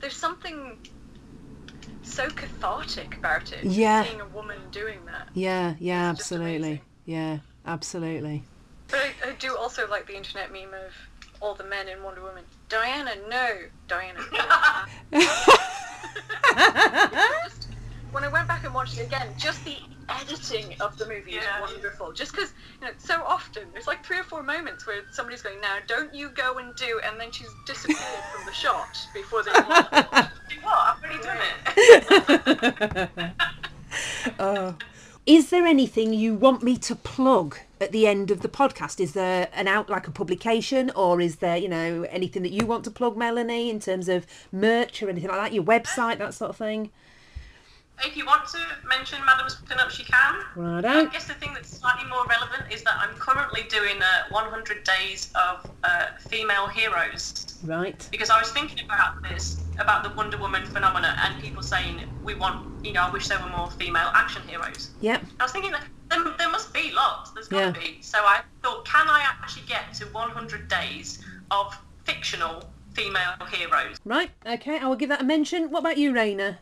There's 0.00 0.16
something 0.16 0.76
so 2.02 2.28
cathartic 2.30 3.16
about 3.16 3.52
it. 3.52 3.62
Yeah. 3.62 4.02
Seeing 4.06 4.20
a 4.20 4.26
woman 4.26 4.58
doing 4.72 4.98
that. 5.06 5.28
Yeah. 5.34 5.76
Yeah. 5.78 6.10
It's 6.10 6.18
Absolutely. 6.20 6.82
Yeah. 7.06 7.38
Absolutely. 7.64 8.42
But 8.88 8.98
I, 8.98 9.14
I 9.28 9.32
do 9.34 9.56
also 9.56 9.86
like 9.88 10.08
the 10.08 10.16
internet 10.16 10.50
meme 10.52 10.74
of 10.74 10.92
all 11.38 11.54
the 11.54 11.62
men 11.62 11.86
in 11.86 12.02
Wonder 12.02 12.22
Woman. 12.22 12.42
Diana, 12.68 13.12
no. 13.28 13.56
Diana. 13.86 14.18
no." 15.12 15.22
just, 18.08 18.14
when 18.14 18.24
I 18.24 18.28
went 18.28 18.48
back 18.48 18.64
and 18.64 18.74
watched 18.74 18.98
it 18.98 19.06
again, 19.06 19.28
just 19.38 19.64
the 19.64 19.76
editing 20.08 20.74
of 20.80 20.96
the 20.98 21.06
movie 21.06 21.32
Yeah. 21.32 21.64
is 21.64 21.72
wonderful. 21.72 22.12
Just 22.12 22.32
because, 22.32 22.52
you 22.80 22.86
know, 22.86 22.92
so 22.98 23.22
often 23.26 23.68
there's 23.72 23.86
like 23.86 24.04
three 24.04 24.18
or 24.18 24.24
four 24.24 24.42
moments 24.42 24.86
where 24.86 25.02
somebody's 25.12 25.42
going, 25.42 25.60
"Now, 25.60 25.76
don't 25.86 26.14
you 26.14 26.30
go 26.30 26.58
and 26.58 26.74
do," 26.76 27.00
and 27.04 27.20
then 27.20 27.30
she's 27.30 27.50
disappeared 27.66 27.98
from 28.34 28.46
the 28.46 28.52
shot 28.52 28.98
before 29.14 29.42
they. 29.42 29.50
Do 30.48 30.56
what? 30.62 30.78
I've 30.78 31.04
already 31.04 31.22
done 31.22 31.38
it. 33.16 33.32
oh. 34.38 34.74
Is 35.26 35.50
there 35.50 35.66
anything 35.66 36.14
you 36.14 36.32
want 36.32 36.62
me 36.62 36.78
to 36.78 36.96
plug 36.96 37.58
at 37.82 37.92
the 37.92 38.06
end 38.06 38.30
of 38.30 38.40
the 38.40 38.48
podcast? 38.48 38.98
Is 38.98 39.12
there 39.12 39.48
an 39.52 39.68
out 39.68 39.90
like 39.90 40.08
a 40.08 40.10
publication, 40.10 40.90
or 40.96 41.20
is 41.20 41.36
there 41.36 41.58
you 41.58 41.68
know 41.68 42.06
anything 42.08 42.42
that 42.44 42.52
you 42.52 42.64
want 42.64 42.84
to 42.84 42.90
plug, 42.90 43.14
Melanie, 43.14 43.68
in 43.68 43.78
terms 43.78 44.08
of 44.08 44.26
merch 44.50 45.02
or 45.02 45.10
anything 45.10 45.28
like 45.28 45.38
that? 45.38 45.52
Your 45.52 45.64
website, 45.64 46.16
that 46.16 46.32
sort 46.32 46.48
of 46.48 46.56
thing. 46.56 46.90
If 48.04 48.16
you 48.16 48.24
want 48.26 48.46
to 48.48 48.58
mention 48.88 49.18
Madam's 49.24 49.56
Pinups, 49.56 49.98
you 49.98 50.04
can. 50.04 50.36
Right 50.54 50.84
I 50.84 51.04
guess 51.06 51.26
the 51.26 51.34
thing 51.34 51.52
that's 51.52 51.68
slightly 51.78 52.08
more 52.08 52.24
relevant 52.26 52.72
is 52.72 52.82
that 52.84 52.94
I'm 52.98 53.14
currently 53.16 53.62
doing 53.68 54.00
uh, 54.00 54.30
100 54.30 54.84
days 54.84 55.32
of 55.34 55.68
uh, 55.82 56.06
female 56.28 56.66
heroes 56.68 57.58
Right. 57.64 58.06
because 58.12 58.30
I 58.30 58.38
was 58.38 58.50
thinking 58.52 58.84
about 58.84 59.22
this, 59.22 59.60
about 59.80 60.04
the 60.04 60.10
Wonder 60.10 60.36
Woman 60.38 60.64
phenomena, 60.66 61.16
and 61.24 61.42
people 61.42 61.62
saying 61.62 62.00
we 62.22 62.34
want, 62.34 62.84
you 62.84 62.92
know, 62.92 63.02
I 63.02 63.10
wish 63.10 63.26
there 63.28 63.40
were 63.40 63.50
more 63.50 63.70
female 63.72 64.10
action 64.14 64.42
heroes. 64.46 64.90
Yep. 65.00 65.24
I 65.40 65.42
was 65.42 65.52
thinking 65.52 65.72
that 65.72 65.82
there, 66.08 66.22
there 66.38 66.50
must 66.50 66.72
be 66.72 66.92
lots. 66.92 67.32
There's 67.32 67.48
got 67.48 67.74
to 67.74 67.80
Yeah. 67.80 67.86
be. 67.86 67.98
So 68.00 68.18
I 68.18 68.42
thought, 68.62 68.84
can 68.84 69.08
I 69.08 69.20
actually 69.42 69.66
get 69.66 69.92
to 69.94 70.04
100 70.06 70.68
days 70.68 71.24
of 71.50 71.76
fictional 72.04 72.70
female 72.94 73.34
heroes? 73.52 73.96
Right. 74.04 74.30
Okay. 74.46 74.78
I 74.78 74.86
will 74.86 74.96
give 74.96 75.08
that 75.08 75.20
a 75.20 75.24
mention. 75.24 75.70
What 75.70 75.80
about 75.80 75.98
you, 75.98 76.12
Rayna? 76.12 76.58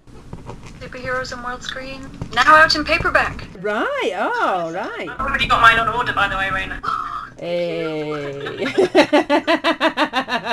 Superheroes 0.81 1.37
on 1.37 1.43
world 1.43 1.63
screen. 1.63 2.09
Now 2.35 2.55
out 2.55 2.75
in 2.75 2.85
paperback. 2.85 3.47
Right. 3.61 4.13
Oh, 4.17 4.71
right. 4.73 5.09
I've 5.09 5.21
already 5.21 5.47
got 5.47 5.61
mine 5.61 5.79
on 5.79 5.89
order, 5.89 6.13
by 6.13 6.29
the 6.29 6.37
way, 6.37 6.49
Rayna. 6.49 6.81
Hey. 7.39 8.65